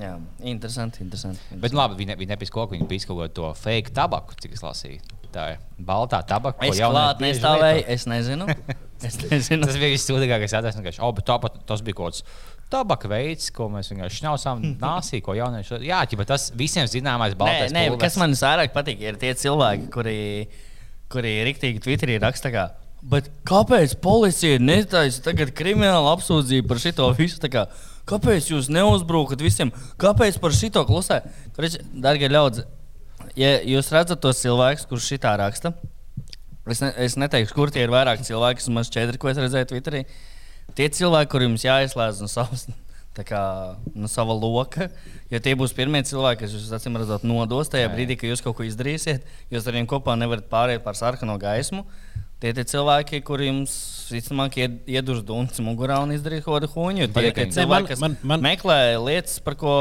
[0.00, 0.12] jā,
[0.48, 1.02] interesanti.
[1.04, 1.60] interesanti.
[1.60, 5.18] Bet labi, viņi, viņi nepiskoku, viņi piskokoja to fake tabaku, cik es lasīju.
[5.30, 8.48] Tā ir baltā tabaka, Es klāt bieži nestāvēju, es nezinu.
[9.00, 9.64] Es nezinu.
[9.64, 12.24] Tas bija vissūdīgākais atzīmes, ka oh, bet tāpat tas bija kaut kāds
[12.68, 15.78] tabaka veids, ko mēs vienkārši šņausām nāsī, ko jaunieši.
[15.88, 18.02] Jā, ķipa, tas visiem zināmais Nē, baltais nē, pulvers.
[18.02, 20.18] kas man vairāk patīk, ir tie cilvēki, kuri,
[21.08, 22.52] kuri rīktīgi Twitterī raksta.
[22.52, 22.66] Kā,
[23.00, 27.40] Bet kāpēc policija netaisa tagad kriminālu apsūdzību par šito visu?
[28.10, 29.70] Kāpēc jūs neuzbrukat visiem?
[30.00, 31.22] Kāpēc par šito klusē?
[31.94, 32.66] Darbie ļaudži,
[33.40, 35.72] ja jūs redzat tos cilvēkus, kurš šitā raksta,
[36.66, 40.04] es, ne, es neteikšu, kur tie ir vairāk cilvēki, vismaz četri, ko es redzēju Twitterī.
[40.76, 42.66] Tie cilvēki, kuriem jums jāizslēdz no savas,
[43.16, 43.40] tā kā,
[43.96, 44.90] no sava loka,
[45.32, 47.94] jo tie būs pirmie cilvēki, kas jūs acīm redzot nodos tajā Jā, jā.
[47.96, 49.26] brīdī, kad jūs kaut ko izdarīsiet.
[49.50, 51.82] Jūs ar viņiem kopā nevarat pāriet pār sarkano gaismu.
[52.40, 53.66] Tie ir cilvēki, kuriem
[54.12, 57.08] visticamāk ied- iedurs duncis mugurā un izdarīs kaut kādu huņu.
[57.14, 59.72] Tie ir cilvēki, Man- kas man- man- meklē lietas, par ko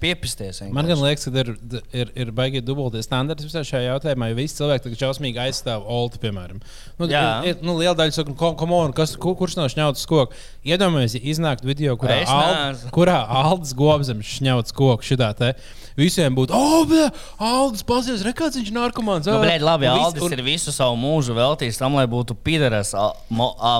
[0.00, 0.60] piepisties.
[0.72, 1.06] Man gan vienkārši.
[1.06, 4.28] liekas, ka ir, ir, ir baigi dubultie standarti visā šajā jautājumā.
[4.30, 6.60] Jo visi cilvēki tagad šausmīgi aizstāv Oltu, piemēram.
[6.98, 7.42] Nu, Jā.
[7.44, 10.32] ir, ir, nu, liela daļa saka, ko, ko, kas, kur, kurš no šņauts koku?
[10.66, 15.54] Iedomājieties, ja iznāktu video, kurā, Ald, kurā Aldis Gobzems šņauts koku šitā te.
[15.98, 17.08] Visiem būtu, oh, bļa,
[17.42, 19.26] Aldis, pasies, rekāds viņš ir narkomāns.
[19.26, 22.92] Nu, ā." blēd, labi, Aldis un- ir visu savu mūžu veltījis tam, lai būtu pīderas.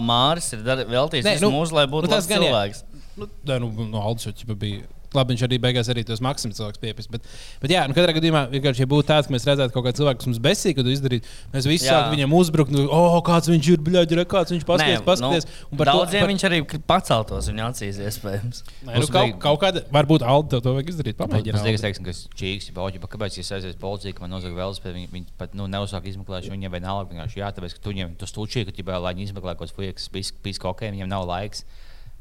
[0.05, 2.49] Māris ir dar- veltījis Nē, nu, mūžu, lai būtu nu, tas gan jā.
[2.51, 2.85] cilvēks.
[3.19, 4.87] Nu, nē, nu, no Aldis jau bija.
[5.17, 7.09] Labi, viņš arī beigās arī tos maksimums cilvēks piepildīs.
[7.09, 7.25] Bet,
[7.63, 10.21] bet, jā, nu, katrā gadījumā, vienkārši, ja būtu tāds, ka mēs redzētu kaut kādu cilvēku,
[10.21, 11.95] kas mums besīk, kad izdarīt, mēs visi Jā.
[11.95, 12.75] sākam viņam uzbrukt.
[12.75, 15.49] Nu, oh, kāds viņš ir, bļaģi, re, kāds viņš paskaties, Nē, paskaties.
[15.73, 16.61] nu, daudziem viņš arī
[16.91, 18.63] paceltos viņa acīs, iespējams.
[18.85, 21.19] Nē, nu, kaut, kaut kāda, varbūt Aldi tev to vajag izdarīt.
[21.19, 21.73] Pamēģināt.
[21.73, 24.99] ir teiksim, kas čīks, jau bauķi, kāpēc es aiziešu policijā, ka man nozaga vēl spēļu.
[24.99, 28.29] Viņi, viņi pat nu, neuzsāk izmeklēšanu, viņiem vienalga vienkārši jā, tāpēc, ka tu viņiem tu
[28.29, 31.65] stūčī, ka ģibā, lai viņi izmeklē kaut ko fujas, pīs kokiem, viņiem nav laiks.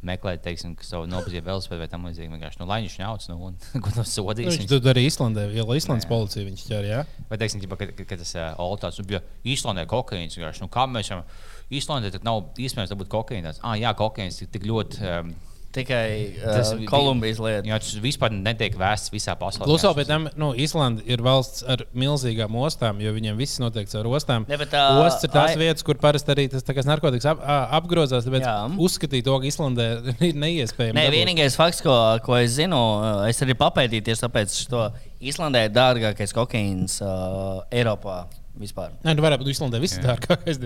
[0.08, 2.32] Meklēt, teiksim, savu nobezīju vēl spēļu, vai tam līdzīgi.
[2.34, 4.50] Vienkārši, nu, lai viņš ņauc, nu, un ko no sodīs.
[4.54, 6.12] Viņš to darīja Islandē, jau Islandes Jā.
[6.14, 6.88] policija viņš ķēra.
[6.94, 7.02] Jā?
[7.30, 10.40] Vai teiksim, ka, ka, ka tas uh, Oltāts, nu, bija Īslandē kokaīns.
[10.40, 11.28] vienkārši, Nu, kā mēs varam?
[11.68, 13.52] Īslandē tad nav iespējams dabūt kokaīnu.
[13.62, 15.04] Ah, jā, kokaīns tik, tik ļoti.
[15.04, 15.34] Um,
[15.78, 16.08] Tikai
[16.42, 17.64] Tas uh, bija- Kolumbijas lieta.
[17.70, 19.68] jā, tas vispār netiek vēsts visā pasaulē.
[19.70, 24.10] Plus, pēc tam, nu, Islanda ir valsts ar milzīgām ostām, jo viņiem viss notiek caur
[24.18, 24.48] ostām.
[24.50, 27.44] Ne, bet, ā, Ostas ir tās ai- vietas, kur parasti arī tas narkotikas ap,
[27.80, 28.26] apgrozās.
[28.28, 28.56] Tāpēc Jā.
[28.78, 29.88] uzskatīt to, ka Islandē
[30.32, 30.98] ir neiespējami.
[30.98, 31.20] Nē, dabūt.
[31.22, 31.94] vienīgais fakts, ko,
[32.26, 34.88] ko es zinu, uh, es arī papētīju tieši tāpēc, ka
[35.22, 38.26] Islandē ir dārgākais kokaīns uh, Eiropā
[38.58, 38.92] vispār.
[39.06, 40.58] Nē, nu varētu būt Islandē viss dārgākais.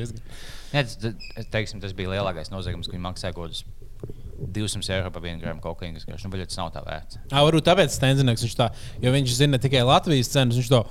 [0.71, 3.65] Jā, tas, tas, teiksim, tas bija lielākais noziegums, ko viņi maksāja kaut kādus
[4.47, 5.99] 200 eiro par vienu gramu kokaīnu.
[5.99, 7.21] kas vienkārši, Nu, bet tas nav tā vērts.
[7.29, 8.71] Ā, varbūt tāpēc Stenzinieks viņš tā,
[9.03, 10.83] jo viņš zina tikai Latvijas cenas, viņš to.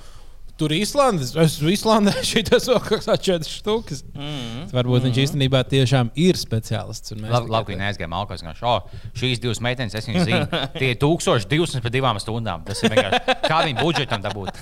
[0.61, 4.03] Tur ir Islandes, es esmu Islandē, šī tas vēl kaut kāds četras štukas.
[4.13, 4.65] Mm -hmm.
[4.75, 7.15] Varbūt viņš īstenībā tiešām ir speciālists.
[7.15, 7.89] un mēs Labi, labi ka viņi.
[7.89, 8.81] Es vienkārši, oh,
[9.17, 10.45] šīs divas meitenes, es viņas zinu,
[10.79, 12.63] tie ir 1200 par divām stundām.
[12.63, 14.53] Tas ir vienkārši, kā viņi budžetam dabūt.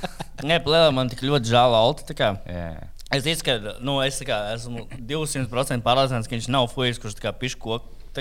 [0.43, 2.03] Nē, plēlē, man tik ļoti žēl Alta.
[2.07, 2.37] tā kā.
[2.47, 2.87] Jā.
[3.09, 7.17] Es ticu, ka nu, es tā kā, esmu 200% pārliecināts, ka viņš nav fujas, kurš
[7.41, 7.59] pišķi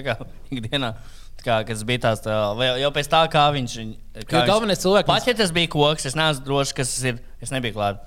[0.06, 0.26] koku
[0.58, 0.92] ikdienā.
[1.38, 2.34] Kā, kas bija tāds, tā,
[2.82, 3.74] jau pēc tā, kā viņš.
[4.26, 7.20] Kā galvenais cilvēks- Pat ja tas bija koks, es neesmu drošs, kas tas ir.
[7.40, 8.02] Es nebiju klāts.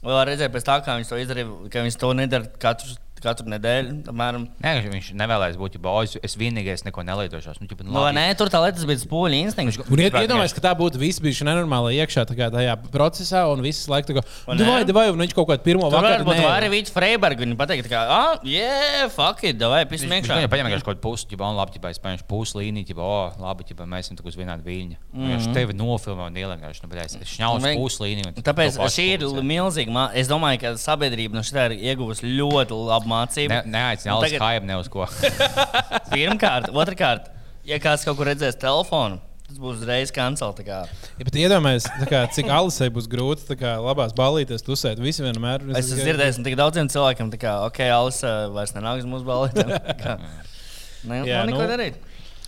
[0.00, 3.94] Vēl redzēju, pēc tā, kā viņš to izdarīja, ka viņš to nedara katru, katru nedēļu.
[4.10, 4.46] Apmēram.
[4.64, 6.16] Nē, viņš nevēlējās būt bojs.
[6.24, 7.60] Es vienīgais neko nelietošos.
[7.60, 8.16] Nu, ķipa, nu, Nu, labi.
[8.18, 9.78] nē, tur tā lietas bija spoļi instinkts.
[9.90, 14.18] Un iedomājieties, ka tā būtu viss bijis nenormāli iekšā tajā procesā, un viss laiku tā
[14.20, 14.64] kā, Vai ne?
[14.68, 16.06] vai, vai, un viņš kaut kādu pirmo vakaru.
[16.06, 16.46] varētu būt nē.
[16.56, 17.40] arī Vīts Freibergs.
[17.44, 21.26] Viņa pateikt, ka, ah, yeah, fuck it, vai pis viņam paņēma vienkārši kaut kādu pusi,
[21.30, 24.36] jau tādu labi, ja es paņēmu pusi līniju, jau oh, labi, ja mēs esam uz
[24.38, 24.96] vienāda viļņa.
[25.14, 27.16] Viņš tevi nofilmē un ielēkāšu, nu, bet es
[27.64, 28.32] Vajag- pusi līniju.
[28.36, 30.08] un Tāpēc šī ir milzīga.
[30.14, 33.50] Es domāju, ka sabiedrība no šitā ir ieguvusi ļoti labu mācību.
[33.52, 35.06] Ne, neaicināju Un uz tagad- kājām, ne uz ko.
[36.14, 37.28] Pirmkārt, otrkārt,
[37.68, 39.18] ja kāds kaut kur redzēs telefonu,
[39.48, 40.52] tas būs uzreiz kancel.
[40.58, 40.80] tā kā.
[41.18, 41.88] Ja, bet iedomājieties,
[42.36, 45.02] cik Alisai būs grūti kā labās balītēs tusēt.
[45.02, 49.08] Visi vienmēr Es esmu dzirdējis no tik daudziem cilvēkiem, ka, ok, Alisa vairs nenāk uz
[49.10, 49.66] mūsu balīti.
[51.10, 51.66] Nē, Jā, jā, neko nu.
[51.66, 52.00] nu, darīt.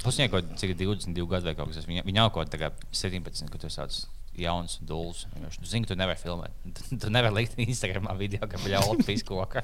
[0.02, 1.86] Pusnieks kaut cik 22 gadu vai kaut kas tāds.
[1.88, 4.00] Viņa, viņa jau kaut kādā 17, kad tu sāc
[4.36, 5.22] jauns, dūls.
[5.38, 6.54] Viņš nu, zina, tu nevari filmēt.
[6.74, 9.62] Tu, tu nevari likt Instagramā video, ka viņa jau ir piskokā.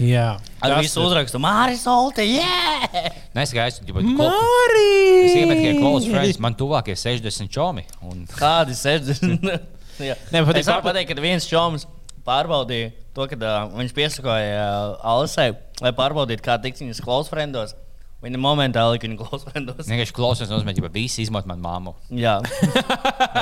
[0.00, 3.10] Jā, Ar Tas visu ir- uzrakstu Māris Olte, yeah!
[3.36, 4.86] Nesagaistu, ja Mārī!
[5.26, 7.84] Es iemetu tikai close friends, man tuvākie 60 čomi.
[8.08, 9.44] Un Kādi 60?
[10.08, 10.16] Jā.
[10.32, 11.84] Nē, man patīk es varu pateikt, ka viens čoms
[12.26, 15.50] pārbaudīja to, ka uh, viņš piesakoja uh, Alisai,
[15.84, 17.76] lai pārbaudītu, kā tikt viņas close friendos.
[18.22, 19.88] Viņa momentāli lika viņu close friendos.
[19.90, 21.94] vienkārši klausos, nozīmē, ka visi izmanto manu māmu.
[22.14, 22.36] Jā.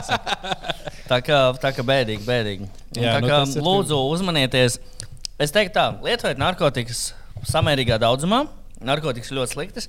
[1.11, 2.69] tā kā, tā kā bēdīgi, bēdīgi.
[2.97, 4.79] Un Jā, tā nu kā ir lūdzu uzmanieties.
[5.41, 7.15] Es teiktu tā, lietojiet narkotikas
[7.49, 8.43] samērīgā daudzumā.
[8.85, 9.89] Narkotikas ļoti sliktas.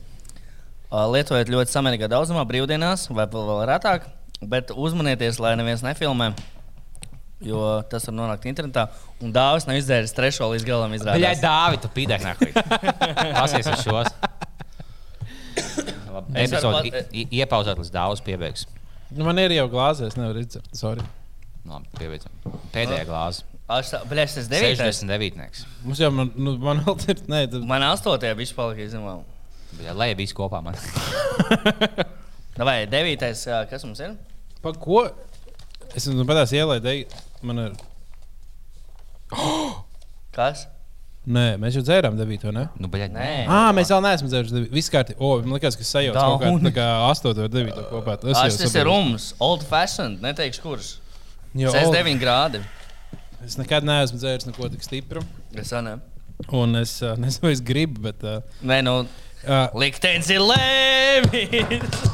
[0.91, 4.07] Lietojiet ļoti samērīgā daudzumā, brīvdienās vai vēl, vēl retāk.
[4.41, 6.31] Bet uzmanieties, lai neviens nefilmē.
[7.45, 8.87] Jo tas var nonākt internetā.
[9.23, 10.91] Un dāvis nav izdzēris trešo līdz galam.
[10.93, 11.41] Bļaigi, izrādās.
[11.43, 12.63] Dāvi, tu pīdēk nākamajā.
[13.41, 14.11] Pasies uz šos.
[17.11, 18.67] I- iepauzēt līdz dāvas piebeigs.
[19.11, 20.69] Nu, man ir jau glāzē, es nevaru redzēt.
[20.77, 21.03] Sorry.
[21.65, 22.31] Nu, Labi, piebeidzam.
[22.73, 23.43] Pēdējā glāze.
[23.71, 24.81] Aš tā- Bļa, es esmu devītais.
[25.05, 25.61] 69.
[25.85, 29.23] Mums jau, man, nu, man vēl ir, nē, tad, Man astotajā viņš palika izņemama.
[29.85, 30.75] Jā, lai viss kopā man.
[32.67, 34.17] Vai devītais, ā, kas mums ir?
[34.61, 35.05] pa ko?
[35.95, 36.91] Es nu, patās ielaidu,
[37.47, 37.71] man ir,
[40.35, 40.65] Kas?
[41.27, 42.65] nē, mēs jau dzērām devīto, ne?
[42.81, 43.25] Nu, bļaigi, Nē.
[43.45, 44.73] Ā, mēs vēl neesam dzēruši devīto.
[44.73, 45.19] Viss kārtībā.
[45.21, 48.15] O, man liekas, ka sajauc kaut kā, tā kā astoto ar devīto kopā.
[48.21, 50.91] Tas Tas, tas ir rums, old fashioned, neteikšu, kurš.
[51.57, 52.61] Jo, Tas o, ir 9 grādi.
[53.45, 55.23] Es nekad neesmu dzēris neko tik stipru.
[55.57, 55.97] Es ne.
[56.55, 58.23] Un es uh, nezinu, vai es gribu, bet.
[58.23, 62.05] Uh, Nē, nu, uh, liktenis ir lēmīgs.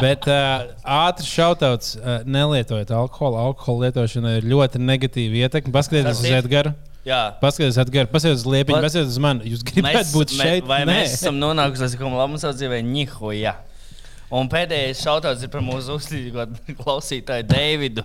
[0.00, 3.36] Bet uh, ātrs šautauts, uh, nelietojiet alkoholu.
[3.36, 5.72] Alkohola lietošana ir ļoti negatīva ietekme.
[5.74, 6.72] Paskatieties uz Edgars.
[7.04, 7.18] Jā.
[7.42, 9.52] Paskatieties, Edgars, paskatieties uz liepiņu, paskatieties uz mani.
[9.52, 10.64] Jūs gribētu būt mē- šeit?
[10.70, 10.96] Vai Nē.
[10.96, 12.78] mēs esam nonākuši līdz kaut kādam savā dzīvē?
[12.88, 13.52] Nihuja.
[14.32, 16.46] Un pēdējais šautauts ir par mūsu uzticīgo
[16.80, 18.04] klausītāju Davidu.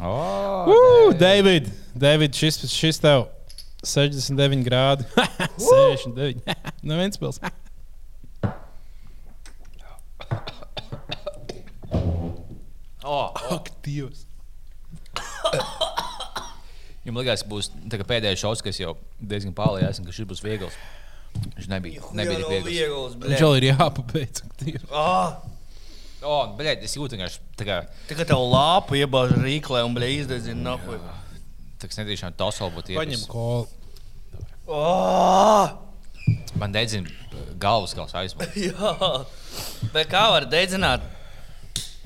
[0.00, 3.26] Oh, Uh, David, David, šis, šis tev
[3.86, 5.06] 69 grādi.
[5.56, 6.42] 69.
[6.82, 7.38] no Ventspils.
[13.04, 14.24] Oh, Ak, Dievs.
[17.06, 17.68] Jums liekas, ka būs
[18.08, 20.74] pēdējais šovs, kas jau diezgan pārliecināts, ka šis būs viegls.
[21.36, 23.14] Viņš nebija, nebija tik viegls.
[23.22, 24.42] Viņš jau ir jāpabeidz.
[24.42, 24.88] ak, Dievs.
[26.26, 27.28] Oh, O, bļaļ, es jūtu, ka
[27.58, 27.76] tā kā
[28.08, 30.98] Tagad tev lāpu iebāž rīklē un bļa izdedzina nahuj.
[31.78, 33.68] tas nedrīkst tosol būt Paņem kolu.
[34.66, 35.70] Oh,
[36.58, 37.06] Man dedzina
[37.62, 38.56] galvas gals aizmūgt.
[38.66, 38.94] jā.
[39.94, 41.04] Bet kā var dedzināt?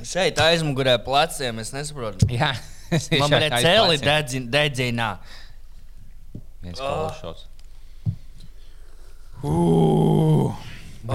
[0.05, 2.29] Šeit aizmugurē pleciem es nesaprotu.
[2.33, 2.53] Jā,
[2.97, 4.05] es Man celi aizplācinu.
[4.05, 5.09] dedzin- dedzinā.
[6.61, 7.47] Viens kolas šots.
[9.41, 10.53] Uh,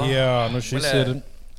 [0.10, 0.94] jā, nu šis bļē.
[1.04, 1.12] ir.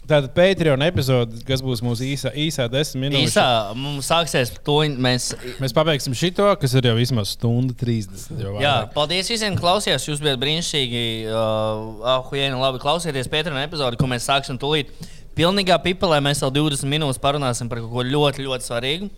[0.06, 3.26] Tātad Patreon epizode, kas būs mūsu īsā, īsā desmit minūšu.
[3.26, 5.32] Īsā mums sāksies to mēs.
[5.62, 8.36] Mēs pabeigsim šito, kas ir jau vismaz stunda 30.
[8.44, 10.06] jau Jā, paldies visiem, ka klausījāties.
[10.12, 11.02] Jūs bijat brīnišķīgi.
[11.26, 14.92] Uh, Ahuēni, labi klausieties Pētera epizodi, ko mēs sāksim tūlīt.
[15.36, 19.10] Pilnīgā pipelē mēs vēl 20 minūtes parunāsim par kaut ko ļoti, ļoti svarīgu.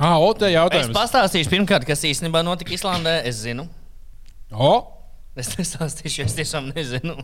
[0.00, 0.96] Ah, o, te Es jautājums.
[0.96, 3.18] pastāstīšu pirmkārt, kas īstenībā notika Islandē.
[3.28, 3.68] Es zinu.
[4.50, 4.72] O,
[5.38, 7.14] Es nestāstīšu, es tiešām nezinu.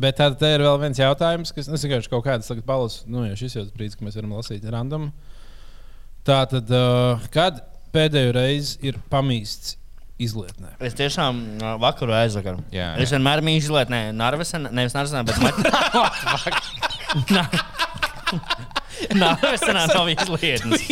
[0.00, 3.04] Bet tad te ir vēl viens jautājums, kas es vienkārši kaut kāds tagad palasu.
[3.10, 5.10] Nu, ja šis jau ir brīdis, kad mēs varam lasīt random.
[6.26, 7.62] Tā tad, uh, kad
[7.94, 9.76] pēdējo reizi ir pamīsts
[10.22, 10.74] izlietnē?
[10.84, 12.64] Es tiešām uh, vakaru aizvakaru.
[12.74, 16.66] Jā, Es vienmēr biju izlaižs, Narvesenā, nevis Narvesenā, bet Maķis.
[19.16, 20.86] Narvesenā nav izlaižs.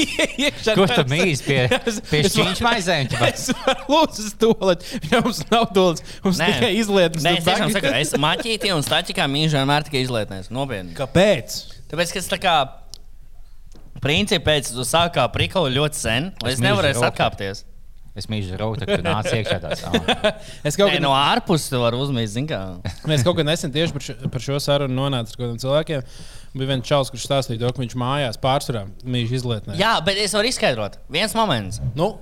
[0.77, 1.59] Kur tu mīli pie,
[2.11, 3.11] pie šķīņš maizēm?
[3.29, 5.01] Es varu lūdzu uz toleti.
[5.15, 6.05] Mums nav dolets.
[6.25, 6.51] Mums Nē.
[6.53, 7.27] tikai izlietnes.
[7.27, 10.51] Nē, es tiešām saku, es maķīti un staķikā mīlu vienmēr tikai izlietnēs.
[10.55, 10.97] Nopietni.
[10.99, 11.61] Kāpēc?
[11.93, 12.57] Tāpēc, ka es tā kā
[14.05, 17.65] principā pēc tam sākā prikalu ļoti sen, lai Es es nevarēju atkāpties.
[18.15, 19.81] Es mīlu rautu, kad tu nāc iekšā tāds.
[19.89, 20.37] ah.
[20.69, 21.73] Es kaut Nē, kā no ārpuses
[22.31, 22.61] zin kā.
[23.11, 26.05] Mēs kaut kad nesen tieši par šo, par šo sarunu nonācām ar kādiem cilvēkiem.
[26.55, 29.75] Bija viens čels, kurš stāstīja, to, ka viņš mājās pārsvarā mīļš izlietnē.
[29.81, 31.01] Jā, bet es varu izskaidrot.
[31.11, 31.83] Viens moments.
[31.99, 32.13] Nu,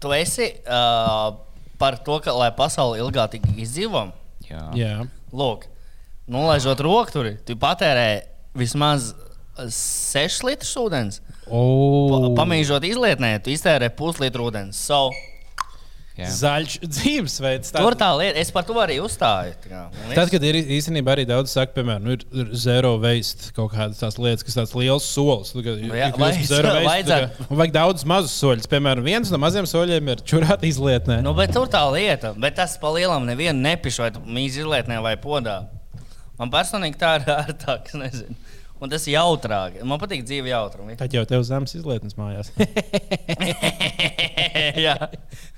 [0.00, 1.36] Tu esi uh,
[1.78, 4.06] par to, ka, lai pasaule ilgāk izdzīvo,
[4.48, 4.62] Jā.
[4.76, 4.94] jā.
[5.36, 5.66] lūk,
[6.32, 8.08] nolaižot rokturi, tu patērē
[8.56, 9.12] vismaz
[9.56, 11.20] 6 litrus ūdens.
[11.46, 14.74] Pa, O, pamīžot izlietnē, tu iztērē puslitru ūdens.
[14.74, 15.10] So,
[16.16, 16.30] Jā.
[16.32, 17.74] Zaļš dzīvesveids.
[17.76, 19.52] tur tā lieta, es par to arī uzstāju.
[19.68, 23.52] tā es- Tad, kad ir īstenībā arī daudz saka, piemēram, nu, ir, ir zero waste,
[23.52, 25.52] kaut kādas tās lietas, kas tāds liels solis.
[25.54, 28.66] Nu jā, par zero waste, tā kā- un vajag daudz mazus soļus.
[28.66, 31.20] Piemēram, viens no maziem soļiem ir čurāt izlietnē.
[31.22, 35.16] Nu, bet tur tā lieta, bet tas pa lielam nevienu nepišu vai mīzi izlietnē vai
[35.16, 35.66] podā.
[36.38, 38.34] Man personīgi tā ir ērtāk, es nezinu.
[38.76, 39.78] Un tas ir jautrāk.
[39.88, 40.98] Man patīk dzīve jautrumi.
[41.00, 42.50] Tad jau tev zemes izlietnes mājās.
[44.86, 44.94] Jā,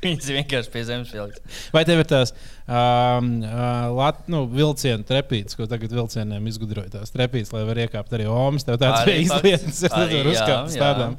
[0.05, 1.43] viņas vienkārši pie zemes pieliks.
[1.75, 6.93] Vai tev ir tās um, uh, lat, nu, vilcienu trepītes, ko tagad vilcieniem izgudroja?
[6.95, 10.79] Tās trepītes, lai var iekāpt arī omas, tev tāds Arī izlietnes, es nevaru uzkāpt uz
[10.79, 11.19] tādām.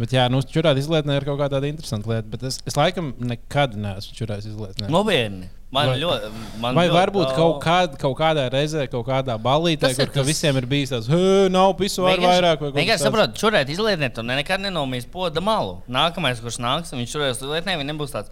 [0.00, 3.12] Bet, jā, nu, čurāt izlietnē ir kaut kāda tāda interesanta lieta, bet es, es laikam
[3.20, 4.88] nekad neesmu čurājis izlietnē.
[4.94, 5.50] Nopietni.
[5.70, 6.30] Man Vai- ļoti.
[6.58, 10.16] Man Vai ļoti, varbūt o, kaut, kād, kaut kādā reizē, kaut kādā balītē, kur ka
[10.18, 13.06] tas- visiem ir bijis tāds, "Hē, nav pisu ar Vienkārši- vairāk, vai Vienkārši kas tāds?"
[13.06, 15.80] saprotu, šurēt izlietnē, tu ne- nekad nenomīs poda malu.
[15.88, 18.30] Nākamais, kurš nāks, un viņš šurēs izlietnē, viņš nebūs tāds.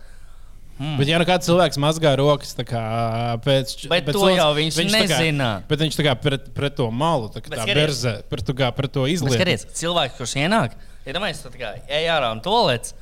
[0.78, 4.90] Bet, ja nu kāds cilvēks mazgā rokas kā, pēc Bet pēc to jau viņš kā-
[4.90, 5.62] nezina.
[5.69, 8.74] Bet viņš tā kā pret, pret to malu, tā kā Bet tā berzē, pret, kā,
[8.74, 9.39] pret to izlietni.
[9.39, 10.73] Skaties, cilvēks, kurš ienāk,
[11.06, 12.93] ir domājis, ka kā ej ārā un to lec.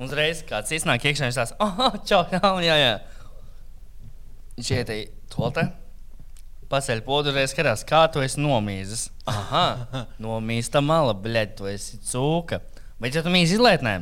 [0.00, 3.00] Uzreiz kāds iznāk iekšā, viņš tāds- ah, čau, jā, jā, jā.
[4.54, 5.64] Ej toltē,
[6.70, 9.08] paceļ podu, uzreiz skatās, kā tu esi nomīzis.
[9.30, 9.66] Aha,
[10.22, 12.60] nomīsta mala, bļaļ, tu esi cūka.
[13.02, 13.98] Bet, ja tu mīzi izlietnē,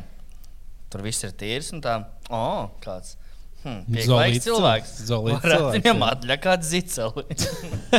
[0.93, 1.97] tur viss ir tīrs un tā,
[2.29, 3.17] o, oh, kāds.
[3.63, 4.97] Hmm, Pieklājīgs cilvēks.
[5.07, 6.09] zolīts cilvēks, Viņam jā.
[6.11, 7.23] atļa kāds ziceli.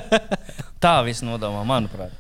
[0.85, 2.13] tā viss nodomā, manuprāt.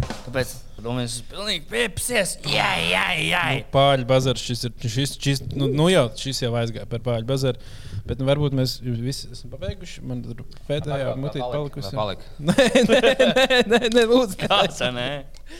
[0.00, 2.36] Tāpēc tas ir pilnīgi piepsies.
[2.48, 3.42] Jā, jā, jā.
[3.74, 7.60] Pāļu bazars, šis ir, šis, šis, nu, nu jau, šis jau aizgāja par pāļu bazaru.
[8.08, 10.00] Bet nu, varbūt mēs visi esam pabeiguši.
[10.08, 10.40] Man tur
[10.70, 11.92] pēdējā mutē palikusi.
[11.94, 12.24] Palika.
[12.48, 14.40] Nē, nē, nē, nē, nē, lūdzu.
[14.40, 15.10] Kāds, nē?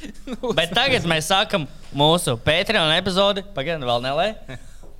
[0.58, 3.44] Bet tagad mēs sākam mūsu Patreon epizodi.
[3.54, 4.30] Pagaidiet, vēl nelai.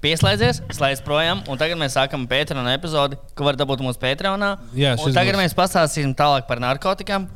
[0.00, 4.54] Pieslēdzies, slēdz projām, un tagad mēs sākam Patreon epizodi, ko var dabūt mūsu Patreonā.
[4.72, 7.26] Jā, tagad būs- mēs pastāstīsim tālāk par narkotikām,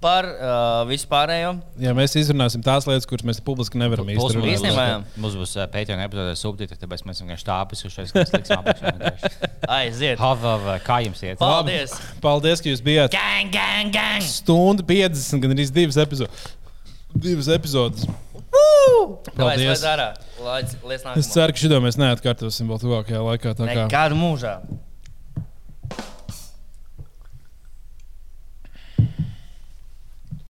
[0.00, 1.54] par uh, vispārējo.
[1.80, 4.42] Jā, mēs izrunāsim tās lietas, kuras mēs publiski nevaram īstenībā.
[4.42, 4.84] mums Īstenībā,
[5.24, 7.46] Mums būs uh, Patreon epizode subtitri, tāpēc mēs vienkārši
[7.94, 9.16] šeit strādājam.
[9.78, 10.20] Aiziet!
[10.20, 11.40] Hava, kā jums iet?
[11.40, 11.96] Paldies!
[12.22, 14.22] Paldies, ka jūs bijāt Gang, gang, gang!
[14.22, 16.46] stundu 50, gan arī divas epizodes.
[17.16, 18.06] Divas epizodes.
[19.36, 19.80] Paldies.
[19.80, 20.08] slēdz ārā.
[20.46, 23.54] Laic- Es ceru, ka šito mēs neatkārtosim vēl tuvākajā laikā.
[23.58, 24.60] tā kā- Nekādu mūžā.